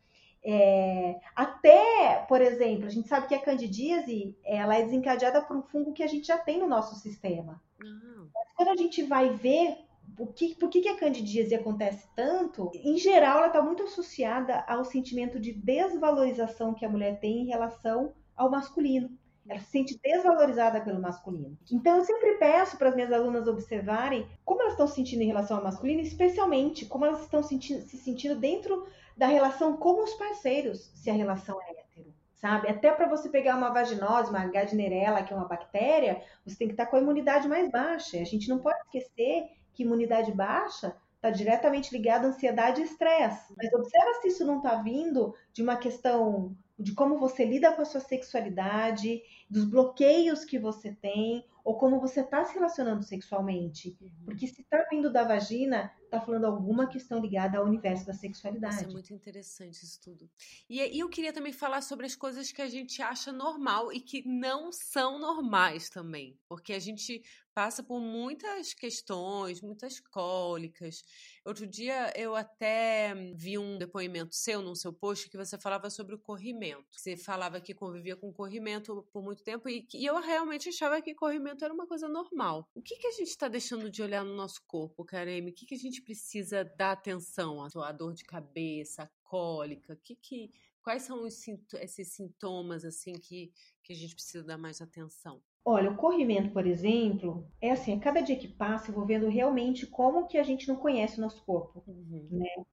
é, 0.51 1.21
até, 1.37 2.25
por 2.27 2.41
exemplo, 2.41 2.87
a 2.87 2.89
gente 2.89 3.07
sabe 3.07 3.29
que 3.29 3.35
a 3.35 3.43
candidíase 3.43 4.35
ela 4.43 4.77
é 4.77 4.83
desencadeada 4.83 5.43
por 5.43 5.55
um 5.55 5.63
fungo 5.63 5.93
que 5.93 6.03
a 6.03 6.07
gente 6.07 6.27
já 6.27 6.39
tem 6.39 6.59
no 6.59 6.67
nosso 6.67 6.95
sistema. 6.95 7.61
Uhum. 7.85 8.31
Quando 8.57 8.69
a 8.71 8.77
gente 8.77 9.03
vai 9.03 9.29
ver 9.29 9.77
o 10.19 10.27
que, 10.27 10.55
por 10.55 10.71
que, 10.71 10.81
que 10.81 10.89
a 10.89 10.97
candidíase 10.97 11.55
acontece 11.55 12.09
tanto, 12.17 12.71
em 12.73 12.97
geral 12.97 13.37
ela 13.37 13.49
está 13.49 13.61
muito 13.61 13.83
associada 13.83 14.65
ao 14.67 14.87
sentimento 14.87 15.39
de 15.39 15.53
desvalorização 15.53 16.73
que 16.73 16.87
a 16.87 16.89
mulher 16.89 17.21
tem 17.21 17.43
em 17.43 17.49
relação 17.49 18.15
ao 18.35 18.51
masculino. 18.51 19.11
Ela 19.47 19.61
se 19.61 19.71
sente 19.71 20.01
desvalorizada 20.03 20.81
pelo 20.81 21.01
masculino. 21.01 21.59
Então, 21.71 21.99
eu 21.99 22.05
sempre 22.05 22.39
peço 22.39 22.79
para 22.79 22.89
as 22.89 22.95
minhas 22.95 23.13
alunas 23.13 23.47
observarem 23.47 24.27
como 24.47 24.63
elas 24.63 24.73
estão 24.73 24.87
se 24.87 24.95
sentindo 24.95 25.23
em 25.23 25.27
relação 25.27 25.59
ao 25.59 25.65
masculino, 25.65 26.01
especialmente 26.01 26.87
como 26.87 27.05
elas 27.05 27.23
estão 27.23 27.43
sentindo, 27.43 27.83
se 27.83 27.99
sentindo 27.99 28.35
dentro 28.35 28.87
da 29.19 29.27
relação 29.27 29.77
com 29.77 30.05
os 30.05 30.15
parceiros, 30.15 30.93
se 30.95 31.11
a 31.11 31.13
relação 31.13 31.61
é 31.61 31.73
hétero, 31.73 32.15
sabe? 32.37 32.69
Até 32.69 32.93
para 32.93 33.09
você 33.09 33.29
pegar 33.29 33.57
uma 33.57 33.71
vaginose, 33.71 34.31
uma 34.31 34.47
gardnerella, 34.47 35.25
que 35.25 35.33
é 35.33 35.37
uma 35.37 35.49
bactéria, 35.49 36.23
você 36.47 36.57
tem 36.57 36.69
que 36.69 36.75
estar 36.75 36.85
tá 36.85 36.91
com 36.91 36.97
a 36.97 37.01
imunidade 37.01 37.49
mais 37.49 37.69
baixa. 37.69 38.21
A 38.21 38.25
gente 38.25 38.49
não 38.49 38.61
pode 38.61 38.79
esquecer 38.85 39.51
que 39.75 39.83
imunidade 39.83 40.31
baixa 40.31 40.97
está 41.17 41.31
diretamente 41.31 41.93
ligada 41.93 42.29
à 42.29 42.31
ansiedade 42.31 42.81
e 42.81 42.85
estresse. 42.85 43.53
Mas 43.57 43.73
observa 43.73 44.15
se 44.23 44.29
isso 44.29 44.47
não 44.47 44.59
está 44.59 44.77
vindo 44.77 45.35
de 45.53 45.65
uma 45.65 45.77
questão 45.77 46.57
de 46.79 46.95
como 46.95 47.19
você 47.19 47.45
lida 47.45 47.73
com 47.73 47.83
a 47.83 47.85
sua 47.85 48.01
sexualidade, 48.01 49.21
dos 49.51 49.65
bloqueios 49.65 50.45
que 50.45 50.61
você 50.61 50.93
tem, 50.93 51.45
ou 51.69 51.77
como 51.77 52.01
você 52.01 52.23
está 52.23 52.43
se 52.47 52.55
relacionando 52.55 53.03
sexualmente. 53.03 53.95
Uhum. 54.01 54.25
Porque 54.25 54.47
se 54.47 54.63
está 54.63 54.87
vindo 54.91 55.13
da 55.13 55.23
vagina, 55.23 55.93
está 56.03 56.19
falando 56.19 56.47
alguma 56.47 56.87
questão 56.89 57.21
ligada 57.21 57.59
ao 57.59 57.67
universo 57.67 58.07
da 58.07 58.15
sexualidade. 58.15 58.77
Isso 58.77 58.85
é 58.85 58.91
muito 58.91 59.13
interessante 59.13 59.85
isso 59.85 60.01
tudo. 60.03 60.31
E, 60.67 60.81
e 60.81 60.99
eu 60.99 61.11
queria 61.11 61.31
também 61.31 61.53
falar 61.53 61.83
sobre 61.83 62.07
as 62.07 62.17
coisas 62.17 62.51
que 62.51 62.63
a 62.63 62.69
gente 62.71 63.03
acha 63.03 63.31
normal 63.33 63.93
e 63.93 64.01
que 64.01 64.27
não 64.27 64.73
são 64.73 65.19
normais 65.19 65.91
também. 65.91 66.41
Porque 66.49 66.73
a 66.73 66.79
gente 66.79 67.23
passa 67.59 67.83
por 67.83 68.01
muitas 68.01 68.73
questões, 68.73 69.61
muitas 69.61 70.01
cólicas. 70.01 71.03
Outro 71.49 71.67
dia 71.67 72.13
eu 72.15 72.37
até 72.37 73.15
vi 73.35 73.57
um 73.57 73.79
depoimento 73.79 74.35
seu 74.35 74.61
no 74.61 74.77
seu 74.77 74.93
post 74.93 75.31
que 75.31 75.37
você 75.39 75.57
falava 75.57 75.89
sobre 75.89 76.15
o 76.15 76.19
corrimento. 76.19 76.85
Você 76.91 77.17
falava 77.17 77.59
que 77.59 77.73
convivia 77.73 78.15
com 78.15 78.31
corrimento 78.31 79.03
por 79.11 79.23
muito 79.23 79.43
tempo 79.43 79.67
e, 79.67 79.89
e 79.95 80.05
eu 80.05 80.21
realmente 80.21 80.69
achava 80.69 81.01
que 81.01 81.15
corrimento 81.15 81.65
era 81.65 81.73
uma 81.73 81.87
coisa 81.87 82.07
normal. 82.07 82.69
O 82.75 82.83
que, 82.83 82.99
que 82.99 83.07
a 83.07 83.13
gente 83.13 83.29
está 83.29 83.49
deixando 83.49 83.91
de 83.91 84.03
olhar 84.03 84.23
no 84.27 84.37
nosso 84.37 84.61
corpo, 84.67 85.07
Kareme? 85.07 85.51
O 85.51 85.55
que, 85.55 85.65
que 85.65 85.75
a 85.75 85.79
gente 85.79 86.03
precisa 86.03 86.67
dar 86.77 86.93
atenção? 86.93 87.65
A 87.65 87.93
dor 87.93 88.13
de 88.13 88.25
cabeça, 88.25 89.05
a 89.05 89.11
cólica? 89.25 89.97
Que 90.05 90.17
que, 90.17 90.51
quais 90.83 91.05
são 91.05 91.27
os, 91.27 91.35
esses 91.81 92.13
sintomas 92.13 92.85
assim 92.85 93.15
que, 93.15 93.51
que 93.83 93.95
a 93.95 93.97
gente 93.97 94.15
precisa 94.15 94.45
dar 94.45 94.59
mais 94.59 94.83
atenção? 94.83 95.43
Olha, 95.71 95.91
o 95.91 95.97
corrimento, 95.97 96.51
por 96.51 96.67
exemplo, 96.67 97.47
é 97.61 97.73
assim, 97.73 97.95
a 97.95 98.01
cada 98.01 98.23
dia 98.23 98.37
que 98.37 98.49
passa, 98.49 98.91
eu 98.91 98.95
vou 98.95 99.05
vendo 99.05 99.29
realmente 99.29 99.87
como 99.87 100.27
que 100.27 100.39
a 100.39 100.43
gente 100.43 100.67
não 100.67 100.77
conhece 100.77 101.19
o 101.19 101.21
nosso 101.21 101.45
corpo, 101.45 101.85
uhum. 101.87 102.27
né? 102.31 102.65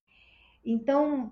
Então, 0.63 1.29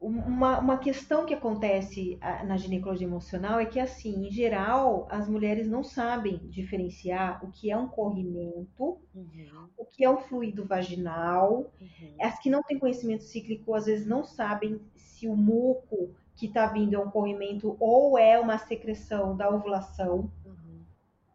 uma, 0.00 0.58
uma 0.58 0.78
questão 0.78 1.26
que 1.26 1.34
acontece 1.34 2.18
na 2.46 2.56
ginecologia 2.56 3.06
emocional 3.06 3.60
é 3.60 3.66
que, 3.66 3.78
assim, 3.78 4.26
em 4.26 4.30
geral, 4.30 5.06
as 5.10 5.28
mulheres 5.28 5.68
não 5.68 5.84
sabem 5.84 6.38
diferenciar 6.48 7.44
o 7.44 7.52
que 7.52 7.70
é 7.70 7.76
um 7.76 7.88
corrimento, 7.88 8.98
uhum. 9.14 9.68
o 9.76 9.84
que 9.84 10.02
é 10.02 10.08
um 10.08 10.16
fluido 10.16 10.64
vaginal. 10.64 11.70
Uhum. 11.78 12.16
As 12.22 12.38
que 12.38 12.48
não 12.48 12.62
têm 12.62 12.78
conhecimento 12.78 13.24
cíclico, 13.24 13.74
às 13.74 13.84
vezes, 13.84 14.06
não 14.06 14.24
sabem 14.24 14.80
se 14.96 15.28
o 15.28 15.36
muco 15.36 16.14
que 16.34 16.46
está 16.46 16.68
vindo 16.68 16.96
é 16.96 16.98
um 16.98 17.10
corrimento 17.10 17.76
ou 17.78 18.18
é 18.18 18.40
uma 18.40 18.56
secreção 18.56 19.36
da 19.36 19.50
ovulação. 19.50 20.32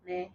Né? 0.07 0.29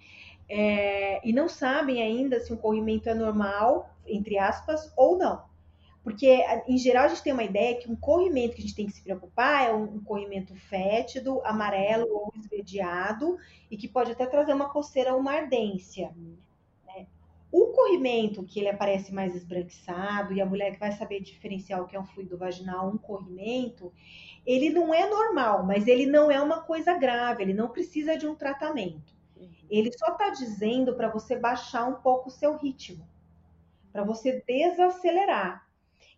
É, 0.49 1.27
e 1.27 1.33
não 1.33 1.49
sabem 1.49 2.03
ainda 2.03 2.39
se 2.39 2.53
um 2.53 2.57
corrimento 2.57 3.09
é 3.09 3.15
normal, 3.15 3.91
entre 4.07 4.39
aspas, 4.39 4.93
ou 4.97 5.17
não. 5.17 5.51
Porque, 6.05 6.45
em 6.67 6.77
geral, 6.77 7.05
a 7.05 7.09
gente 7.09 7.23
tem 7.23 7.33
uma 7.33 7.45
ideia 7.45 7.81
que 7.81 7.91
um 7.91 7.95
corrimento 7.95 8.57
que 8.57 8.61
a 8.61 8.63
gente 8.63 8.75
tem 8.75 8.87
que 8.87 8.93
se 8.93 9.03
preocupar 9.03 9.69
é 9.69 9.73
um, 9.73 10.03
corrimento 10.03 10.55
fétido, 10.55 11.41
amarelo 11.45 12.07
ou 12.13 12.33
esverdeado, 12.37 13.39
e 13.71 13.77
que 13.77 13.89
pode 13.89 14.11
até 14.11 14.27
trazer 14.27 14.53
uma 14.53 14.69
coceira 14.69 15.15
ou 15.15 15.21
uma 15.21 15.33
ardência. 15.33 16.13
Né? 16.85 17.07
O 17.53 17.69
corrimento, 17.69 18.43
que 18.43 18.59
ele 18.59 18.69
aparece 18.69 19.15
mais 19.15 19.37
esbranquiçado, 19.37 20.33
e 20.33 20.41
a 20.41 20.47
mulher 20.47 20.73
que 20.73 20.81
vai 20.81 20.91
saber 20.91 21.21
diferenciar 21.21 21.81
o 21.81 21.87
que 21.87 21.95
é 21.95 22.01
um 22.01 22.07
fluido 22.07 22.37
vaginal, 22.37 22.91
um 22.91 22.99
corrimento, 22.99 23.93
ele 24.45 24.71
não 24.71 24.93
é 24.93 25.09
normal, 25.09 25.65
mas 25.65 25.87
ele 25.87 26.05
não 26.05 26.33
é 26.33 26.43
uma 26.43 26.63
coisa 26.63 26.99
grave, 26.99 27.45
ele 27.45 27.55
não 27.55 27.69
precisa 27.69 28.19
de 28.19 28.27
um 28.27 28.35
tratamento. 28.35 29.22
Uhum. 29.43 29.67
Ele 29.71 29.93
só 29.93 30.13
está 30.13 30.31
dizendo 30.31 30.95
para 30.95 31.09
você 31.09 31.37
baixar 31.37 31.87
um 31.87 31.95
pouco 31.95 32.29
o 32.29 32.33
seu 32.33 32.57
ritmo, 32.57 33.07
para 33.93 34.05
você 34.05 34.43
desacelerar. 34.47 35.67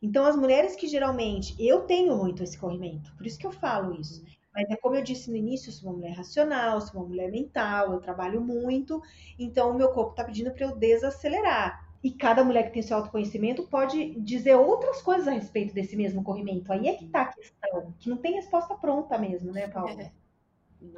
Então, 0.03 0.27
as 0.27 0.37
mulheres 0.37 0.77
que 0.77 0.87
geralmente, 0.87 1.55
eu 1.59 1.83
tenho 1.83 2.17
muito 2.17 2.43
esse 2.43 2.59
corrimento, 2.59 3.15
por 3.17 3.27
isso 3.27 3.39
que 3.39 3.47
eu 3.47 3.53
falo 3.53 3.99
isso. 3.99 4.25
Mas 4.55 4.71
é 4.71 4.77
como 4.77 4.95
eu 4.95 5.03
disse 5.03 5.31
no 5.31 5.37
início, 5.37 5.69
eu 5.69 5.73
sou 5.73 5.91
uma 5.91 5.97
mulher 5.97 6.13
racional, 6.13 6.81
sou 6.81 7.01
uma 7.01 7.09
mulher 7.09 7.31
mental, 7.31 7.93
eu 7.93 8.01
trabalho 8.01 8.41
muito, 8.41 9.03
então 9.37 9.71
o 9.71 9.75
meu 9.75 9.91
corpo 9.91 10.13
está 10.13 10.23
pedindo 10.23 10.53
para 10.53 10.67
eu 10.67 10.77
desacelerar. 10.77 11.85
E 12.05 12.11
cada 12.11 12.45
mulher 12.45 12.65
que 12.65 12.75
tem 12.75 12.83
seu 12.83 12.99
autoconhecimento 12.99 13.67
pode 13.67 14.21
dizer 14.21 14.55
outras 14.57 15.01
coisas 15.01 15.27
a 15.27 15.31
respeito 15.31 15.73
desse 15.73 15.97
mesmo 15.97 16.23
corrimento. 16.23 16.71
Aí 16.71 16.87
é 16.87 16.95
que 16.95 17.07
está 17.07 17.23
a 17.23 17.33
questão, 17.33 17.95
que 17.99 18.11
não 18.11 18.19
tem 18.19 18.35
resposta 18.35 18.75
pronta 18.75 19.17
mesmo, 19.17 19.51
né, 19.51 19.67
Paula? 19.69 20.03
É. 20.03 20.13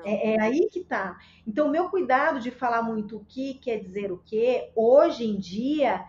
É, 0.05 0.35
é, 0.35 0.41
aí 0.41 0.69
que 0.71 0.85
tá. 0.85 1.19
Então, 1.47 1.69
o 1.69 1.71
meu 1.71 1.89
cuidado 1.89 2.41
de 2.41 2.51
falar 2.51 2.83
muito 2.83 3.17
o 3.17 3.25
que 3.25 3.55
quer 3.55 3.79
dizer 3.79 4.13
o 4.13 4.19
que, 4.19 4.71
hoje 4.75 5.25
em 5.25 5.39
dia, 5.39 6.05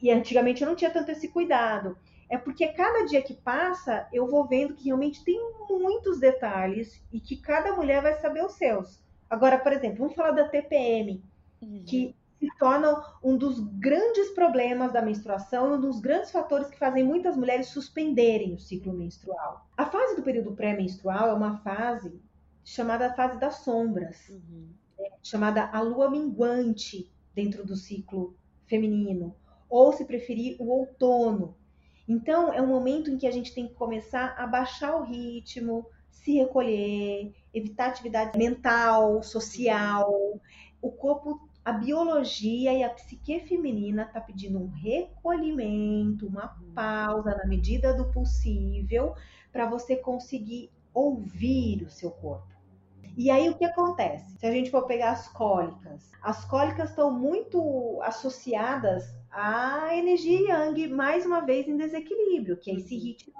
e, 0.00 0.10
antigamente 0.10 0.62
eu 0.62 0.68
não 0.68 0.76
tinha 0.76 0.90
tanto 0.90 1.10
esse 1.10 1.28
cuidado, 1.28 1.96
é 2.28 2.38
porque 2.38 2.66
cada 2.68 3.04
dia 3.04 3.20
que 3.20 3.34
passa, 3.34 4.08
eu 4.12 4.26
vou 4.26 4.46
vendo 4.46 4.74
que 4.74 4.86
realmente 4.86 5.22
tem 5.22 5.38
muitos 5.68 6.18
detalhes 6.18 7.04
e 7.12 7.20
que 7.20 7.36
cada 7.36 7.74
mulher 7.74 8.02
vai 8.02 8.14
saber 8.14 8.44
os 8.44 8.54
seus. 8.54 9.00
Agora, 9.28 9.58
por 9.58 9.72
exemplo, 9.72 9.98
vamos 9.98 10.14
falar 10.14 10.30
da 10.30 10.48
TPM, 10.48 11.22
uhum. 11.60 11.84
que 11.86 12.16
se 12.38 12.48
torna 12.58 13.00
um 13.22 13.36
dos 13.36 13.60
grandes 13.60 14.30
problemas 14.30 14.92
da 14.92 15.00
menstruação 15.00 15.70
e 15.70 15.76
um 15.76 15.80
dos 15.80 16.00
grandes 16.00 16.32
fatores 16.32 16.68
que 16.68 16.78
fazem 16.78 17.04
muitas 17.04 17.36
mulheres 17.36 17.68
suspenderem 17.68 18.54
o 18.54 18.58
ciclo 18.58 18.92
menstrual. 18.92 19.66
A 19.76 19.86
fase 19.86 20.16
do 20.16 20.22
período 20.22 20.52
pré-menstrual 20.52 21.28
é 21.28 21.34
uma 21.34 21.58
fase 21.58 22.20
chamada 22.64 23.12
fase 23.14 23.38
das 23.38 23.56
sombras, 23.56 24.28
uhum. 24.28 24.68
né? 24.98 25.08
chamada 25.22 25.68
a 25.72 25.80
lua 25.80 26.10
minguante 26.10 27.10
dentro 27.34 27.66
do 27.66 27.76
ciclo 27.76 28.36
feminino, 28.66 29.34
ou 29.68 29.92
se 29.92 30.04
preferir, 30.04 30.56
o 30.60 30.68
outono. 30.68 31.56
Então, 32.08 32.52
é 32.52 32.60
um 32.60 32.66
momento 32.66 33.10
em 33.10 33.16
que 33.16 33.26
a 33.26 33.30
gente 33.30 33.54
tem 33.54 33.68
que 33.68 33.74
começar 33.74 34.34
a 34.36 34.46
baixar 34.46 34.96
o 34.96 35.04
ritmo, 35.04 35.86
se 36.10 36.36
recolher, 36.36 37.34
evitar 37.52 37.88
atividade 37.88 38.38
mental, 38.38 39.22
social. 39.22 40.40
O 40.80 40.90
corpo, 40.90 41.48
a 41.64 41.72
biologia 41.72 42.72
e 42.72 42.82
a 42.82 42.90
psique 42.90 43.40
feminina 43.40 44.04
tá 44.04 44.20
pedindo 44.20 44.58
um 44.58 44.68
recolhimento, 44.68 46.26
uma 46.26 46.54
uhum. 46.60 46.72
pausa 46.74 47.34
na 47.36 47.46
medida 47.46 47.94
do 47.94 48.10
possível 48.12 49.14
para 49.52 49.68
você 49.68 49.96
conseguir 49.96 50.70
ouvir 50.92 51.82
o 51.82 51.90
seu 51.90 52.10
corpo. 52.10 52.51
E 53.16 53.30
aí 53.30 53.48
o 53.48 53.54
que 53.54 53.64
acontece? 53.64 54.38
Se 54.38 54.46
a 54.46 54.50
gente 54.50 54.70
for 54.70 54.86
pegar 54.86 55.12
as 55.12 55.28
cólicas, 55.28 56.10
as 56.22 56.44
cólicas 56.44 56.90
estão 56.90 57.10
muito 57.10 58.00
associadas 58.02 59.04
à 59.30 59.94
energia 59.94 60.66
yang, 60.66 60.88
mais 60.88 61.26
uma 61.26 61.40
vez 61.40 61.68
em 61.68 61.76
desequilíbrio, 61.76 62.56
que 62.56 62.70
é 62.70 62.74
esse 62.74 62.94
uhum. 62.94 63.00
ritmo 63.00 63.34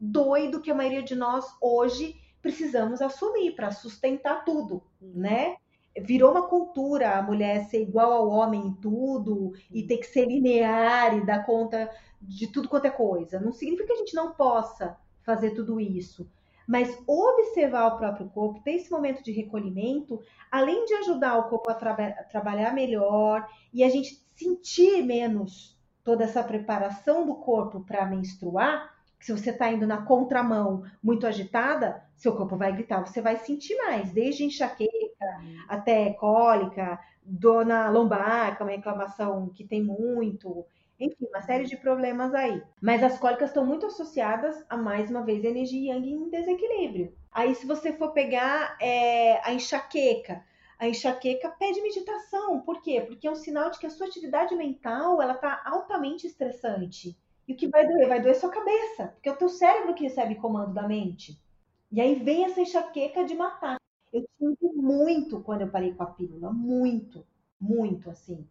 doido 0.00 0.60
que 0.60 0.70
a 0.70 0.74
maioria 0.74 1.02
de 1.02 1.14
nós 1.14 1.44
hoje 1.60 2.20
precisamos 2.40 3.00
assumir 3.00 3.54
para 3.54 3.72
sustentar 3.72 4.44
tudo, 4.44 4.82
uhum. 5.00 5.12
né? 5.14 5.56
Virou 5.98 6.30
uma 6.30 6.46
cultura 6.46 7.16
a 7.16 7.22
mulher 7.22 7.64
ser 7.64 7.82
igual 7.82 8.12
ao 8.12 8.28
homem 8.28 8.66
em 8.66 8.74
tudo 8.74 9.52
e 9.72 9.82
ter 9.82 9.96
que 9.96 10.06
ser 10.06 10.26
linear 10.26 11.16
e 11.16 11.24
dar 11.24 11.46
conta 11.46 11.90
de 12.20 12.46
tudo 12.48 12.68
quanto 12.68 12.84
é 12.84 12.90
coisa. 12.90 13.40
Não 13.40 13.50
significa 13.50 13.86
que 13.86 13.92
a 13.94 13.96
gente 13.96 14.14
não 14.14 14.32
possa 14.32 14.96
fazer 15.22 15.52
tudo 15.52 15.80
isso, 15.80 16.30
mas 16.66 16.98
observar 17.06 17.86
o 17.86 17.96
próprio 17.96 18.28
corpo, 18.28 18.60
ter 18.62 18.72
esse 18.72 18.90
momento 18.90 19.22
de 19.22 19.32
recolhimento, 19.32 20.20
além 20.50 20.84
de 20.84 20.94
ajudar 20.94 21.38
o 21.38 21.48
corpo 21.48 21.70
a, 21.70 21.74
tra 21.74 21.92
a 21.92 22.24
trabalhar 22.24 22.74
melhor 22.74 23.46
e 23.72 23.84
a 23.84 23.88
gente 23.88 24.20
sentir 24.34 25.02
menos 25.02 25.78
toda 26.02 26.24
essa 26.24 26.42
preparação 26.42 27.26
do 27.26 27.36
corpo 27.36 27.80
para 27.80 28.06
menstruar, 28.06 28.94
se 29.18 29.32
você 29.32 29.50
está 29.50 29.70
indo 29.72 29.86
na 29.86 30.02
contramão 30.02 30.84
muito 31.02 31.26
agitada, 31.26 32.04
seu 32.16 32.36
corpo 32.36 32.56
vai 32.56 32.72
gritar, 32.72 33.04
você 33.04 33.20
vai 33.20 33.36
sentir 33.36 33.74
mais, 33.76 34.12
desde 34.12 34.44
enxaqueca 34.44 34.90
até 35.68 36.12
cólica, 36.12 36.98
dona 37.24 37.88
lombar, 37.88 38.56
que 38.56 38.62
é 38.62 38.66
uma 38.66 38.74
inflamação 38.74 39.48
que 39.48 39.64
tem 39.64 39.82
muito, 39.82 40.64
enfim, 40.98 41.26
uma 41.28 41.42
série 41.42 41.64
de 41.64 41.76
problemas 41.76 42.34
aí. 42.34 42.62
Mas 42.80 43.02
as 43.02 43.18
cólicas 43.18 43.50
estão 43.50 43.64
muito 43.64 43.86
associadas 43.86 44.64
a, 44.68 44.76
mais 44.76 45.10
uma 45.10 45.22
vez, 45.22 45.44
energia 45.44 45.94
yang 45.94 46.10
em 46.10 46.30
desequilíbrio. 46.30 47.14
Aí, 47.30 47.54
se 47.54 47.66
você 47.66 47.92
for 47.92 48.12
pegar 48.12 48.76
é, 48.80 49.38
a 49.46 49.52
enxaqueca, 49.52 50.42
a 50.78 50.88
enxaqueca 50.88 51.50
pede 51.50 51.82
meditação. 51.82 52.60
Por 52.60 52.80
quê? 52.80 53.02
Porque 53.06 53.26
é 53.26 53.30
um 53.30 53.36
sinal 53.36 53.70
de 53.70 53.78
que 53.78 53.86
a 53.86 53.90
sua 53.90 54.06
atividade 54.06 54.54
mental 54.54 55.20
ela 55.20 55.34
está 55.34 55.62
altamente 55.64 56.26
estressante. 56.26 57.16
E 57.46 57.52
o 57.52 57.56
que 57.56 57.68
vai 57.68 57.86
doer? 57.86 58.08
Vai 58.08 58.20
doer 58.20 58.34
sua 58.34 58.50
cabeça, 58.50 59.08
porque 59.08 59.28
é 59.28 59.32
o 59.32 59.36
teu 59.36 59.48
cérebro 59.48 59.94
que 59.94 60.04
recebe 60.04 60.34
comando 60.36 60.74
da 60.74 60.88
mente. 60.88 61.38
E 61.92 62.00
aí 62.00 62.16
vem 62.16 62.44
essa 62.44 62.60
enxaqueca 62.60 63.24
de 63.24 63.34
matar. 63.34 63.76
Eu 64.12 64.26
tive 64.38 64.74
muito 64.74 65.40
quando 65.42 65.60
eu 65.60 65.70
parei 65.70 65.92
com 65.92 66.02
a 66.02 66.06
pílula, 66.06 66.50
muito, 66.50 67.24
muito 67.60 68.10
assim 68.10 68.46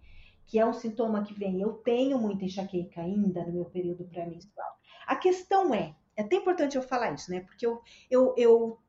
que 0.48 0.60
é 0.60 0.66
um 0.66 0.74
sintoma 0.74 1.24
que 1.24 1.34
vem. 1.34 1.62
Eu 1.62 1.74
tenho 1.74 2.20
muita 2.20 2.46
enxaqueca 2.46 3.02
ainda 3.02 3.44
no 3.46 3.54
meu 3.54 3.66
período 3.66 4.06
pré-menstrual. 4.06 4.80
A 5.06 5.16
questão 5.16 5.74
é, 5.74 5.96
é 6.16 6.22
até 6.22 6.38
importante 6.38 6.76
eu 6.76 6.82
falar 6.82 7.14
isso, 7.14 7.32
né? 7.32 7.42
Porque 7.42 7.66
eu, 7.66 7.82
eu, 8.10 8.34
eu 8.38 8.80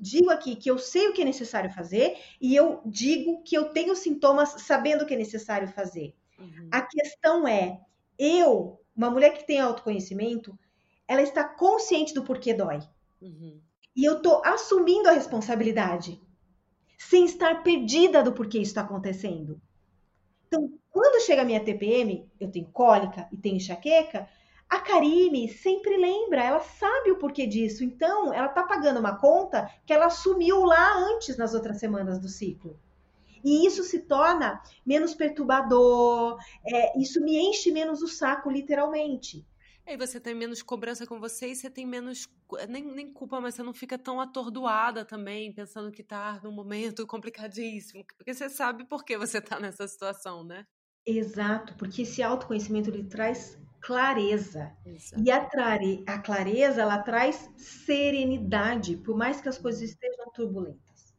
digo 0.00 0.30
aqui 0.30 0.56
que 0.56 0.70
eu 0.70 0.78
sei 0.78 1.08
o 1.08 1.12
que 1.12 1.22
é 1.22 1.24
necessário 1.24 1.70
fazer 1.70 2.16
e 2.40 2.54
eu 2.54 2.80
digo 2.84 3.42
que 3.42 3.56
eu 3.56 3.70
tenho 3.70 3.94
sintomas 3.94 4.62
sabendo 4.62 5.02
o 5.02 5.06
que 5.06 5.14
é 5.14 5.18
necessário 5.18 5.68
fazer. 5.68 6.14
Uhum. 6.38 6.68
A 6.70 6.82
questão 6.82 7.46
é, 7.46 7.80
eu, 8.18 8.80
uma 8.96 9.10
mulher 9.10 9.36
que 9.36 9.46
tem 9.46 9.60
autoconhecimento, 9.60 10.58
ela 11.06 11.22
está 11.22 11.44
consciente 11.44 12.14
do 12.14 12.24
porquê 12.24 12.54
dói. 12.54 12.80
Uhum. 13.20 13.60
E 13.94 14.04
eu 14.04 14.20
tô 14.20 14.42
assumindo 14.44 15.08
a 15.08 15.12
responsabilidade, 15.12 16.20
sem 16.98 17.24
estar 17.24 17.62
perdida 17.62 18.22
do 18.22 18.32
porquê 18.32 18.58
isso 18.58 18.70
está 18.70 18.80
acontecendo. 18.80 19.60
Então, 20.54 20.70
quando 20.88 21.20
chega 21.20 21.42
a 21.42 21.44
minha 21.44 21.64
TPM, 21.64 22.30
eu 22.38 22.48
tenho 22.48 22.66
cólica 22.66 23.28
e 23.32 23.36
tenho 23.36 23.56
enxaqueca, 23.56 24.28
a 24.70 24.78
Karime 24.78 25.48
sempre 25.48 25.96
lembra, 25.96 26.44
ela 26.44 26.60
sabe 26.60 27.10
o 27.10 27.18
porquê 27.18 27.44
disso. 27.44 27.82
Então, 27.82 28.32
ela 28.32 28.46
tá 28.46 28.62
pagando 28.62 29.00
uma 29.00 29.16
conta 29.16 29.68
que 29.84 29.92
ela 29.92 30.06
assumiu 30.06 30.64
lá 30.64 30.96
antes, 30.96 31.36
nas 31.36 31.54
outras 31.54 31.78
semanas 31.78 32.20
do 32.20 32.28
ciclo. 32.28 32.78
E 33.42 33.66
isso 33.66 33.82
se 33.82 33.98
torna 34.00 34.62
menos 34.86 35.12
perturbador, 35.12 36.38
é, 36.64 36.98
isso 36.98 37.20
me 37.20 37.36
enche 37.36 37.72
menos 37.72 38.00
o 38.00 38.06
saco, 38.06 38.48
literalmente. 38.48 39.44
Aí 39.86 39.98
você 39.98 40.18
tem 40.18 40.34
menos 40.34 40.62
cobrança 40.62 41.06
com 41.06 41.20
você 41.20 41.48
e 41.48 41.56
você 41.56 41.68
tem 41.68 41.84
menos. 41.84 42.28
Nem, 42.68 42.82
nem 42.82 43.12
culpa, 43.12 43.40
mas 43.40 43.54
você 43.54 43.62
não 43.62 43.74
fica 43.74 43.98
tão 43.98 44.20
atordoada 44.20 45.04
também, 45.04 45.52
pensando 45.52 45.92
que 45.92 46.02
tá 46.02 46.40
num 46.42 46.52
momento 46.52 47.06
complicadíssimo. 47.06 48.04
Porque 48.16 48.32
você 48.32 48.48
sabe 48.48 48.84
por 48.84 49.04
que 49.04 49.18
você 49.18 49.40
tá 49.40 49.60
nessa 49.60 49.86
situação, 49.86 50.42
né? 50.42 50.66
Exato, 51.06 51.74
porque 51.74 52.02
esse 52.02 52.22
autoconhecimento 52.22 52.88
ele 52.88 53.04
traz 53.04 53.58
clareza. 53.80 54.74
Exato. 54.86 55.22
E 55.22 55.30
a, 55.30 55.46
a 56.06 56.18
clareza 56.18 56.80
ela 56.80 56.98
traz 57.02 57.50
serenidade, 57.58 58.96
por 58.96 59.14
mais 59.14 59.42
que 59.42 59.48
as 59.50 59.58
coisas 59.58 59.82
uhum. 59.82 59.86
estejam 59.86 60.32
turbulentas. 60.32 61.14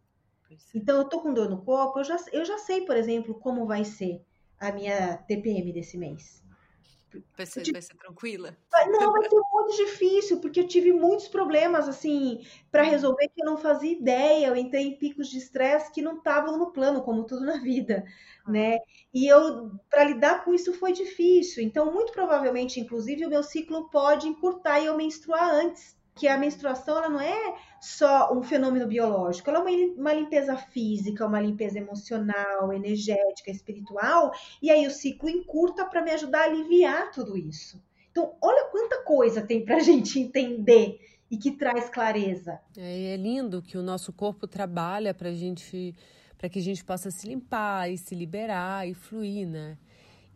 É. 0.49 0.55
Então, 0.73 0.97
eu 0.97 1.05
tô 1.05 1.21
com 1.21 1.33
dor 1.33 1.47
no 1.47 1.61
corpo, 1.63 1.99
eu 1.99 2.03
já, 2.03 2.17
eu 2.31 2.43
já 2.43 2.57
sei, 2.57 2.81
por 2.81 2.97
exemplo, 2.97 3.35
como 3.35 3.67
vai 3.67 3.85
ser 3.85 4.25
a 4.59 4.71
minha 4.71 5.17
TPM 5.17 5.71
desse 5.71 5.97
mês. 5.97 6.43
Vai 7.35 7.45
ser, 7.45 7.71
vai 7.71 7.81
ser 7.81 7.95
tranquila? 7.95 8.57
Não, 8.87 9.11
vai 9.11 9.29
ser 9.29 9.41
muito 9.51 9.75
difícil, 9.75 10.39
porque 10.39 10.59
eu 10.59 10.67
tive 10.67 10.91
muitos 10.91 11.27
problemas, 11.27 11.87
assim, 11.87 12.45
para 12.71 12.83
uhum. 12.83 12.89
resolver 12.89 13.27
que 13.27 13.41
eu 13.41 13.45
não 13.45 13.57
fazia 13.57 13.91
ideia. 13.91 14.47
Eu 14.47 14.55
entrei 14.55 14.83
em 14.83 14.97
picos 14.97 15.29
de 15.29 15.37
estresse 15.37 15.91
que 15.91 16.01
não 16.01 16.17
estavam 16.17 16.57
no 16.57 16.71
plano, 16.71 17.03
como 17.03 17.25
tudo 17.25 17.45
na 17.45 17.57
vida, 17.61 18.05
né? 18.47 18.77
E 19.13 19.27
eu, 19.27 19.71
para 19.89 20.03
lidar 20.03 20.43
com 20.43 20.53
isso, 20.53 20.73
foi 20.73 20.93
difícil. 20.93 21.63
Então, 21.63 21.91
muito 21.91 22.11
provavelmente, 22.11 22.79
inclusive, 22.79 23.25
o 23.25 23.29
meu 23.29 23.43
ciclo 23.43 23.89
pode 23.89 24.27
encurtar 24.27 24.79
e 24.79 24.85
eu 24.85 24.97
menstruar 24.97 25.49
antes 25.49 25.95
que 26.15 26.29
a 26.29 26.37
menstruação 26.37 26.97
ela 26.97 27.09
não 27.09 27.19
é 27.19 27.55
só 27.81 28.33
um 28.33 28.41
fenômeno 28.41 28.87
biológico, 28.87 29.49
ela 29.49 29.59
é 29.59 29.61
uma, 29.61 29.93
uma 29.95 30.13
limpeza 30.13 30.55
física, 30.55 31.27
uma 31.27 31.41
limpeza 31.41 31.77
emocional, 31.77 32.71
energética, 32.71 33.51
espiritual, 33.51 34.31
e 34.61 34.71
aí 34.71 34.87
o 34.87 34.91
ciclo 34.91 35.29
encurta 35.29 35.85
para 35.85 36.01
me 36.01 36.11
ajudar 36.11 36.39
a 36.39 36.45
aliviar 36.45 37.11
tudo 37.11 37.37
isso. 37.37 37.83
Então, 38.11 38.33
olha 38.41 38.69
quanta 38.71 39.03
coisa 39.03 39.41
tem 39.41 39.65
para 39.65 39.75
a 39.75 39.79
gente 39.83 40.17
entender 40.17 40.99
e 41.29 41.37
que 41.37 41.51
traz 41.51 41.89
clareza. 41.89 42.59
É, 42.77 43.13
é 43.13 43.17
lindo 43.17 43.61
que 43.61 43.77
o 43.77 43.83
nosso 43.83 44.13
corpo 44.13 44.47
trabalha 44.47 45.13
para 45.13 45.33
gente, 45.33 45.93
para 46.37 46.47
que 46.47 46.59
a 46.59 46.61
gente 46.61 46.83
possa 46.83 47.11
se 47.11 47.27
limpar 47.27 47.91
e 47.91 47.97
se 47.97 48.15
liberar 48.15 48.87
e 48.87 48.93
fluir, 48.93 49.45
né? 49.45 49.77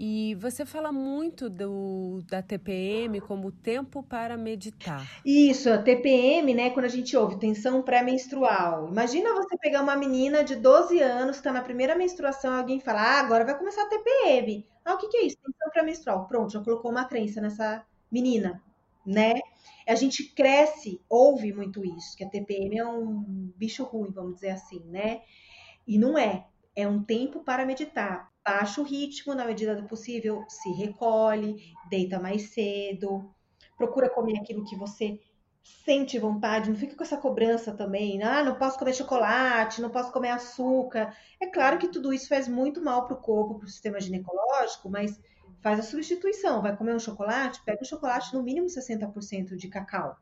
E 0.01 0.33
você 0.35 0.65
fala 0.65 0.93
muito 0.93 1.49
do, 1.49 2.21
da 2.29 2.41
TPM 2.41 3.19
como 3.19 3.51
tempo 3.51 4.01
para 4.01 4.37
meditar. 4.37 5.05
Isso, 5.25 5.69
a 5.69 5.77
TPM, 5.77 6.53
né? 6.53 6.69
Quando 6.69 6.85
a 6.85 6.89
gente 6.89 7.17
ouve 7.17 7.37
tensão 7.37 7.81
pré-menstrual. 7.81 8.87
Imagina 8.87 9.33
você 9.33 9.57
pegar 9.57 9.81
uma 9.81 9.97
menina 9.97 10.41
de 10.41 10.55
12 10.55 11.01
anos, 11.01 11.35
está 11.35 11.51
na 11.51 11.61
primeira 11.61 11.95
menstruação, 11.95 12.53
alguém 12.53 12.79
fala, 12.79 13.01
ah, 13.01 13.19
agora 13.19 13.43
vai 13.43 13.57
começar 13.57 13.83
a 13.83 13.87
TPM. 13.87 14.65
Ah, 14.85 14.93
o 14.93 14.97
que, 14.97 15.09
que 15.09 15.17
é 15.17 15.25
isso? 15.25 15.37
Tensão 15.45 15.69
pré-menstrual. 15.69 16.27
Pronto, 16.27 16.53
já 16.53 16.63
colocou 16.63 16.91
uma 16.91 17.03
crença 17.03 17.41
nessa 17.41 17.85
menina, 18.09 18.63
né? 19.05 19.33
A 19.85 19.95
gente 19.95 20.33
cresce, 20.33 21.01
ouve 21.09 21.51
muito 21.51 21.83
isso, 21.83 22.15
que 22.15 22.23
a 22.23 22.29
TPM 22.29 22.77
é 22.77 22.87
um 22.87 23.51
bicho 23.57 23.83
ruim, 23.83 24.11
vamos 24.11 24.35
dizer 24.35 24.51
assim, 24.51 24.81
né? 24.85 25.23
E 25.85 25.97
não 25.97 26.17
é. 26.17 26.45
É 26.73 26.87
um 26.87 27.03
tempo 27.03 27.41
para 27.43 27.65
meditar 27.65 28.28
baixa 28.45 28.81
o 28.81 28.83
ritmo 28.83 29.33
na 29.33 29.45
medida 29.45 29.75
do 29.75 29.87
possível, 29.87 30.43
se 30.47 30.71
recolhe, 30.71 31.73
deita 31.89 32.19
mais 32.19 32.53
cedo, 32.53 33.33
procura 33.77 34.09
comer 34.09 34.39
aquilo 34.39 34.65
que 34.65 34.75
você 34.75 35.19
sente 35.85 36.17
vontade, 36.17 36.69
não 36.69 36.77
fica 36.77 36.95
com 36.95 37.03
essa 37.03 37.17
cobrança 37.17 37.71
também. 37.71 38.21
Ah, 38.23 38.43
não 38.43 38.55
posso 38.55 38.77
comer 38.77 38.93
chocolate, 38.93 39.81
não 39.81 39.89
posso 39.89 40.11
comer 40.11 40.29
açúcar. 40.29 41.15
É 41.39 41.47
claro 41.47 41.77
que 41.77 41.87
tudo 41.87 42.13
isso 42.13 42.27
faz 42.27 42.47
muito 42.47 42.81
mal 42.83 43.05
para 43.05 43.15
o 43.15 43.21
corpo, 43.21 43.55
para 43.55 43.65
o 43.65 43.69
sistema 43.69 43.99
ginecológico, 43.99 44.89
mas 44.89 45.19
faz 45.61 45.79
a 45.79 45.83
substituição. 45.83 46.61
Vai 46.61 46.75
comer 46.75 46.95
um 46.95 46.99
chocolate, 46.99 47.61
pega 47.63 47.81
um 47.81 47.85
chocolate 47.85 48.33
no 48.33 48.43
mínimo 48.43 48.67
60% 48.67 49.55
de 49.55 49.67
cacau, 49.67 50.17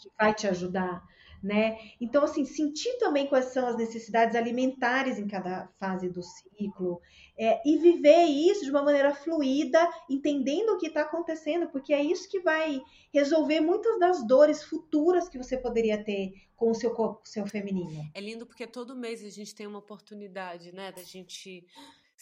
que 0.00 0.10
vai 0.18 0.34
te 0.34 0.46
ajudar 0.46 1.02
né? 1.42 1.76
Então, 2.00 2.22
assim, 2.22 2.44
sentir 2.44 2.96
também 2.98 3.26
quais 3.26 3.46
são 3.46 3.66
as 3.66 3.76
necessidades 3.76 4.36
alimentares 4.36 5.18
em 5.18 5.26
cada 5.26 5.66
fase 5.78 6.08
do 6.08 6.22
ciclo 6.22 7.00
é, 7.36 7.60
e 7.68 7.78
viver 7.78 8.24
isso 8.24 8.64
de 8.64 8.70
uma 8.70 8.82
maneira 8.82 9.14
fluida, 9.14 9.90
entendendo 10.08 10.70
o 10.70 10.78
que 10.78 10.86
está 10.86 11.02
acontecendo, 11.02 11.68
porque 11.68 11.92
é 11.92 12.02
isso 12.02 12.28
que 12.28 12.40
vai 12.40 12.80
resolver 13.12 13.60
muitas 13.60 13.98
das 13.98 14.26
dores 14.26 14.62
futuras 14.62 15.28
que 15.28 15.38
você 15.38 15.56
poderia 15.56 16.02
ter 16.02 16.32
com 16.54 16.70
o 16.70 16.74
seu 16.74 16.92
corpo, 16.92 17.22
seu 17.24 17.46
feminino. 17.46 18.08
É 18.14 18.20
lindo 18.20 18.46
porque 18.46 18.66
todo 18.66 18.94
mês 18.94 19.24
a 19.24 19.30
gente 19.30 19.54
tem 19.54 19.66
uma 19.66 19.80
oportunidade, 19.80 20.72
né, 20.72 20.92
da 20.92 21.02
gente 21.02 21.66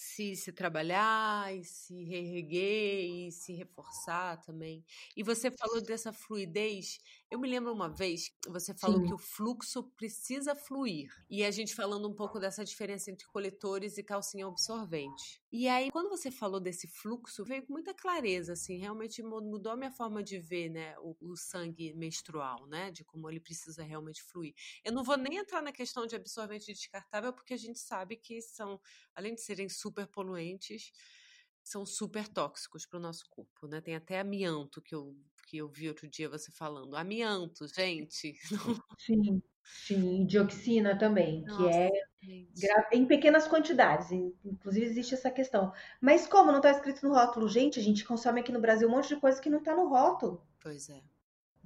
se, 0.00 0.34
se 0.34 0.50
trabalhar 0.50 1.54
e 1.54 1.62
se 1.62 2.04
reerguer 2.04 3.04
e 3.04 3.32
se 3.32 3.52
reforçar 3.52 4.40
também. 4.40 4.82
E 5.14 5.22
você 5.22 5.50
falou 5.50 5.82
dessa 5.82 6.10
fluidez. 6.10 6.98
Eu 7.30 7.38
me 7.38 7.48
lembro 7.48 7.72
uma 7.72 7.88
vez, 7.88 8.32
você 8.48 8.74
falou 8.74 8.98
Sim. 8.98 9.06
que 9.06 9.14
o 9.14 9.18
fluxo 9.18 9.84
precisa 9.96 10.56
fluir. 10.56 11.08
E 11.30 11.44
a 11.44 11.50
gente 11.52 11.76
falando 11.76 12.08
um 12.08 12.14
pouco 12.14 12.40
dessa 12.40 12.64
diferença 12.64 13.08
entre 13.08 13.24
coletores 13.28 13.96
e 13.98 14.02
calcinha 14.02 14.48
absorvente. 14.48 15.40
E 15.52 15.68
aí, 15.68 15.92
quando 15.92 16.08
você 16.08 16.28
falou 16.28 16.58
desse 16.58 16.88
fluxo, 16.88 17.44
veio 17.44 17.64
com 17.64 17.72
muita 17.72 17.94
clareza, 17.94 18.54
assim, 18.54 18.78
realmente 18.78 19.22
mudou 19.22 19.70
a 19.70 19.76
minha 19.76 19.92
forma 19.92 20.24
de 20.24 20.40
ver, 20.40 20.70
né, 20.70 20.98
o, 20.98 21.16
o 21.20 21.36
sangue 21.36 21.94
menstrual, 21.94 22.66
né, 22.66 22.90
de 22.90 23.04
como 23.04 23.30
ele 23.30 23.38
precisa 23.38 23.84
realmente 23.84 24.24
fluir. 24.24 24.52
Eu 24.84 24.92
não 24.92 25.04
vou 25.04 25.16
nem 25.16 25.38
entrar 25.38 25.62
na 25.62 25.70
questão 25.70 26.08
de 26.08 26.16
absorvente 26.16 26.72
descartável, 26.72 27.32
porque 27.32 27.54
a 27.54 27.58
gente 27.58 27.78
sabe 27.78 28.16
que 28.16 28.42
são, 28.42 28.80
além 29.14 29.36
de 29.36 29.40
serem 29.40 29.68
super 29.68 30.08
poluentes, 30.08 30.90
são 31.62 31.86
super 31.86 32.26
tóxicos 32.26 32.86
para 32.86 32.98
o 32.98 33.02
nosso 33.02 33.24
corpo, 33.28 33.66
né? 33.66 33.80
Tem 33.80 33.94
até 33.94 34.18
amianto 34.18 34.82
que 34.82 34.94
eu, 34.94 35.16
que 35.42 35.58
eu 35.58 35.68
vi 35.68 35.88
outro 35.88 36.08
dia 36.08 36.28
você 36.28 36.50
falando. 36.50 36.96
Amianto, 36.96 37.66
gente. 37.68 38.34
Sim, 38.98 39.42
sim, 39.62 40.26
dioxina 40.26 40.98
também, 40.98 41.42
Nossa, 41.42 41.90
que 42.18 42.66
é 42.66 42.88
em 42.92 43.06
pequenas 43.06 43.46
quantidades. 43.46 44.10
Inclusive 44.44 44.86
existe 44.86 45.14
essa 45.14 45.30
questão. 45.30 45.72
Mas 46.00 46.26
como 46.26 46.50
não 46.50 46.58
está 46.58 46.70
escrito 46.70 47.06
no 47.06 47.14
rótulo, 47.14 47.48
gente, 47.48 47.78
a 47.78 47.82
gente 47.82 48.04
consome 48.04 48.40
aqui 48.40 48.52
no 48.52 48.60
Brasil 48.60 48.88
um 48.88 48.90
monte 48.90 49.08
de 49.08 49.20
coisa 49.20 49.40
que 49.40 49.50
não 49.50 49.58
está 49.58 49.74
no 49.74 49.88
rótulo. 49.88 50.44
Pois 50.60 50.88
é. 50.90 51.02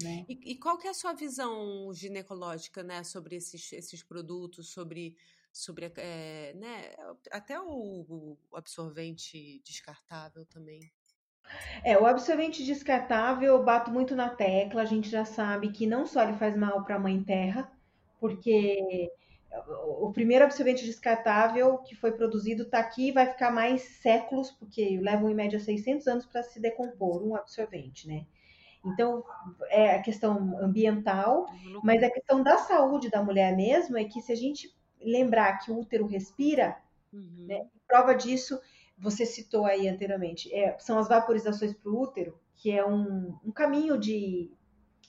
Né? 0.03 0.27
E, 0.29 0.53
e, 0.53 0.57
qual 0.57 0.77
que 0.77 0.89
é 0.89 0.91
a 0.91 0.95
sua 0.95 1.13
visão 1.13 1.93
ginecológica, 1.95 2.83
né, 2.83 3.05
sobre 3.05 3.37
esses, 3.37 3.73
esses 3.73 4.03
produtos, 4.03 4.69
sobre 4.71 5.17
sobre 5.55 5.93
é, 5.99 6.53
né, 6.55 6.93
até 7.31 7.61
o, 7.61 8.37
o 8.51 8.57
absorvente 8.57 9.63
descartável 9.65 10.45
também. 10.47 10.93
É, 11.83 11.99
o 11.99 12.07
absorvente 12.07 12.65
descartável, 12.65 13.55
eu 13.55 13.63
bato 13.63 13.91
muito 13.91 14.17
na 14.17 14.29
tecla, 14.29 14.83
a 14.83 14.87
gente 14.87 15.09
já 15.09 15.25
sabe 15.25 15.71
que 15.71 15.87
não 15.87 16.07
só 16.07 16.23
ele 16.23 16.35
faz 16.35 16.57
mal 16.57 16.85
para 16.85 16.97
a 16.97 16.99
mãe 16.99 17.23
terra, 17.23 17.71
porque 18.19 19.11
o 20.01 20.11
primeiro 20.13 20.45
absorvente 20.45 20.85
descartável 20.85 21.79
que 21.79 21.95
foi 21.95 22.13
produzido 22.13 22.65
está 22.65 22.79
aqui 22.79 23.13
vai 23.13 23.27
ficar 23.27 23.51
mais 23.51 23.83
séculos, 23.83 24.51
porque 24.51 24.99
levam 25.01 25.31
em 25.31 25.35
média 25.35 25.61
600 25.61 26.07
anos 26.07 26.27
para 26.27 26.43
se 26.43 26.61
decompor 26.61 27.23
um 27.23 27.37
absorvente, 27.37 28.09
né? 28.09 28.27
Então, 28.85 29.25
é 29.71 29.95
a 29.95 30.03
questão 30.03 30.59
ambiental, 30.61 31.47
mas 31.83 32.03
a 32.03 32.11
questão 32.11 32.43
da 32.43 32.59
saúde 32.59 33.09
da 33.09 33.23
mulher 33.23 33.57
mesmo 33.57 33.97
é 33.97 34.05
que 34.05 34.21
se 34.21 34.31
a 34.31 34.37
gente 34.37 34.75
lembrar 35.01 35.59
que 35.59 35.71
o 35.71 35.79
útero 35.79 36.07
respira, 36.07 36.77
uhum. 37.13 37.47
né? 37.47 37.67
prova 37.87 38.15
disso, 38.15 38.61
você 38.97 39.27
citou 39.27 39.67
aí 39.67 39.89
anteriormente, 39.89 40.53
é, 40.55 40.77
são 40.79 40.99
as 40.99 41.09
vaporizações 41.09 41.75
para 41.75 41.91
o 41.91 42.01
útero, 42.01 42.39
que 42.55 42.71
é 42.71 42.87
um, 42.87 43.37
um 43.45 43.51
caminho 43.51 43.99
de, 43.99 44.51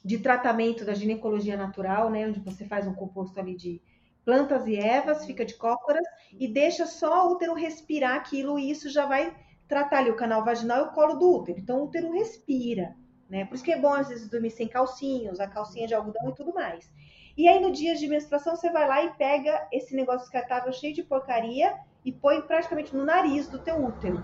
de 0.04 0.18
tratamento 0.18 0.84
da 0.84 0.94
ginecologia 0.94 1.56
natural, 1.56 2.10
né? 2.10 2.28
Onde 2.28 2.40
você 2.40 2.66
faz 2.66 2.88
um 2.88 2.94
composto 2.94 3.40
ali 3.40 3.56
de 3.56 3.82
plantas 4.24 4.66
e 4.66 4.76
ervas, 4.76 5.26
fica 5.26 5.46
de 5.46 5.54
cócoras 5.54 6.04
e 6.32 6.48
deixa 6.48 6.86
só 6.86 7.28
o 7.28 7.34
útero 7.34 7.54
respirar 7.54 8.16
aquilo 8.16 8.58
e 8.58 8.72
isso 8.72 8.90
já 8.90 9.06
vai 9.06 9.36
tratar 9.68 10.00
ali 10.00 10.10
o 10.10 10.16
canal 10.16 10.44
vaginal 10.44 10.80
e 10.80 10.88
o 10.88 10.92
colo 10.92 11.16
do 11.16 11.32
útero. 11.32 11.60
Então 11.60 11.80
o 11.80 11.86
útero 11.86 12.12
respira, 12.12 12.96
né? 13.30 13.46
Por 13.46 13.56
isso 13.56 13.64
que 13.64 13.72
é 13.72 13.80
bom 13.80 13.94
às 13.94 14.10
vezes 14.10 14.28
dormir 14.28 14.50
sem 14.50 14.68
calcinha, 14.68 15.32
usar 15.32 15.48
calcinha 15.48 15.88
de 15.88 15.94
algodão 15.94 16.30
e 16.30 16.36
tudo 16.36 16.54
mais. 16.54 16.92
E 17.38 17.48
aí 17.48 17.60
no 17.60 17.72
dia 17.72 17.96
de 17.96 18.08
menstruação 18.08 18.56
você 18.56 18.72
vai 18.72 18.88
lá 18.88 19.04
e 19.04 19.14
pega 19.14 19.68
esse 19.72 19.96
negócio 19.96 20.22
descartável 20.22 20.74
cheio 20.74 20.94
de 20.94 21.04
porcaria 21.04 21.78
e 22.06 22.12
põe 22.12 22.40
praticamente 22.42 22.96
no 22.96 23.04
nariz 23.04 23.50
do 23.50 23.60
teu 23.60 23.84
útero. 23.84 24.24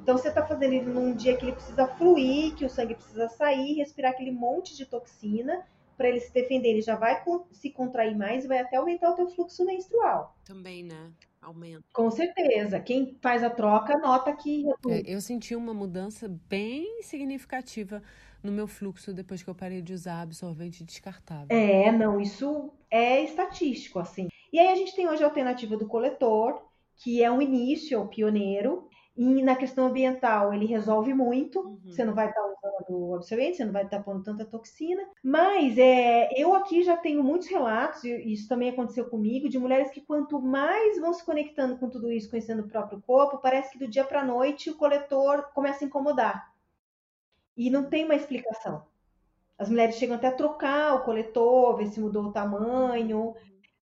Então 0.00 0.16
você 0.16 0.28
está 0.28 0.46
fazendo 0.46 0.72
ele 0.72 0.86
num 0.86 1.12
dia 1.12 1.36
que 1.36 1.44
ele 1.44 1.52
precisa 1.52 1.86
fluir, 1.86 2.54
que 2.54 2.64
o 2.64 2.70
sangue 2.70 2.94
precisa 2.94 3.28
sair, 3.28 3.74
respirar 3.74 4.12
aquele 4.12 4.30
monte 4.30 4.76
de 4.76 4.86
toxina 4.86 5.66
para 5.96 6.08
ele 6.08 6.20
se 6.20 6.32
defender. 6.32 6.68
Ele 6.68 6.80
já 6.80 6.94
vai 6.94 7.20
se 7.50 7.68
contrair 7.70 8.16
mais 8.16 8.44
e 8.44 8.48
vai 8.48 8.60
até 8.60 8.76
aumentar 8.76 9.10
o 9.10 9.16
teu 9.16 9.28
fluxo 9.28 9.66
menstrual. 9.66 10.34
Também, 10.44 10.84
né? 10.84 11.10
Aumenta. 11.42 11.84
Com 11.92 12.10
certeza. 12.10 12.78
Quem 12.80 13.18
faz 13.20 13.42
a 13.42 13.50
troca 13.50 13.98
nota 13.98 14.32
que. 14.34 14.64
É, 14.88 15.02
eu 15.04 15.20
senti 15.20 15.54
uma 15.54 15.74
mudança 15.74 16.28
bem 16.48 17.02
significativa 17.02 18.02
no 18.42 18.52
meu 18.52 18.68
fluxo 18.68 19.12
depois 19.12 19.42
que 19.42 19.50
eu 19.50 19.54
parei 19.54 19.82
de 19.82 19.92
usar 19.92 20.22
absorvente 20.22 20.84
descartável. 20.84 21.48
É, 21.50 21.90
não, 21.90 22.20
isso 22.20 22.72
é 22.90 23.22
estatístico, 23.24 23.98
assim. 23.98 24.28
E 24.52 24.58
aí 24.58 24.68
a 24.68 24.74
gente 24.74 24.94
tem 24.94 25.08
hoje 25.08 25.22
a 25.22 25.26
alternativa 25.26 25.76
do 25.76 25.86
coletor, 25.86 26.67
que 26.98 27.22
é 27.22 27.30
um 27.30 27.40
início, 27.40 27.96
é 27.96 27.98
o 27.98 28.08
pioneiro. 28.08 28.88
E 29.16 29.42
na 29.42 29.56
questão 29.56 29.86
ambiental, 29.86 30.54
ele 30.54 30.64
resolve 30.64 31.12
muito. 31.12 31.58
Uhum. 31.60 31.80
Você 31.86 32.04
não 32.04 32.14
vai 32.14 32.28
estar 32.28 32.40
usando 32.40 33.08
o 33.08 33.14
absorvente, 33.16 33.56
você 33.56 33.64
não 33.64 33.72
vai 33.72 33.84
estar 33.84 34.00
pondo 34.04 34.22
tanta 34.22 34.44
toxina. 34.44 35.02
Mas 35.24 35.76
é, 35.76 36.30
eu 36.36 36.54
aqui 36.54 36.84
já 36.84 36.96
tenho 36.96 37.22
muitos 37.24 37.48
relatos, 37.48 38.04
e 38.04 38.32
isso 38.32 38.48
também 38.48 38.70
aconteceu 38.70 39.06
comigo, 39.10 39.48
de 39.48 39.58
mulheres 39.58 39.90
que 39.90 40.00
quanto 40.00 40.40
mais 40.40 41.00
vão 41.00 41.12
se 41.12 41.24
conectando 41.24 41.76
com 41.78 41.88
tudo 41.88 42.12
isso, 42.12 42.30
conhecendo 42.30 42.62
o 42.62 42.68
próprio 42.68 43.02
corpo, 43.02 43.38
parece 43.38 43.72
que 43.72 43.78
do 43.78 43.88
dia 43.88 44.04
para 44.04 44.24
noite 44.24 44.70
o 44.70 44.76
coletor 44.76 45.50
começa 45.52 45.84
a 45.84 45.88
incomodar. 45.88 46.52
E 47.56 47.70
não 47.70 47.90
tem 47.90 48.04
uma 48.04 48.14
explicação. 48.14 48.84
As 49.58 49.68
mulheres 49.68 49.96
chegam 49.96 50.14
até 50.14 50.28
a 50.28 50.32
trocar 50.32 50.94
o 50.94 51.02
coletor, 51.02 51.76
ver 51.76 51.88
se 51.88 51.98
mudou 51.98 52.26
o 52.26 52.32
tamanho, 52.32 53.34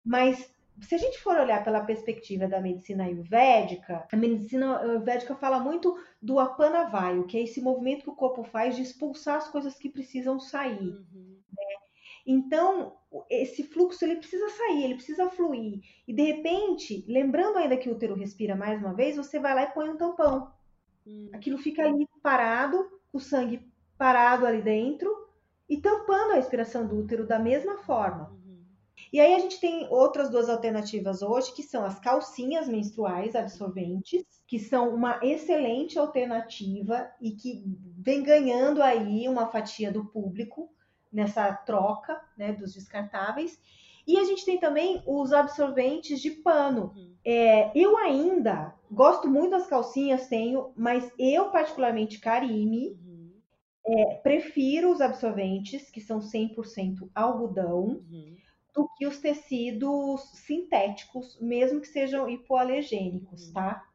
mas 0.02 0.50
se 0.80 0.94
a 0.94 0.98
gente 0.98 1.18
for 1.18 1.36
olhar 1.38 1.64
pela 1.64 1.80
perspectiva 1.80 2.46
da 2.46 2.60
medicina 2.60 3.04
ayurvédica, 3.04 4.06
a 4.12 4.16
medicina 4.16 4.78
ayurvédica 4.78 5.34
fala 5.34 5.58
muito 5.58 5.98
do 6.20 6.38
apanavaio, 6.38 7.26
que 7.26 7.38
é 7.38 7.42
esse 7.42 7.60
movimento 7.60 8.02
que 8.02 8.10
o 8.10 8.16
corpo 8.16 8.44
faz 8.44 8.76
de 8.76 8.82
expulsar 8.82 9.36
as 9.36 9.48
coisas 9.48 9.74
que 9.78 9.88
precisam 9.88 10.38
sair. 10.38 10.90
Uhum. 10.90 11.38
Né? 11.50 11.74
Então, 12.26 12.96
esse 13.30 13.62
fluxo 13.62 14.04
ele 14.04 14.16
precisa 14.16 14.48
sair, 14.50 14.84
ele 14.84 14.96
precisa 14.96 15.30
fluir. 15.30 15.80
E 16.06 16.12
de 16.12 16.22
repente, 16.22 17.04
lembrando 17.08 17.58
ainda 17.58 17.76
que 17.76 17.88
o 17.88 17.92
útero 17.92 18.14
respira 18.14 18.54
mais 18.54 18.80
uma 18.80 18.92
vez, 18.92 19.16
você 19.16 19.38
vai 19.38 19.54
lá 19.54 19.62
e 19.62 19.72
põe 19.72 19.88
um 19.88 19.96
tampão. 19.96 20.52
Uhum. 21.06 21.30
Aquilo 21.32 21.56
fica 21.56 21.84
ali 21.84 22.06
parado, 22.22 22.90
o 23.12 23.20
sangue 23.20 23.60
parado 23.96 24.44
ali 24.44 24.60
dentro 24.60 25.26
e 25.68 25.78
tampando 25.78 26.32
a 26.32 26.36
respiração 26.36 26.86
do 26.86 26.98
útero 26.98 27.26
da 27.26 27.38
mesma 27.38 27.78
forma. 27.78 28.30
Uhum. 28.30 28.45
E 29.16 29.20
aí 29.20 29.32
a 29.32 29.38
gente 29.38 29.58
tem 29.58 29.88
outras 29.88 30.28
duas 30.28 30.46
alternativas 30.46 31.22
hoje, 31.22 31.54
que 31.54 31.62
são 31.62 31.86
as 31.86 31.98
calcinhas 31.98 32.68
menstruais 32.68 33.34
absorventes, 33.34 34.22
que 34.46 34.58
são 34.58 34.94
uma 34.94 35.18
excelente 35.22 35.98
alternativa 35.98 37.10
e 37.18 37.30
que 37.30 37.64
vem 37.96 38.22
ganhando 38.22 38.82
aí 38.82 39.26
uma 39.26 39.46
fatia 39.46 39.90
do 39.90 40.04
público 40.04 40.68
nessa 41.10 41.50
troca 41.50 42.20
né, 42.36 42.52
dos 42.52 42.74
descartáveis. 42.74 43.58
E 44.06 44.18
a 44.18 44.24
gente 44.24 44.44
tem 44.44 44.60
também 44.60 45.02
os 45.06 45.32
absorventes 45.32 46.20
de 46.20 46.32
pano. 46.32 46.92
Uhum. 46.94 47.14
É, 47.24 47.72
eu 47.74 47.96
ainda 47.96 48.74
gosto 48.90 49.30
muito 49.30 49.52
das 49.52 49.66
calcinhas, 49.66 50.28
tenho, 50.28 50.74
mas 50.76 51.10
eu, 51.18 51.48
particularmente, 51.50 52.20
Karime, 52.20 52.90
uhum 52.90 53.16
é, 53.86 54.14
prefiro 54.16 54.90
os 54.90 55.00
absorventes, 55.00 55.88
que 55.90 56.00
são 56.00 56.18
100% 56.18 57.08
algodão, 57.14 58.02
uhum. 58.10 58.36
Do 58.76 58.86
que 58.94 59.06
os 59.06 59.18
tecidos 59.18 60.20
sintéticos, 60.34 61.40
mesmo 61.40 61.80
que 61.80 61.88
sejam 61.88 62.28
hipoalergênicos, 62.28 63.46
uhum. 63.46 63.52
tá? 63.54 63.88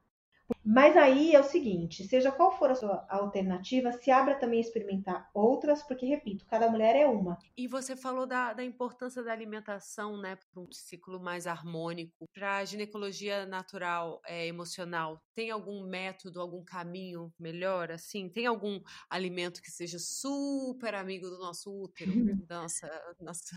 Mas 0.64 0.98
aí 0.98 1.34
é 1.34 1.40
o 1.40 1.44
seguinte, 1.44 2.04
seja 2.04 2.32
qual 2.32 2.52
for 2.58 2.72
a 2.72 2.76
sua 2.76 3.06
alternativa, 3.10 3.92
se 3.92 4.12
abra 4.12 4.36
também 4.36 4.60
a 4.60 4.62
experimentar 4.62 5.30
outras, 5.34 5.82
porque, 5.84 6.06
repito, 6.06 6.46
cada 6.46 6.70
mulher 6.70 6.96
é 6.96 7.06
uma. 7.08 7.38
E 7.58 7.68
você 7.68 7.96
falou 7.96 8.26
da, 8.26 8.54
da 8.54 8.64
importância 8.64 9.24
da 9.24 9.32
alimentação, 9.32 10.18
né, 10.18 10.36
para 10.36 10.62
um 10.62 10.72
ciclo 10.72 11.20
mais 11.20 11.48
harmônico. 11.48 12.26
Para 12.34 12.58
a 12.58 12.66
ginecologia 12.66 13.46
natural, 13.46 14.22
é, 14.26 14.46
emocional, 14.48 15.22
tem 15.34 15.52
algum 15.52 15.88
método, 15.88 16.42
algum 16.42 16.64
caminho 16.64 17.34
melhor, 17.40 17.92
assim? 17.92 18.30
Tem 18.30 18.46
algum 18.46 18.82
alimento 19.10 19.62
que 19.62 19.72
seja 19.72 19.98
super 20.00 20.96
amigo 20.96 21.30
do 21.30 21.40
nosso 21.40 21.72
útero, 21.72 22.12
da 22.48 22.62
nossa, 22.62 23.16
nossa 23.20 23.56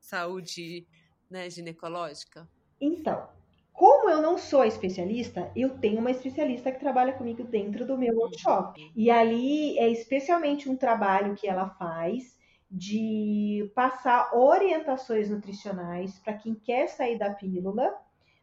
saúde 0.00 0.86
né, 1.30 1.48
ginecológica? 1.48 2.48
Então, 2.80 3.28
como 3.72 4.10
eu 4.10 4.20
não 4.20 4.36
sou 4.36 4.64
especialista, 4.64 5.50
eu 5.56 5.78
tenho 5.78 6.00
uma 6.00 6.10
especialista 6.10 6.70
que 6.70 6.80
trabalha 6.80 7.12
comigo 7.12 7.44
dentro 7.44 7.86
do 7.86 7.96
meu 7.96 8.14
workshop. 8.14 8.92
E 8.94 9.10
ali 9.10 9.78
é 9.78 9.88
especialmente 9.88 10.68
um 10.68 10.76
trabalho 10.76 11.34
que 11.34 11.46
ela 11.46 11.68
faz 11.70 12.38
de 12.70 13.70
passar 13.74 14.36
orientações 14.36 15.30
nutricionais 15.30 16.18
para 16.18 16.34
quem 16.34 16.54
quer 16.54 16.88
sair 16.88 17.18
da 17.18 17.32
pílula, 17.32 17.94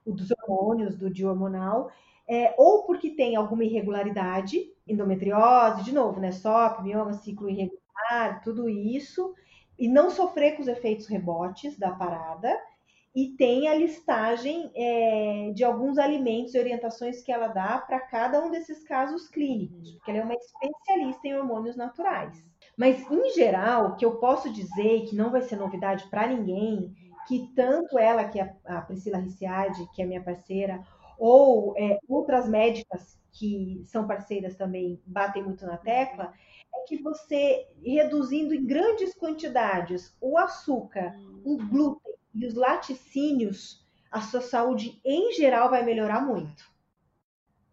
dos 0.05 0.31
hormônios, 0.31 0.97
do 0.97 1.09
dia 1.09 1.29
hormonal, 1.29 1.91
é, 2.27 2.53
ou 2.57 2.83
porque 2.83 3.11
tem 3.11 3.35
alguma 3.35 3.63
irregularidade, 3.63 4.69
endometriose, 4.87 5.83
de 5.83 5.93
novo, 5.93 6.19
né? 6.19 6.31
SOP, 6.31 6.81
mioma, 6.81 7.13
ciclo 7.13 7.49
irregular, 7.49 8.41
tudo 8.43 8.67
isso, 8.67 9.33
e 9.77 9.87
não 9.87 10.09
sofrer 10.09 10.55
com 10.55 10.61
os 10.61 10.67
efeitos 10.67 11.07
rebotes 11.07 11.77
da 11.77 11.91
parada 11.91 12.57
e 13.15 13.29
tem 13.29 13.67
a 13.67 13.73
listagem 13.73 14.71
é, 14.75 15.51
de 15.53 15.63
alguns 15.63 15.97
alimentos 15.97 16.53
e 16.53 16.59
orientações 16.59 17.21
que 17.23 17.31
ela 17.31 17.47
dá 17.47 17.79
para 17.79 17.99
cada 17.99 18.39
um 18.43 18.51
desses 18.51 18.83
casos 18.83 19.27
clínicos, 19.27 19.93
porque 19.93 20.11
ela 20.11 20.19
é 20.19 20.23
uma 20.23 20.35
especialista 20.35 21.27
em 21.27 21.35
hormônios 21.35 21.75
naturais. 21.75 22.45
Mas, 22.77 23.09
em 23.09 23.33
geral, 23.33 23.87
o 23.87 23.95
que 23.95 24.05
eu 24.05 24.17
posso 24.17 24.53
dizer, 24.53 25.05
que 25.07 25.15
não 25.15 25.31
vai 25.31 25.41
ser 25.41 25.55
novidade 25.55 26.07
para 26.11 26.27
ninguém, 26.27 26.93
que 27.27 27.51
tanto 27.55 27.97
ela, 27.97 28.25
que 28.25 28.39
é 28.39 28.55
a 28.63 28.81
Priscila 28.81 29.17
Ricciardi, 29.17 29.89
que 29.93 30.03
é 30.03 30.05
minha 30.05 30.21
parceira, 30.21 30.85
ou 31.17 31.73
é, 31.75 31.97
outras 32.07 32.47
médicas 32.47 33.19
que 33.31 33.81
são 33.85 34.05
parceiras 34.05 34.55
também 34.55 35.01
batem 35.05 35.43
muito 35.43 35.65
na 35.65 35.77
tecla, 35.77 36.33
é 36.73 36.81
que 36.81 36.97
você, 36.97 37.67
reduzindo 37.83 38.53
em 38.53 38.65
grandes 38.65 39.13
quantidades 39.13 40.15
o 40.21 40.37
açúcar, 40.37 41.17
o 41.43 41.57
glúten 41.57 42.13
e 42.33 42.45
os 42.45 42.53
laticínios, 42.53 43.85
a 44.11 44.21
sua 44.21 44.41
saúde 44.41 44.99
em 45.03 45.33
geral 45.33 45.69
vai 45.69 45.83
melhorar 45.83 46.21
muito. 46.21 46.69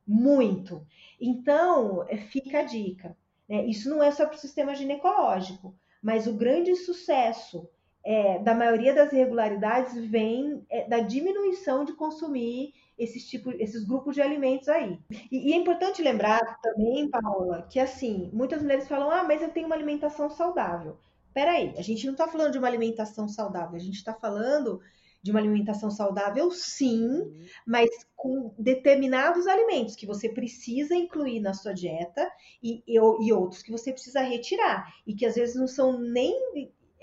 Muito. 0.06 0.86
Então, 1.20 2.04
é, 2.08 2.16
fica 2.16 2.60
a 2.60 2.64
dica. 2.64 3.16
Né? 3.48 3.66
Isso 3.66 3.88
não 3.88 4.02
é 4.02 4.10
só 4.10 4.26
para 4.26 4.36
o 4.36 4.38
sistema 4.38 4.74
ginecológico, 4.74 5.74
mas 6.02 6.26
o 6.26 6.34
grande 6.34 6.74
sucesso 6.76 7.68
é, 8.04 8.38
da 8.38 8.54
maioria 8.54 8.94
das 8.94 9.12
irregularidades 9.12 9.94
vem 10.06 10.64
é, 10.68 10.86
da 10.86 11.00
diminuição 11.00 11.84
de 11.84 11.94
consumir 11.94 12.74
esses, 12.98 13.26
tipo, 13.26 13.50
esses 13.52 13.84
grupos 13.84 14.14
de 14.14 14.22
alimentos 14.22 14.68
aí. 14.68 14.98
E, 15.30 15.50
e, 15.50 15.52
é 15.52 15.56
importante 15.56 16.02
lembrar 16.02 16.60
também, 16.60 17.08
Paula, 17.08 17.66
que 17.70 17.78
assim, 17.78 18.30
muitas 18.32 18.62
mulheres 18.62 18.88
falam: 18.88 19.10
ah, 19.10 19.24
mas 19.24 19.42
eu 19.42 19.50
tenho 19.50 19.66
uma 19.66 19.76
alimentação 19.76 20.30
saudável 20.30 20.96
peraí, 21.34 21.74
a 21.76 21.82
gente 21.82 22.06
não 22.06 22.12
está 22.12 22.28
falando 22.28 22.52
de 22.52 22.58
uma 22.58 22.68
alimentação 22.68 23.28
saudável, 23.28 23.74
a 23.74 23.80
gente 23.80 23.96
está 23.96 24.14
falando 24.14 24.80
de 25.20 25.30
uma 25.30 25.40
alimentação 25.40 25.90
saudável, 25.90 26.50
sim, 26.50 27.32
mas 27.66 27.88
com 28.14 28.54
determinados 28.58 29.46
alimentos 29.46 29.96
que 29.96 30.06
você 30.06 30.28
precisa 30.28 30.94
incluir 30.94 31.40
na 31.40 31.54
sua 31.54 31.72
dieta 31.72 32.30
e, 32.62 32.82
e, 32.86 32.94
e 32.96 33.32
outros 33.32 33.62
que 33.62 33.72
você 33.72 33.90
precisa 33.90 34.20
retirar 34.20 34.94
e 35.06 35.14
que 35.14 35.26
às 35.26 35.34
vezes 35.34 35.56
não 35.56 35.66
são 35.66 35.98
nem 35.98 36.34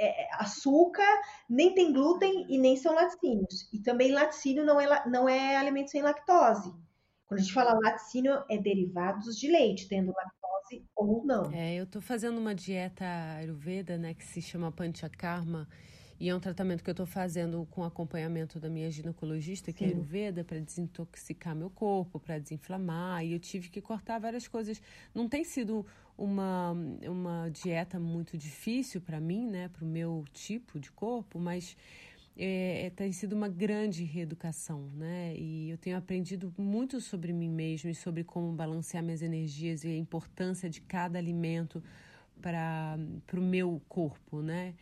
é, 0.01 0.27
açúcar, 0.33 1.07
nem 1.49 1.75
tem 1.75 1.93
glúten 1.93 2.45
e 2.49 2.57
nem 2.57 2.75
são 2.75 2.95
laticínios. 2.95 3.69
E 3.71 3.79
também 3.79 4.11
laticínio 4.11 4.65
não 4.65 4.81
é, 4.81 5.07
não 5.07 5.29
é 5.29 5.55
alimento 5.55 5.91
sem 5.91 6.01
lactose. 6.01 6.73
Quando 7.27 7.39
a 7.39 7.43
gente 7.43 7.53
fala 7.53 7.79
laticínio, 7.79 8.43
é 8.49 8.57
derivados 8.57 9.37
de 9.37 9.49
leite, 9.49 9.87
tendo 9.87 10.11
lactose 10.11 10.85
ou 10.95 11.23
não. 11.23 11.51
É, 11.53 11.75
eu 11.75 11.85
tô 11.85 12.01
fazendo 12.01 12.37
uma 12.37 12.55
dieta 12.55 13.05
ayurveda, 13.37 13.97
né, 13.97 14.13
que 14.13 14.25
se 14.25 14.41
chama 14.41 14.71
Panchakarma, 14.71 15.67
e 16.21 16.29
é 16.29 16.35
um 16.35 16.39
tratamento 16.39 16.83
que 16.83 16.89
eu 16.91 16.91
estou 16.91 17.07
fazendo 17.07 17.67
com 17.71 17.83
acompanhamento 17.83 18.59
da 18.59 18.69
minha 18.69 18.91
ginecologista, 18.91 19.73
que 19.73 19.83
é 19.83 19.87
Sim. 19.87 19.93
é 19.93 19.95
Ayurveda, 19.95 20.43
para 20.43 20.59
desintoxicar 20.59 21.55
meu 21.55 21.71
corpo, 21.71 22.19
para 22.19 22.37
desinflamar. 22.37 23.25
E 23.25 23.33
eu 23.33 23.39
tive 23.39 23.69
que 23.69 23.81
cortar 23.81 24.19
várias 24.19 24.47
coisas. 24.47 24.79
Não 25.15 25.27
tem 25.27 25.43
sido 25.43 25.83
uma, 26.15 26.77
uma 27.07 27.49
dieta 27.49 27.99
muito 27.99 28.37
difícil 28.37 29.01
para 29.01 29.19
mim, 29.19 29.47
né, 29.47 29.67
para 29.69 29.83
o 29.83 29.87
meu 29.87 30.23
tipo 30.31 30.79
de 30.79 30.91
corpo, 30.91 31.39
mas 31.39 31.75
é, 32.37 32.85
é, 32.85 32.89
tem 32.91 33.11
sido 33.11 33.33
uma 33.33 33.49
grande 33.49 34.03
reeducação, 34.03 34.91
né? 34.93 35.33
E 35.35 35.71
eu 35.71 35.77
tenho 35.79 35.97
aprendido 35.97 36.53
muito 36.55 37.01
sobre 37.01 37.33
mim 37.33 37.49
mesmo 37.49 37.89
e 37.89 37.95
sobre 37.95 38.23
como 38.23 38.51
balancear 38.53 39.03
minhas 39.03 39.23
energias 39.23 39.83
e 39.83 39.87
a 39.87 39.97
importância 39.97 40.69
de 40.69 40.81
cada 40.81 41.17
alimento 41.17 41.83
para 42.39 42.97
o 43.33 43.41
meu 43.41 43.81
corpo, 43.89 44.43
né? 44.43 44.75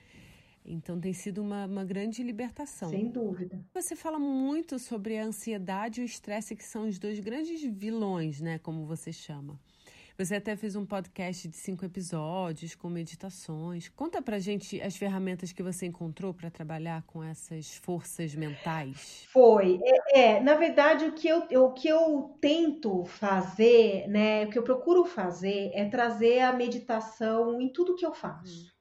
Então 0.69 0.99
tem 0.99 1.13
sido 1.13 1.41
uma, 1.41 1.65
uma 1.65 1.83
grande 1.83 2.21
libertação. 2.21 2.89
Sem 2.89 3.09
dúvida. 3.09 3.59
Você 3.73 3.95
fala 3.95 4.19
muito 4.19 4.77
sobre 4.77 5.17
a 5.17 5.25
ansiedade 5.25 5.99
e 5.99 6.03
o 6.03 6.05
estresse, 6.05 6.55
que 6.55 6.63
são 6.63 6.87
os 6.87 6.99
dois 6.99 7.19
grandes 7.19 7.61
vilões, 7.63 8.39
né? 8.39 8.59
Como 8.59 8.85
você 8.85 9.11
chama. 9.11 9.59
Você 10.19 10.35
até 10.35 10.53
fez 10.53 10.75
um 10.75 10.85
podcast 10.85 11.47
de 11.47 11.55
cinco 11.55 11.85
episódios 11.85 12.75
com 12.75 12.89
meditações. 12.89 13.87
Conta 13.87 14.21
pra 14.21 14.37
gente 14.37 14.81
as 14.81 14.97
ferramentas 14.97 15.53
que 15.53 15.63
você 15.63 15.85
encontrou 15.85 16.33
para 16.33 16.51
trabalhar 16.51 17.03
com 17.03 17.23
essas 17.23 17.77
forças 17.77 18.35
mentais. 18.35 19.25
Foi. 19.29 19.79
É, 19.81 20.19
é, 20.19 20.39
na 20.41 20.55
verdade, 20.55 21.05
o 21.05 21.13
que, 21.13 21.25
eu, 21.25 21.47
o 21.63 21.71
que 21.71 21.87
eu 21.87 22.35
tento 22.41 23.05
fazer, 23.05 24.09
né? 24.09 24.45
O 24.45 24.49
que 24.49 24.59
eu 24.59 24.63
procuro 24.63 25.05
fazer 25.05 25.71
é 25.73 25.85
trazer 25.85 26.41
a 26.41 26.51
meditação 26.51 27.61
em 27.61 27.71
tudo 27.71 27.95
que 27.95 28.05
eu 28.05 28.13
faço. 28.13 28.65
Hum 28.65 28.78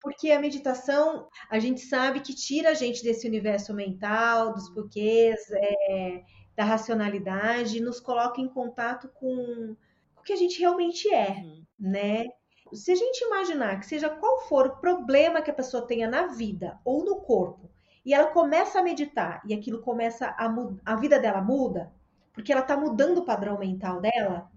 porque 0.00 0.30
a 0.30 0.40
meditação 0.40 1.28
a 1.50 1.58
gente 1.58 1.80
sabe 1.80 2.20
que 2.20 2.34
tira 2.34 2.70
a 2.70 2.74
gente 2.74 3.02
desse 3.02 3.28
universo 3.28 3.74
mental, 3.74 4.52
dos 4.54 4.68
porquês, 4.70 5.38
é, 5.52 6.22
da 6.56 6.64
racionalidade, 6.64 7.78
e 7.78 7.80
nos 7.80 8.00
coloca 8.00 8.40
em 8.40 8.48
contato 8.48 9.08
com 9.14 9.76
o 10.16 10.22
que 10.22 10.32
a 10.32 10.36
gente 10.36 10.58
realmente 10.58 11.12
é, 11.12 11.30
uhum. 11.30 11.64
né? 11.78 12.26
Se 12.72 12.92
a 12.92 12.94
gente 12.94 13.24
imaginar 13.24 13.80
que 13.80 13.86
seja 13.86 14.08
qual 14.08 14.42
for 14.42 14.66
o 14.66 14.76
problema 14.76 15.42
que 15.42 15.50
a 15.50 15.54
pessoa 15.54 15.86
tenha 15.86 16.08
na 16.08 16.28
vida 16.28 16.78
ou 16.84 17.04
no 17.04 17.16
corpo, 17.16 17.70
e 18.04 18.14
ela 18.14 18.28
começa 18.28 18.80
a 18.80 18.82
meditar 18.82 19.42
e 19.46 19.52
aquilo 19.52 19.82
começa 19.82 20.26
a 20.26 20.54
a 20.84 20.96
vida 20.96 21.18
dela 21.18 21.42
muda, 21.42 21.92
porque 22.32 22.52
ela 22.52 22.62
está 22.62 22.76
mudando 22.76 23.18
o 23.18 23.24
padrão 23.24 23.58
mental 23.58 24.00
dela, 24.00 24.50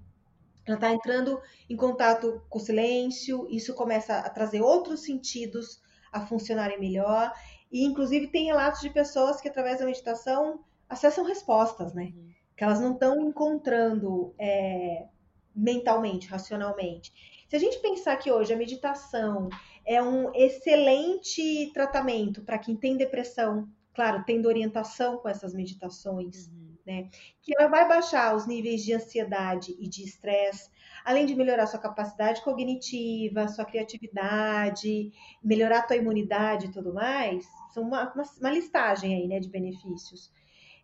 ela 0.65 0.75
está 0.75 0.91
entrando 0.91 1.41
em 1.69 1.75
contato 1.75 2.41
com 2.49 2.57
o 2.57 2.61
silêncio, 2.61 3.47
isso 3.49 3.73
começa 3.73 4.19
a 4.19 4.29
trazer 4.29 4.61
outros 4.61 5.01
sentidos 5.01 5.81
a 6.11 6.21
funcionarem 6.21 6.79
melhor. 6.79 7.33
E, 7.71 7.83
inclusive, 7.83 8.27
tem 8.27 8.45
relatos 8.45 8.81
de 8.81 8.89
pessoas 8.89 9.41
que, 9.41 9.49
através 9.49 9.79
da 9.79 9.85
meditação, 9.85 10.63
acessam 10.87 11.25
respostas, 11.25 11.93
né? 11.93 12.13
Uhum. 12.15 12.29
Que 12.55 12.63
elas 12.63 12.79
não 12.79 12.93
estão 12.93 13.19
encontrando 13.27 14.33
é, 14.37 15.07
mentalmente, 15.55 16.27
racionalmente. 16.27 17.11
Se 17.49 17.55
a 17.55 17.59
gente 17.59 17.79
pensar 17.79 18.15
que 18.17 18.31
hoje 18.31 18.53
a 18.53 18.57
meditação 18.57 19.49
é 19.85 20.01
um 20.01 20.33
excelente 20.33 21.71
tratamento 21.73 22.41
para 22.43 22.57
quem 22.57 22.75
tem 22.75 22.95
depressão, 22.95 23.67
claro, 23.93 24.23
tendo 24.25 24.47
orientação 24.47 25.17
com 25.17 25.27
essas 25.27 25.53
meditações, 25.53 26.47
uhum. 26.47 26.62
Né? 26.85 27.09
Que 27.41 27.53
ela 27.57 27.69
vai 27.69 27.87
baixar 27.87 28.35
os 28.35 28.45
níveis 28.45 28.83
de 28.83 28.93
ansiedade 28.93 29.75
e 29.79 29.87
de 29.87 30.03
estresse, 30.03 30.69
além 31.05 31.25
de 31.25 31.35
melhorar 31.35 31.67
sua 31.67 31.79
capacidade 31.79 32.41
cognitiva, 32.43 33.47
sua 33.47 33.65
criatividade, 33.65 35.11
melhorar 35.43 35.79
a 35.79 35.83
tua 35.83 35.95
imunidade 35.95 36.67
e 36.67 36.71
tudo 36.71 36.93
mais, 36.93 37.45
são 37.73 37.83
uma, 37.83 38.13
uma, 38.13 38.23
uma 38.39 38.51
listagem 38.51 39.15
aí, 39.15 39.27
né, 39.27 39.39
de 39.39 39.49
benefícios. 39.49 40.31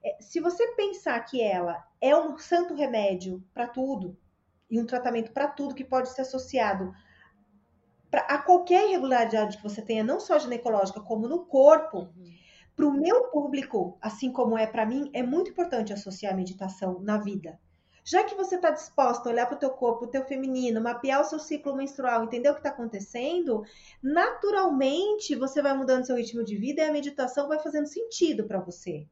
É, 0.03 0.17
se 0.21 0.39
você 0.39 0.67
pensar 0.75 1.19
que 1.21 1.41
ela 1.41 1.85
é 1.99 2.15
um 2.15 2.37
santo 2.37 2.73
remédio 2.73 3.43
para 3.53 3.67
tudo, 3.67 4.17
e 4.69 4.79
um 4.79 4.85
tratamento 4.85 5.31
para 5.31 5.47
tudo 5.47 5.73
que 5.73 5.83
pode 5.83 6.09
ser 6.09 6.21
associado 6.21 6.93
pra, 8.11 8.21
a 8.21 8.37
qualquer 8.37 8.87
irregularidade 8.87 9.57
que 9.57 9.63
você 9.63 9.81
tenha, 9.81 10.03
não 10.03 10.19
só 10.19 10.37
ginecológica, 10.37 11.01
como 11.01 11.27
no 11.27 11.45
corpo. 11.45 12.09
Uhum. 12.15 12.38
Para 12.79 12.87
o 12.87 12.93
meu 12.93 13.25
público, 13.25 13.97
assim 14.01 14.31
como 14.31 14.57
é 14.57 14.65
para 14.65 14.85
mim, 14.85 15.09
é 15.11 15.21
muito 15.21 15.51
importante 15.51 15.91
associar 15.91 16.31
a 16.31 16.37
meditação 16.37 17.01
na 17.01 17.17
vida. 17.17 17.59
Já 18.05 18.23
que 18.23 18.35
você 18.35 18.55
está 18.55 18.71
disposta 18.71 19.27
a 19.27 19.33
olhar 19.33 19.47
para 19.47 19.57
o 19.57 19.59
teu 19.59 19.71
corpo, 19.71 20.05
o 20.05 20.07
teu 20.07 20.23
feminino, 20.23 20.79
mapear 20.79 21.19
o 21.19 21.25
seu 21.25 21.39
ciclo 21.39 21.75
menstrual, 21.75 22.23
entender 22.23 22.49
o 22.49 22.53
que 22.53 22.61
está 22.61 22.69
acontecendo, 22.69 23.65
naturalmente 24.01 25.35
você 25.35 25.61
vai 25.61 25.75
mudando 25.75 26.05
seu 26.05 26.15
ritmo 26.15 26.41
de 26.41 26.55
vida 26.55 26.81
e 26.81 26.85
a 26.85 26.93
meditação 26.93 27.49
vai 27.49 27.59
fazendo 27.59 27.85
sentido 27.85 28.45
para 28.45 28.61
você. 28.61 29.05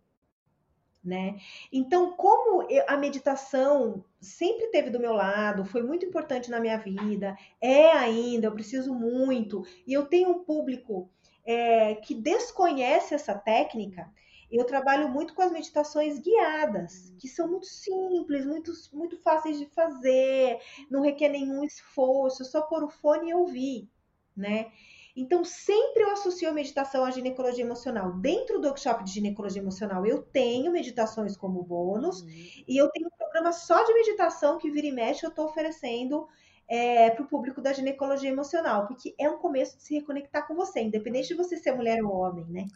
né? 1.03 1.37
Então, 1.69 2.13
como 2.13 2.63
eu, 2.69 2.85
a 2.87 2.95
meditação 2.95 4.03
sempre 4.21 4.67
teve 4.67 4.89
do 4.89 4.99
meu 4.99 5.11
lado, 5.11 5.65
foi 5.65 5.83
muito 5.83 6.05
importante 6.05 6.49
na 6.49 6.61
minha 6.61 6.77
vida, 6.77 7.37
é 7.61 7.91
ainda, 7.91 8.47
eu 8.47 8.53
preciso 8.53 8.93
muito, 8.93 9.65
e 9.85 9.91
eu 9.91 10.05
tenho 10.05 10.29
um 10.29 10.43
público 10.45 11.09
é, 11.47 11.95
que 11.95 12.13
desconhece 12.13 13.15
essa 13.15 13.33
técnica, 13.33 14.11
eu 14.51 14.65
trabalho 14.65 15.09
muito 15.09 15.33
com 15.33 15.41
as 15.41 15.51
meditações 15.51 16.19
guiadas, 16.19 17.13
que 17.17 17.27
são 17.27 17.47
muito 17.47 17.65
simples, 17.65 18.45
muito, 18.45 18.71
muito 18.93 19.17
fáceis 19.17 19.57
de 19.57 19.65
fazer, 19.65 20.59
não 20.91 21.01
requer 21.01 21.29
nenhum 21.29 21.63
esforço, 21.63 22.45
só 22.45 22.61
pôr 22.61 22.83
o 22.83 22.89
fone 22.89 23.29
e 23.29 23.33
ouvir, 23.33 23.89
né? 24.35 24.71
Então, 25.15 25.43
sempre 25.43 26.03
eu 26.03 26.11
associo 26.11 26.47
a 26.47 26.53
meditação 26.53 27.03
à 27.03 27.09
ginecologia 27.09 27.63
emocional. 27.63 28.13
Dentro 28.19 28.59
do 28.61 28.67
workshop 28.67 29.03
de 29.03 29.11
ginecologia 29.13 29.61
emocional, 29.61 30.05
eu 30.05 30.21
tenho 30.21 30.71
meditações 30.71 31.35
como 31.35 31.63
bônus 31.63 32.21
uhum. 32.21 32.29
e 32.67 32.77
eu 32.77 32.87
tenho 32.89 33.07
um 33.07 33.17
programa 33.17 33.51
só 33.51 33.83
de 33.83 33.93
meditação 33.95 34.59
que 34.59 34.69
vira 34.69 34.85
e 34.85 34.91
mexe, 34.91 35.25
eu 35.25 35.29
estou 35.29 35.45
oferecendo 35.45 36.27
é, 36.67 37.09
para 37.11 37.23
o 37.23 37.27
público 37.27 37.61
da 37.61 37.71
ginecologia 37.71 38.29
emocional, 38.29 38.87
porque 38.87 39.15
é 39.17 39.29
um 39.29 39.37
começo 39.37 39.77
de 39.77 39.83
se 39.83 39.95
reconectar 39.95 40.45
com 40.47 40.55
você, 40.55 40.81
independente 40.81 41.29
de 41.29 41.33
você 41.35 41.57
ser 41.57 41.73
mulher 41.73 42.03
ou 42.03 42.11
homem, 42.11 42.45
né? 42.45 42.67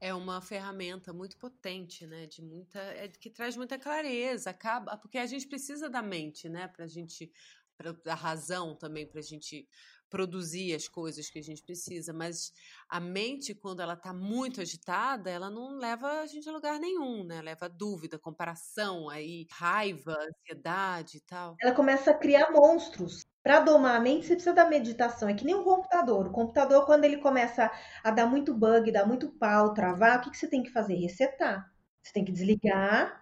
É 0.00 0.14
uma 0.14 0.40
ferramenta 0.40 1.12
muito 1.12 1.36
potente, 1.36 2.06
né? 2.06 2.26
De 2.26 2.42
muita, 2.42 2.78
é, 2.78 3.08
que 3.08 3.28
traz 3.28 3.54
muita 3.54 3.78
clareza, 3.78 4.48
acaba, 4.48 4.96
porque 4.96 5.18
a 5.18 5.26
gente 5.26 5.46
precisa 5.46 5.90
da 5.90 6.00
mente, 6.00 6.48
né? 6.48 6.68
Para 6.68 6.86
a 6.86 6.88
gente, 6.88 7.30
pra, 7.76 7.92
da 7.92 8.14
razão 8.14 8.74
também, 8.74 9.06
para 9.06 9.20
a 9.20 9.22
gente 9.22 9.68
produzir 10.10 10.74
as 10.74 10.88
coisas 10.88 11.30
que 11.30 11.38
a 11.38 11.42
gente 11.42 11.62
precisa, 11.62 12.12
mas 12.12 12.52
a 12.88 13.00
mente, 13.00 13.54
quando 13.54 13.80
ela 13.80 13.94
está 13.94 14.12
muito 14.12 14.60
agitada, 14.60 15.30
ela 15.30 15.48
não 15.48 15.78
leva 15.78 16.20
a 16.20 16.26
gente 16.26 16.48
a 16.48 16.52
lugar 16.52 16.78
nenhum, 16.78 17.24
né? 17.24 17.40
Leva 17.40 17.68
dúvida, 17.68 18.18
comparação, 18.18 19.08
aí 19.08 19.46
raiva, 19.50 20.16
ansiedade 20.20 21.18
e 21.18 21.20
tal. 21.20 21.54
Ela 21.62 21.72
começa 21.72 22.10
a 22.10 22.14
criar 22.14 22.50
monstros. 22.50 23.24
Para 23.42 23.60
domar 23.60 23.96
a 23.96 24.00
mente, 24.00 24.26
você 24.26 24.34
precisa 24.34 24.54
da 24.54 24.68
meditação. 24.68 25.28
É 25.28 25.34
que 25.34 25.46
nem 25.46 25.54
um 25.54 25.64
computador. 25.64 26.26
O 26.26 26.32
computador, 26.32 26.84
quando 26.84 27.04
ele 27.04 27.18
começa 27.18 27.70
a 28.04 28.10
dar 28.10 28.26
muito 28.26 28.52
bug, 28.52 28.92
dar 28.92 29.06
muito 29.06 29.30
pau, 29.38 29.72
travar, 29.72 30.18
o 30.18 30.22
que, 30.22 30.30
que 30.30 30.36
você 30.36 30.48
tem 30.48 30.62
que 30.62 30.70
fazer? 30.70 30.94
Resetar. 30.96 31.72
Você 32.02 32.12
tem 32.12 32.24
que 32.24 32.32
desligar 32.32 33.19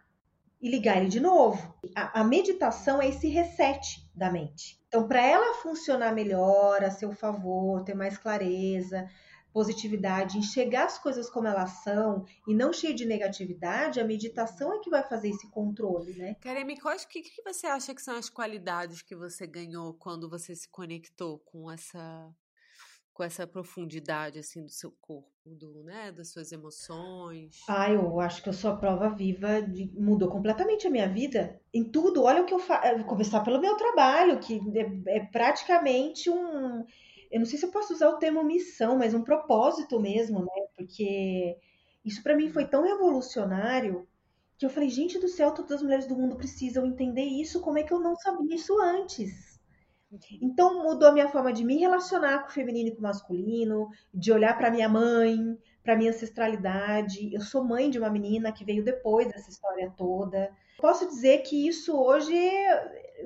e 0.60 0.68
ligar 0.68 0.96
ele 0.96 1.08
de 1.08 1.20
novo. 1.20 1.74
A, 1.94 2.20
a 2.20 2.24
meditação 2.24 3.00
é 3.00 3.08
esse 3.08 3.28
reset 3.28 4.08
da 4.14 4.30
mente. 4.30 4.80
Então, 4.88 5.06
para 5.06 5.22
ela 5.24 5.54
funcionar 5.54 6.14
melhor, 6.14 6.82
a 6.82 6.90
seu 6.90 7.12
favor, 7.12 7.82
ter 7.84 7.94
mais 7.94 8.16
clareza, 8.16 9.08
positividade, 9.52 10.38
enxergar 10.38 10.84
as 10.84 10.98
coisas 10.98 11.28
como 11.28 11.46
elas 11.46 11.82
são 11.82 12.24
e 12.46 12.54
não 12.54 12.72
cheio 12.72 12.94
de 12.94 13.04
negatividade, 13.04 14.00
a 14.00 14.04
meditação 14.04 14.72
é 14.74 14.78
que 14.78 14.90
vai 14.90 15.02
fazer 15.02 15.30
esse 15.30 15.50
controle, 15.50 16.14
né? 16.14 16.34
Karemi, 16.40 16.74
o 16.74 17.08
que, 17.08 17.22
que 17.22 17.42
você 17.42 17.66
acha 17.66 17.94
que 17.94 18.02
são 18.02 18.16
as 18.16 18.28
qualidades 18.28 19.02
que 19.02 19.16
você 19.16 19.46
ganhou 19.46 19.94
quando 19.94 20.28
você 20.28 20.54
se 20.54 20.68
conectou 20.68 21.38
com 21.40 21.70
essa 21.70 22.30
com 23.18 23.24
essa 23.24 23.48
profundidade 23.48 24.38
assim 24.38 24.62
do 24.62 24.70
seu 24.70 24.92
corpo, 25.00 25.28
do, 25.44 25.82
né, 25.82 26.12
das 26.12 26.28
suas 26.28 26.52
emoções? 26.52 27.64
Ah, 27.68 27.90
eu 27.90 28.20
acho 28.20 28.40
que 28.40 28.48
eu 28.48 28.52
sou 28.52 28.70
a 28.70 28.76
prova 28.76 29.08
viva 29.08 29.60
de 29.60 29.90
mudou 29.92 30.30
completamente 30.30 30.86
a 30.86 30.90
minha 30.90 31.08
vida 31.08 31.60
em 31.74 31.82
tudo. 31.82 32.22
Olha 32.22 32.42
o 32.42 32.46
que 32.46 32.54
eu 32.54 32.60
faço, 32.60 32.86
eh, 32.86 33.02
começar 33.02 33.40
pelo 33.40 33.60
meu 33.60 33.76
trabalho, 33.76 34.38
que 34.38 34.60
é, 34.78 35.16
é 35.16 35.20
praticamente 35.32 36.30
um 36.30 36.84
eu 37.28 37.40
não 37.40 37.44
sei 37.44 37.58
se 37.58 37.66
eu 37.66 37.72
posso 37.72 37.92
usar 37.92 38.08
o 38.08 38.18
termo 38.18 38.44
missão, 38.44 38.96
mas 38.96 39.12
um 39.12 39.24
propósito 39.24 39.98
mesmo, 39.98 40.38
né? 40.38 40.66
Porque 40.76 41.56
isso 42.04 42.22
para 42.22 42.36
mim 42.36 42.48
foi 42.48 42.66
tão 42.68 42.84
revolucionário 42.84 44.06
que 44.56 44.64
eu 44.64 44.70
falei, 44.70 44.88
gente 44.90 45.18
do 45.18 45.26
céu, 45.26 45.52
todas 45.52 45.72
as 45.72 45.82
mulheres 45.82 46.06
do 46.06 46.16
mundo 46.16 46.36
precisam 46.36 46.86
entender 46.86 47.24
isso, 47.24 47.60
como 47.60 47.78
é 47.78 47.82
que 47.82 47.92
eu 47.92 47.98
não 47.98 48.14
sabia 48.14 48.54
isso 48.54 48.80
antes? 48.80 49.47
Então 50.40 50.82
mudou 50.82 51.08
a 51.08 51.12
minha 51.12 51.28
forma 51.28 51.52
de 51.52 51.64
me 51.64 51.76
relacionar 51.76 52.40
com 52.40 52.48
o 52.48 52.52
feminino 52.52 52.88
e 52.88 52.92
com 52.92 53.00
o 53.00 53.02
masculino, 53.02 53.88
de 54.12 54.32
olhar 54.32 54.56
para 54.56 54.70
minha 54.70 54.88
mãe, 54.88 55.58
para 55.82 55.96
minha 55.96 56.10
ancestralidade. 56.10 57.32
Eu 57.32 57.40
sou 57.40 57.64
mãe 57.64 57.90
de 57.90 57.98
uma 57.98 58.10
menina 58.10 58.52
que 58.52 58.64
veio 58.64 58.84
depois 58.84 59.28
dessa 59.28 59.50
história 59.50 59.92
toda. 59.96 60.50
Posso 60.78 61.08
dizer 61.08 61.38
que 61.42 61.66
isso 61.66 61.96
hoje 61.96 62.34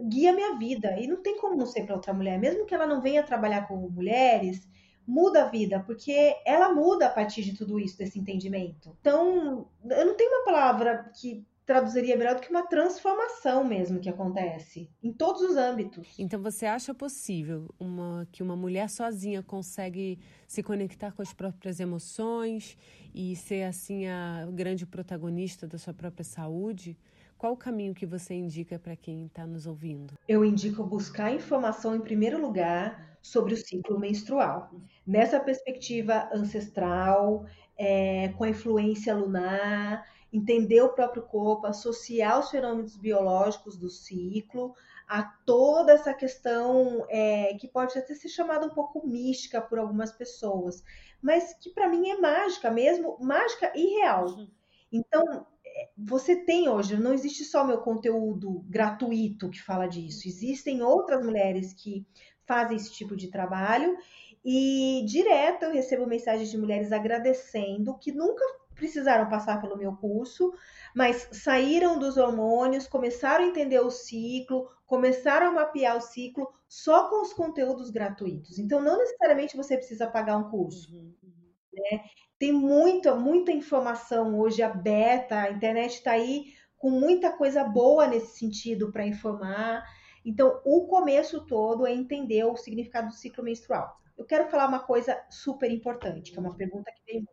guia 0.09 0.33
minha 0.33 0.57
vida 0.57 0.99
e 0.99 1.07
não 1.07 1.23
tem 1.23 1.39
como 1.39 1.57
não 1.57 1.67
ser 1.67 1.85
para 1.85 1.95
outra 1.95 2.15
mulher, 2.15 2.39
mesmo 2.39 2.65
que 2.65 2.75
ela 2.75 2.87
não 2.87 3.01
venha 3.01 3.23
trabalhar 3.23 3.69
com 3.69 3.77
mulheres, 3.77 4.67
muda 5.07 5.43
a 5.43 5.49
vida, 5.49 5.81
porque 5.81 6.35
ela 6.47 6.73
muda 6.73 7.07
a 7.07 7.11
partir 7.11 7.43
de 7.43 7.57
tudo 7.57 7.79
isso, 7.79 7.99
desse 7.99 8.19
entendimento. 8.19 8.97
Então, 9.01 9.69
eu 9.91 10.07
não 10.07 10.15
tenho 10.17 10.31
uma 10.31 10.45
palavra 10.45 11.11
que 11.15 11.45
traduziria 11.65 12.17
melhor 12.17 12.35
do 12.35 12.41
que 12.41 12.51
uma 12.51 12.67
transformação 12.67 13.65
mesmo 13.65 14.01
que 14.01 14.09
acontece 14.09 14.91
em 15.03 15.13
todos 15.13 15.43
os 15.43 15.57
âmbitos. 15.57 16.15
Então 16.19 16.43
você 16.43 16.67
acha 16.67 16.93
possível 16.93 17.73
uma, 17.79 18.27
que 18.33 18.43
uma 18.43 18.57
mulher 18.57 18.91
sozinha 18.91 19.43
consegue 19.43 20.19
se 20.47 20.63
conectar 20.63 21.13
com 21.13 21.23
as 21.23 21.33
próprias 21.33 21.81
emoções 21.81 22.77
e 23.15 23.37
ser 23.37 23.65
assim 23.65 24.07
a 24.07 24.49
grande 24.53 24.87
protagonista 24.87 25.67
da 25.67 25.79
sua 25.79 25.95
própria 25.95 26.25
saúde? 26.25 26.99
Qual 27.39 27.55
o 27.55 27.57
caminho 27.57 27.93
que 27.93 28.07
você 28.07 28.35
indica 28.35 28.79
para 28.79 28.95
quem 28.95 29.27
está 29.27 29.45
nos 29.45 29.67
ouvindo? 29.67 30.15
Eu 30.29 30.45
indico 30.45 30.85
buscar 30.85 31.35
informação 31.35 31.97
em 31.97 32.01
primeiro 32.01 32.41
lugar 32.41 33.19
sobre 33.21 33.55
o 33.55 33.57
ciclo 33.57 33.99
menstrual. 33.99 34.71
Nessa 35.05 35.41
perspectiva 35.41 36.29
ancestral, 36.33 37.45
é, 37.77 38.29
com 38.37 38.45
a 38.45 38.51
influência 38.51 39.15
lunar, 39.15 40.07
entender 40.33 40.81
o 40.81 40.95
próprio 40.95 41.23
corpo, 41.23 41.67
associar 41.67 42.41
os 42.41 42.51
fenômenos 42.51 42.97
biológicos 42.97 43.77
do 43.77 43.91
ciclo 43.91 44.75
a 45.07 45.23
toda 45.23 45.93
essa 45.93 46.15
questão 46.15 47.05
é, 47.09 47.55
que 47.61 47.69
pode 47.69 47.99
até 47.99 48.15
ser 48.15 48.29
chamada 48.29 48.67
um 48.67 48.71
pouco 48.71 49.07
mística 49.07 49.61
por 49.61 49.79
algumas 49.79 50.11
pessoas, 50.11 50.83
mas 51.21 51.53
que 51.61 51.69
para 51.71 51.89
mim 51.89 52.09
é 52.09 52.19
mágica 52.19 52.71
mesmo, 52.71 53.19
mágica 53.21 53.71
e 53.77 53.99
real. 53.99 54.27
Uhum. 54.29 54.49
Então, 54.91 55.47
é, 55.65 55.91
você 55.97 56.37
tem 56.37 56.69
hoje, 56.69 56.97
não 56.97 57.13
existe 57.13 57.45
só 57.45 57.63
meu 57.63 57.79
conteúdo 57.79 58.65
gratuito 58.69 59.51
que 59.51 59.61
fala 59.61 59.87
disso, 59.87 60.27
existem 60.27 60.83
outras 60.83 61.23
mulheres 61.23 61.75
que 61.75 62.07
fazem 62.47 62.77
esse 62.77 62.91
tipo 62.91 63.15
de 63.15 63.29
trabalho 63.29 63.97
e 64.45 65.05
direto 65.07 65.65
eu 65.65 65.73
recebo 65.73 66.07
mensagens 66.07 66.51
de 66.51 66.59
mulheres 66.59 66.91
agradecendo 66.91 67.97
que 67.99 68.13
nunca 68.13 68.45
precisaram 68.83 69.29
passar 69.29 69.61
pelo 69.61 69.79
meu 69.79 69.95
curso, 69.95 70.53
mas 70.93 71.29
saíram 71.31 72.01
dos 72.01 72.17
hormônios, 72.17 72.89
começaram 72.89 73.45
a 73.45 73.47
entender 73.47 73.79
o 73.79 73.93
ciclo, 73.93 74.69
começaram 74.85 75.47
a 75.47 75.53
mapear 75.53 75.97
o 75.97 76.01
ciclo 76.01 76.53
só 76.69 77.09
com 77.09 77.23
os 77.23 77.33
conteúdos 77.33 77.91
gratuitos. 77.91 78.59
Então, 78.59 78.83
não 78.83 78.99
necessariamente 78.99 79.57
você 79.57 79.77
precisa 79.77 80.09
pagar 80.09 80.37
um 80.37 80.51
curso. 80.51 80.93
Uhum, 80.93 81.15
uhum. 81.23 81.53
Né? 81.73 82.05
Tem 82.41 82.53
muita, 82.53 83.15
muita 83.15 83.53
informação 83.53 84.37
hoje 84.37 84.65
aberta, 84.65 85.43
a 85.43 85.53
internet 85.53 85.95
está 85.95 86.11
aí 86.11 86.47
com 86.77 86.91
muita 86.91 87.31
coisa 87.31 87.63
boa 87.63 88.09
nesse 88.09 88.37
sentido 88.37 88.91
para 88.91 89.07
informar. 89.07 89.85
Então, 90.25 90.61
o 90.65 90.89
começo 90.89 91.47
todo 91.47 91.87
é 91.87 91.95
entender 91.95 92.43
o 92.45 92.57
significado 92.57 93.07
do 93.07 93.15
ciclo 93.15 93.45
menstrual. 93.45 93.97
Eu 94.19 94.25
quero 94.25 94.51
falar 94.51 94.67
uma 94.67 94.81
coisa 94.81 95.17
super 95.31 95.71
importante, 95.71 96.33
que 96.33 96.39
é 96.39 96.41
uma 96.41 96.57
pergunta 96.57 96.91
que 96.91 97.13
vem 97.13 97.25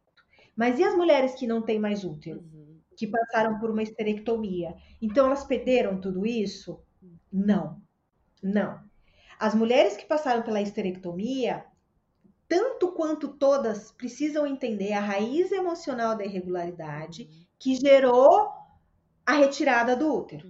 mas 0.60 0.78
e 0.78 0.84
as 0.84 0.94
mulheres 0.94 1.36
que 1.36 1.48
não 1.48 1.62
têm 1.62 1.80
mais 1.80 2.04
útero? 2.04 2.42
Uhum. 2.42 2.82
Que 2.98 3.08
passaram 3.08 3.58
por 3.60 3.72
uma 3.72 3.82
esterectomia? 3.82 4.76
Então 5.02 5.28
elas 5.28 5.46
perderam 5.46 6.02
tudo 6.02 6.26
isso? 6.26 6.82
Não. 7.32 7.82
Não. 8.44 8.78
As 9.40 9.56
mulheres 9.56 9.96
que 9.96 10.06
passaram 10.06 10.44
pela 10.44 10.62
esterectomia, 10.62 11.64
tanto 12.46 12.92
quanto 12.92 13.30
todas, 13.30 13.94
precisam 13.94 14.46
entender 14.46 14.92
a 14.92 15.00
raiz 15.00 15.50
emocional 15.50 16.18
da 16.18 16.26
irregularidade 16.26 17.22
uhum. 17.24 17.46
que 17.58 17.76
gerou 17.76 18.50
a 19.26 19.36
retirada 19.36 19.96
do 19.96 20.14
útero. 20.14 20.46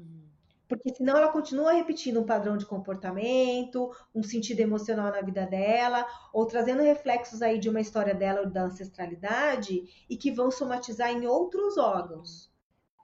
Porque 0.69 0.93
senão 0.93 1.17
ela 1.17 1.29
continua 1.29 1.73
repetindo 1.73 2.19
um 2.21 2.25
padrão 2.25 2.55
de 2.55 2.65
comportamento, 2.65 3.91
um 4.13 4.21
sentido 4.21 4.59
emocional 4.59 5.11
na 5.11 5.19
vida 5.19 5.43
dela, 5.47 6.05
ou 6.31 6.45
trazendo 6.45 6.83
reflexos 6.83 7.41
aí 7.41 7.57
de 7.57 7.67
uma 7.67 7.81
história 7.81 8.13
dela 8.13 8.41
ou 8.41 8.49
da 8.49 8.65
ancestralidade 8.65 10.05
e 10.07 10.15
que 10.15 10.31
vão 10.31 10.51
somatizar 10.51 11.11
em 11.11 11.25
outros 11.25 11.75
órgãos. 11.79 12.53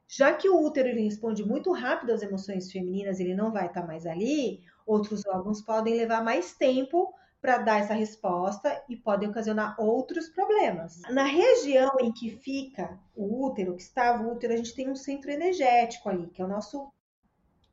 Já 0.08 0.32
que 0.32 0.48
o 0.48 0.62
útero 0.64 0.90
ele 0.90 1.02
responde 1.02 1.44
muito 1.44 1.72
rápido 1.72 2.12
às 2.12 2.22
emoções 2.22 2.72
femininas, 2.72 3.20
ele 3.20 3.34
não 3.34 3.52
vai 3.52 3.66
estar 3.66 3.82
tá 3.82 3.88
mais 3.88 4.06
ali, 4.06 4.62
outros 4.86 5.26
órgãos 5.26 5.60
podem 5.60 5.96
levar 5.96 6.24
mais 6.24 6.54
tempo 6.54 7.12
para 7.42 7.58
dar 7.58 7.80
essa 7.80 7.96
resposta 7.96 8.84
e 8.88 8.96
podem 8.96 9.28
ocasionar 9.28 9.76
outros 9.80 10.30
problemas. 10.30 11.02
Na 11.10 11.24
região 11.24 11.92
em 12.00 12.12
que 12.12 12.30
fica 12.30 13.00
o 13.16 13.46
útero, 13.48 13.76
que 13.76 13.82
estava 13.82 14.24
o 14.24 14.32
útero, 14.32 14.54
a 14.54 14.58
gente 14.58 14.76
tem 14.76 14.88
um 14.88 14.96
centro 14.96 15.32
energético 15.32 16.10
ali, 16.10 16.28
que 16.28 16.42
é 16.42 16.46
o 16.46 16.48
nosso 16.48 16.92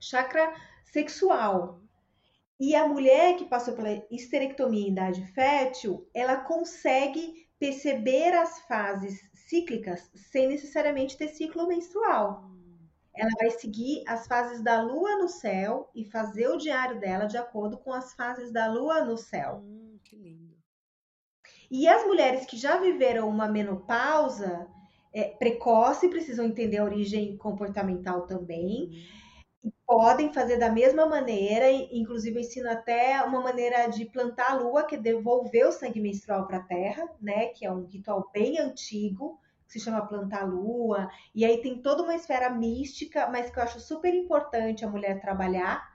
chakra 0.02 0.52
sexual. 0.84 1.80
E 2.60 2.76
a 2.76 2.86
mulher 2.86 3.36
que 3.36 3.46
passou 3.46 3.74
pela 3.74 4.04
esterectomia 4.10 4.86
em 4.86 4.90
idade 4.90 5.26
fértil, 5.32 6.08
ela 6.14 6.36
consegue 6.36 7.48
perceber 7.58 8.34
as 8.34 8.60
fases 8.62 9.20
cíclicas 9.34 10.10
sem 10.14 10.48
necessariamente 10.48 11.16
ter 11.16 11.28
ciclo 11.28 11.66
menstrual. 11.66 12.50
Ela 13.14 13.30
vai 13.38 13.50
seguir 13.50 14.02
as 14.06 14.26
fases 14.26 14.62
da 14.62 14.80
lua 14.80 15.16
no 15.16 15.28
céu 15.28 15.90
e 15.94 16.04
fazer 16.04 16.48
o 16.48 16.56
diário 16.56 16.98
dela 16.98 17.26
de 17.26 17.36
acordo 17.36 17.76
com 17.78 17.92
as 17.92 18.14
fases 18.14 18.52
da 18.52 18.72
lua 18.72 19.04
no 19.04 19.16
céu. 19.16 19.60
Hum, 19.62 19.98
que 20.02 20.16
lindo. 20.16 20.56
E 21.70 21.86
as 21.88 22.04
mulheres 22.06 22.46
que 22.46 22.56
já 22.56 22.78
viveram 22.78 23.28
uma 23.28 23.48
menopausa 23.48 24.66
é, 25.12 25.24
precoce 25.24 26.08
precisam 26.08 26.46
entender 26.46 26.78
a 26.78 26.84
origem 26.84 27.36
comportamental 27.36 28.26
também. 28.26 28.88
Uhum 28.88 29.21
podem 29.92 30.32
fazer 30.32 30.56
da 30.56 30.70
mesma 30.70 31.04
maneira, 31.04 31.70
inclusive 31.70 32.36
eu 32.36 32.40
ensino 32.40 32.70
até 32.70 33.22
uma 33.24 33.42
maneira 33.42 33.88
de 33.88 34.06
plantar 34.06 34.52
a 34.52 34.54
lua, 34.54 34.84
que 34.84 34.94
é 34.94 34.98
devolver 34.98 35.66
o 35.66 35.72
sangue 35.72 36.00
menstrual 36.00 36.46
para 36.46 36.56
a 36.56 36.62
terra, 36.62 37.06
né? 37.20 37.48
Que 37.48 37.66
é 37.66 37.70
um 37.70 37.84
ritual 37.84 38.30
bem 38.32 38.58
antigo, 38.58 39.38
que 39.66 39.72
se 39.74 39.80
chama 39.80 40.06
plantar 40.06 40.44
a 40.44 40.46
lua. 40.46 41.10
E 41.34 41.44
aí 41.44 41.60
tem 41.60 41.82
toda 41.82 42.04
uma 42.04 42.14
esfera 42.14 42.48
mística, 42.48 43.28
mas 43.28 43.50
que 43.50 43.58
eu 43.58 43.62
acho 43.64 43.80
super 43.80 44.14
importante 44.14 44.82
a 44.82 44.88
mulher 44.88 45.20
trabalhar, 45.20 45.86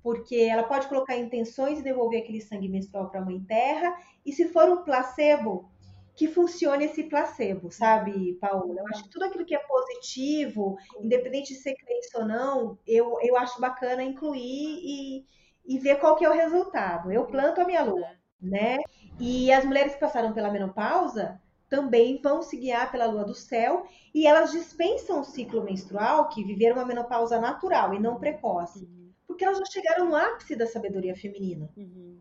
porque 0.00 0.36
ela 0.36 0.62
pode 0.62 0.86
colocar 0.86 1.16
intenções 1.16 1.80
e 1.80 1.82
devolver 1.82 2.22
aquele 2.22 2.40
sangue 2.40 2.68
menstrual 2.68 3.10
para 3.10 3.18
a 3.18 3.24
mãe 3.24 3.40
terra. 3.40 3.96
E 4.24 4.32
se 4.32 4.46
for 4.50 4.68
um 4.68 4.84
placebo, 4.84 5.68
que 6.14 6.28
funcione 6.28 6.84
esse 6.84 7.04
placebo, 7.04 7.70
sabe, 7.70 8.34
Paula? 8.40 8.74
Eu 8.78 8.86
acho 8.88 9.04
que 9.04 9.10
tudo 9.10 9.24
aquilo 9.24 9.44
que 9.44 9.54
é 9.54 9.58
positivo, 9.58 10.76
independente 11.00 11.52
de 11.52 11.60
ser 11.60 11.74
crença 11.74 12.20
ou 12.20 12.24
não, 12.24 12.78
eu, 12.86 13.18
eu 13.20 13.36
acho 13.36 13.60
bacana 13.60 14.02
incluir 14.02 14.38
e, 14.40 15.26
e 15.66 15.78
ver 15.78 15.98
qual 15.98 16.14
que 16.14 16.24
é 16.24 16.30
o 16.30 16.34
resultado. 16.34 17.10
Eu 17.10 17.26
planto 17.26 17.60
a 17.60 17.64
minha 17.64 17.82
lua, 17.82 18.08
né? 18.40 18.78
E 19.18 19.52
as 19.52 19.64
mulheres 19.64 19.94
que 19.94 20.00
passaram 20.00 20.32
pela 20.32 20.52
menopausa 20.52 21.40
também 21.68 22.20
vão 22.22 22.42
se 22.42 22.56
guiar 22.56 22.92
pela 22.92 23.06
lua 23.06 23.24
do 23.24 23.34
céu 23.34 23.84
e 24.14 24.26
elas 24.26 24.52
dispensam 24.52 25.20
o 25.20 25.24
ciclo 25.24 25.64
menstrual, 25.64 26.28
que 26.28 26.44
viveram 26.44 26.76
uma 26.76 26.86
menopausa 26.86 27.40
natural 27.40 27.94
e 27.94 27.98
não 27.98 28.20
precoce, 28.20 28.84
uhum. 28.84 29.10
porque 29.26 29.44
elas 29.44 29.58
já 29.58 29.64
chegaram 29.64 30.08
no 30.08 30.14
ápice 30.14 30.54
da 30.54 30.66
sabedoria 30.66 31.16
feminina. 31.16 31.68
Uhum. 31.76 32.20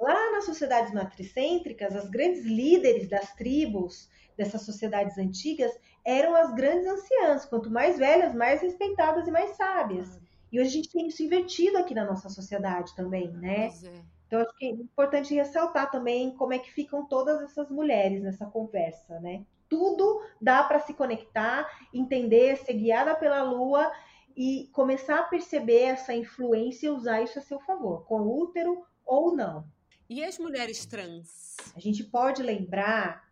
Lá 0.00 0.32
nas 0.32 0.46
sociedades 0.46 0.94
matricêntricas, 0.94 1.94
as 1.94 2.08
grandes 2.08 2.42
líderes 2.42 3.06
das 3.06 3.34
tribos 3.34 4.08
dessas 4.34 4.62
sociedades 4.62 5.18
antigas 5.18 5.70
eram 6.02 6.34
as 6.34 6.54
grandes 6.54 6.86
anciãs, 6.86 7.44
quanto 7.44 7.70
mais 7.70 7.98
velhas, 7.98 8.34
mais 8.34 8.62
respeitadas 8.62 9.28
e 9.28 9.30
mais 9.30 9.50
sábias. 9.50 10.18
E 10.50 10.58
hoje 10.58 10.70
a 10.70 10.72
gente 10.72 10.90
tem 10.90 11.06
isso 11.06 11.22
invertido 11.22 11.76
aqui 11.76 11.94
na 11.94 12.06
nossa 12.06 12.30
sociedade 12.30 12.96
também, 12.96 13.30
né? 13.32 13.66
É. 13.66 14.02
Então 14.26 14.40
acho 14.40 14.56
que 14.56 14.64
é 14.64 14.70
importante 14.70 15.34
ressaltar 15.34 15.90
também 15.90 16.34
como 16.34 16.54
é 16.54 16.58
que 16.58 16.72
ficam 16.72 17.04
todas 17.06 17.42
essas 17.42 17.70
mulheres 17.70 18.22
nessa 18.22 18.46
conversa, 18.46 19.20
né? 19.20 19.44
Tudo 19.68 20.22
dá 20.40 20.64
para 20.64 20.80
se 20.80 20.94
conectar, 20.94 21.68
entender, 21.92 22.56
ser 22.56 22.72
guiada 22.72 23.14
pela 23.14 23.42
lua 23.42 23.92
e 24.34 24.70
começar 24.72 25.18
a 25.18 25.24
perceber 25.24 25.82
essa 25.82 26.14
influência 26.14 26.86
e 26.86 26.90
usar 26.90 27.20
isso 27.20 27.38
a 27.38 27.42
seu 27.42 27.60
favor, 27.60 28.06
com 28.06 28.20
útero 28.20 28.82
ou 29.04 29.36
não. 29.36 29.64
E 30.10 30.24
as 30.24 30.40
mulheres 30.40 30.84
trans? 30.86 31.54
A 31.72 31.78
gente 31.78 32.02
pode 32.02 32.42
lembrar 32.42 33.30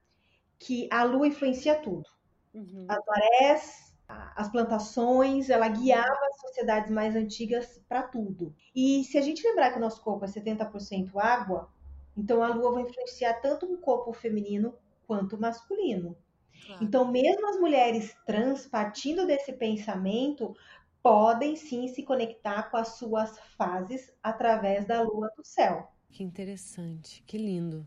que 0.61 0.89
a 0.93 1.03
lua 1.03 1.27
influencia 1.27 1.75
tudo. 1.75 2.09
Uhum. 2.55 2.87
As 2.89 3.05
marés, 3.05 3.97
as 4.07 4.49
plantações, 4.49 5.51
ela 5.51 5.67
guiava 5.67 6.27
as 6.29 6.41
sociedades 6.41 6.89
mais 6.89 7.17
antigas 7.17 7.83
para 7.89 8.05
tudo. 8.05 8.55
E 8.73 9.03
se 9.03 9.19
a 9.19 9.21
gente 9.21 9.45
lembrar 9.45 9.73
que 9.73 9.79
o 9.79 9.81
nosso 9.81 10.01
corpo 10.05 10.25
é 10.25 10.29
70% 10.29 11.17
água, 11.17 11.69
então 12.17 12.45
a 12.45 12.55
lua 12.55 12.75
vai 12.75 12.85
influenciar 12.85 13.35
tanto 13.41 13.67
o 13.67 13.79
corpo 13.79 14.13
feminino 14.13 14.73
quanto 15.05 15.35
o 15.35 15.41
masculino. 15.41 16.17
Claro. 16.65 16.85
Então, 16.85 17.11
mesmo 17.11 17.45
as 17.49 17.59
mulheres 17.59 18.17
trans, 18.25 18.69
partindo 18.69 19.27
desse 19.27 19.53
pensamento, 19.53 20.55
podem 21.03 21.57
sim 21.57 21.89
se 21.89 22.05
conectar 22.05 22.71
com 22.71 22.77
as 22.77 22.91
suas 22.91 23.37
fases 23.57 24.15
através 24.23 24.87
da 24.87 25.03
lua 25.03 25.29
do 25.37 25.45
céu. 25.45 25.98
Que 26.11 26.23
interessante, 26.23 27.23
que 27.27 27.39
lindo. 27.39 27.87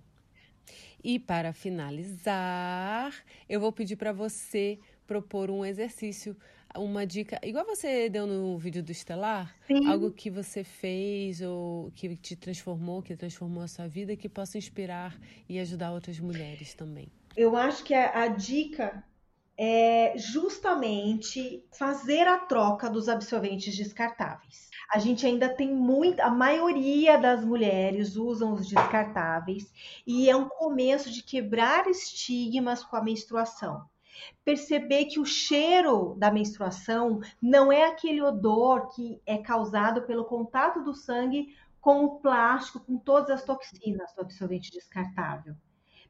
E 1.04 1.20
para 1.20 1.52
finalizar, 1.52 3.14
eu 3.50 3.60
vou 3.60 3.72
pedir 3.72 3.96
para 3.96 4.14
você 4.14 4.80
propor 5.06 5.50
um 5.50 5.66
exercício, 5.66 6.38
uma 6.76 7.06
dica, 7.06 7.40
igual 7.44 7.66
você 7.66 8.08
deu 8.08 8.26
no 8.26 8.58
vídeo 8.58 8.82
do 8.82 8.92
Estelar, 8.92 9.54
Sim. 9.68 9.86
algo 9.86 10.12
que 10.12 10.30
você 10.30 10.64
fez 10.64 11.42
ou 11.42 11.92
que 11.92 12.16
te 12.16 12.36
transformou, 12.36 13.02
que 13.02 13.16
transformou 13.16 13.64
a 13.64 13.68
sua 13.68 13.88
vida, 13.88 14.16
que 14.16 14.30
possa 14.30 14.58
inspirar 14.58 15.20
e 15.50 15.60
ajudar 15.60 15.92
outras 15.92 16.20
mulheres 16.20 16.74
também. 16.74 17.12
Eu 17.36 17.58
acho 17.58 17.84
que 17.84 17.94
a, 17.94 18.24
a 18.24 18.28
dica 18.28 19.04
é 19.64 20.14
justamente 20.18 21.64
fazer 21.78 22.28
a 22.28 22.40
troca 22.40 22.90
dos 22.90 23.08
absorventes 23.08 23.76
descartáveis 23.78 24.72
a 24.92 25.00
gente 25.00 25.26
ainda 25.26 25.48
tem 25.48 25.74
muita, 25.74 26.26
a 26.26 26.30
maioria 26.30 27.18
das 27.18 27.46
mulheres 27.46 28.18
usam 28.18 28.52
os 28.52 28.68
descartáveis 28.68 29.72
e 30.06 30.30
é 30.30 30.36
um 30.36 30.50
começo 30.50 31.10
de 31.10 31.24
quebrar 31.24 31.88
estigmas 31.88 32.84
com 32.84 32.98
a 32.98 33.02
menstruação. 33.02 33.86
Perceber 34.44 35.06
que 35.06 35.18
o 35.18 35.26
cheiro 35.26 36.14
da 36.18 36.30
menstruação 36.30 37.22
não 37.42 37.72
é 37.72 37.86
aquele 37.86 38.22
odor 38.22 38.94
que 38.94 39.22
é 39.26 39.38
causado 39.38 40.02
pelo 40.02 40.26
contato 40.26 40.84
do 40.84 40.94
sangue 40.94 41.56
com 41.80 42.04
o 42.04 42.20
plástico, 42.20 42.82
com 42.82 42.98
todas 42.98 43.30
as 43.30 43.46
toxinas 43.46 44.14
do 44.14 44.22
absorvente 44.22 44.72
descartável 44.72 45.56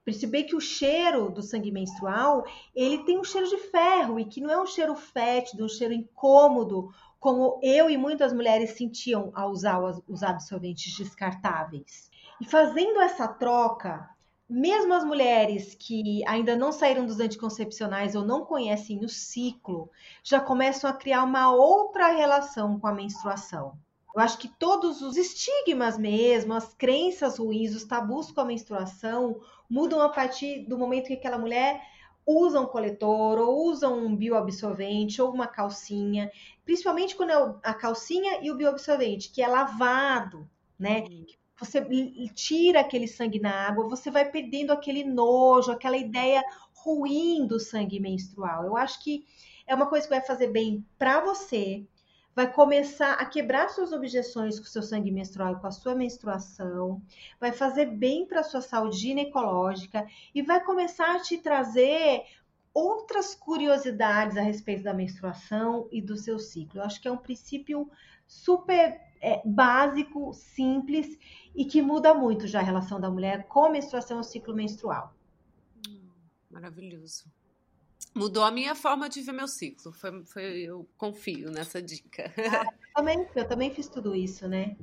perceber 0.04 0.44
que 0.44 0.56
o 0.56 0.62
cheiro 0.62 1.30
do 1.30 1.42
sangue 1.42 1.72
menstrual 1.72 2.44
ele 2.76 3.04
tem 3.04 3.20
um 3.20 3.24
cheiro 3.24 3.48
de 3.48 3.58
ferro 3.58 4.20
e 4.20 4.26
que 4.26 4.42
não 4.42 4.50
é 4.50 4.62
um 4.62 4.66
cheiro 4.66 4.96
fétido, 4.96 5.66
um 5.66 5.70
cheiro 5.70 5.94
incômodo 5.94 6.92
como 7.20 7.60
eu 7.62 7.88
e 7.88 7.98
muitas 7.98 8.34
mulheres 8.34 8.72
sentiam 8.72 9.32
ao 9.36 9.52
usar 9.52 9.80
os 10.08 10.24
absorventes 10.24 10.98
descartáveis. 10.98 12.10
E 12.42 12.46
fazendo 12.46 13.00
essa 13.00 13.28
troca, 13.28 14.10
mesmo 14.50 14.92
as 14.94 15.04
mulheres 15.04 15.76
que 15.76 16.28
ainda 16.28 16.56
não 16.56 16.72
saíram 16.72 17.06
dos 17.06 17.20
anticoncepcionais 17.20 18.16
ou 18.16 18.26
não 18.26 18.44
conhecem 18.44 19.06
o 19.06 19.08
ciclo, 19.08 19.92
já 20.24 20.40
começam 20.40 20.90
a 20.90 20.94
criar 20.94 21.24
uma 21.24 21.54
outra 21.54 22.08
relação 22.08 22.80
com 22.80 22.88
a 22.88 22.94
menstruação. 22.94 23.78
Eu 24.14 24.22
acho 24.22 24.40
que 24.40 24.50
todos 24.50 25.02
os 25.02 25.16
estigmas 25.16 25.98
mesmo, 25.98 26.54
as 26.54 26.74
crenças 26.74 27.38
ruins, 27.38 27.74
os 27.74 27.86
tabus 27.86 28.30
com 28.32 28.42
a 28.42 28.46
menstruação 28.46 29.40
mudam 29.72 30.02
a 30.02 30.10
partir 30.10 30.66
do 30.68 30.78
momento 30.78 31.08
que 31.08 31.14
aquela 31.14 31.38
mulher 31.38 31.82
usam 32.28 32.66
coletor 32.66 33.40
ou 33.40 33.70
usam 33.70 33.98
um 34.06 34.14
bioabsorvente 34.14 35.22
ou 35.22 35.32
uma 35.32 35.48
calcinha, 35.48 36.30
principalmente 36.66 37.16
quando 37.16 37.32
é 37.32 37.56
a 37.64 37.74
calcinha 37.74 38.40
e 38.42 38.52
o 38.52 38.56
bioabsorvente, 38.56 39.32
que 39.32 39.42
é 39.42 39.48
lavado, 39.48 40.46
né? 40.78 41.06
Você 41.58 41.82
tira 42.34 42.82
aquele 42.82 43.08
sangue 43.08 43.40
na 43.40 43.68
água, 43.68 43.88
você 43.88 44.12
vai 44.12 44.30
perdendo 44.30 44.72
aquele 44.72 45.06
nojo, 45.06 45.72
aquela 45.72 45.96
ideia 45.96 46.44
ruim 46.74 47.48
do 47.48 47.60
sangue 47.60 48.00
menstrual. 48.00 48.66
Eu 48.66 48.76
acho 48.76 49.02
que 49.02 49.26
é 49.66 49.74
uma 49.74 49.86
coisa 49.86 50.06
que 50.06 50.14
vai 50.14 50.22
fazer 50.22 50.48
bem 50.48 50.86
para 50.98 51.22
você, 51.22 51.86
vai 52.36 52.52
começar 52.52 53.14
a 53.14 53.26
quebrar 53.26 53.70
suas 53.70 53.92
objeções 53.92 54.60
com 54.60 54.66
o 54.66 54.70
seu 54.70 54.82
sangue 54.82 55.12
menstrual 55.12 55.54
e 55.54 55.60
com 55.60 55.68
a 55.68 55.72
sua 55.72 55.96
menstruação, 55.96 57.02
vai 57.40 57.52
fazer 57.52 57.86
bem 57.86 58.26
para 58.26 58.40
a 58.40 58.44
sua 58.44 58.62
saúde 58.62 58.98
ginecológica 58.98 60.08
e 60.34 60.42
vai 60.42 60.64
começar 60.64 61.16
a 61.16 61.20
te 61.20 61.38
trazer 61.38 62.24
outras 62.74 63.36
curiosidades 63.36 64.38
a 64.38 64.42
respeito 64.42 64.84
da 64.84 64.94
menstruação 64.94 65.90
e 65.92 66.02
do 66.02 66.16
seu 66.16 66.40
ciclo. 66.40 66.80
Eu 66.80 66.86
acho 66.86 67.02
que 67.02 67.08
é 67.08 67.12
um 67.12 67.18
princípio 67.18 67.90
super 68.26 69.02
é, 69.22 69.42
básico, 69.46 70.34
simples 70.34 71.20
e 71.54 71.66
que 71.66 71.82
muda 71.82 72.14
muito 72.14 72.48
já 72.48 72.60
a 72.60 72.64
relação 72.64 73.00
da 73.00 73.10
mulher 73.10 73.46
com 73.48 73.66
a 73.66 73.70
menstruação 73.70 74.18
e 74.18 74.22
o 74.22 74.24
ciclo 74.24 74.56
menstrual. 74.56 75.14
Hum, 75.86 76.00
maravilhoso 76.50 77.26
mudou 78.14 78.44
a 78.44 78.52
minha 78.52 78.76
forma 78.76 79.10
de 79.10 79.22
ver 79.22 79.32
meu 79.32 79.48
ciclo. 79.48 79.92
Foi, 79.92 80.26
foi 80.26 80.44
eu 80.62 80.88
confio 80.98 81.50
nessa 81.52 81.82
dica. 81.82 82.32
Ah, 82.38 82.66
eu, 82.66 82.94
também, 82.96 83.28
eu 83.36 83.48
também 83.48 83.74
fiz 83.74 83.88
tudo 83.88 84.16
isso, 84.16 84.48
né? 84.48 84.76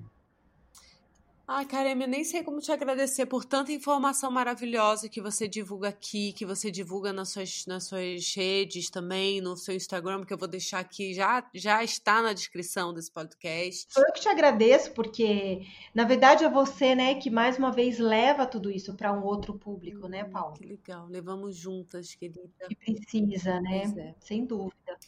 Ai, 1.51 1.65
Karemi, 1.65 2.03
eu 2.03 2.09
nem 2.09 2.25
sei 2.25 2.43
como 2.43 2.61
te 2.61 2.71
agradecer 2.71 3.25
por 3.25 3.43
tanta 3.43 3.73
informação 3.73 4.31
maravilhosa 4.31 5.09
que 5.09 5.19
você 5.19 5.49
divulga 5.49 5.89
aqui, 5.89 6.35
que 6.35 6.45
você 6.45 6.71
divulga 6.71 7.11
nas 7.11 7.31
suas, 7.31 7.65
nas 7.65 7.85
suas 7.85 8.35
redes 8.35 8.91
também, 8.91 9.41
no 9.41 9.57
seu 9.57 9.75
Instagram, 9.75 10.27
que 10.27 10.35
eu 10.35 10.37
vou 10.37 10.47
deixar 10.47 10.81
aqui, 10.81 11.15
já, 11.15 11.49
já 11.55 11.83
está 11.83 12.21
na 12.21 12.35
descrição 12.35 12.93
desse 12.93 13.11
podcast. 13.11 13.89
Eu 13.97 14.13
que 14.13 14.21
te 14.21 14.29
agradeço, 14.29 14.93
porque, 14.93 15.63
na 15.95 16.05
verdade, 16.05 16.45
é 16.45 16.51
você, 16.51 16.95
né, 16.95 17.15
que 17.15 17.31
mais 17.31 17.57
uma 17.57 17.73
vez 17.73 17.99
leva 17.99 18.45
tudo 18.45 18.71
isso 18.71 18.95
para 18.95 19.11
um 19.11 19.25
outro 19.25 19.55
público, 19.55 20.07
né, 20.07 20.25
hum, 20.25 20.31
Paulo? 20.31 20.53
Que 20.53 20.67
legal, 20.67 21.07
levamos 21.07 21.57
juntas, 21.57 22.15
querida. 22.15 22.43
Que 22.69 22.77
precisa, 22.77 23.59
né? 23.59 23.85
É. 23.97 24.15
Sem 24.21 24.45
dúvida 24.45 24.99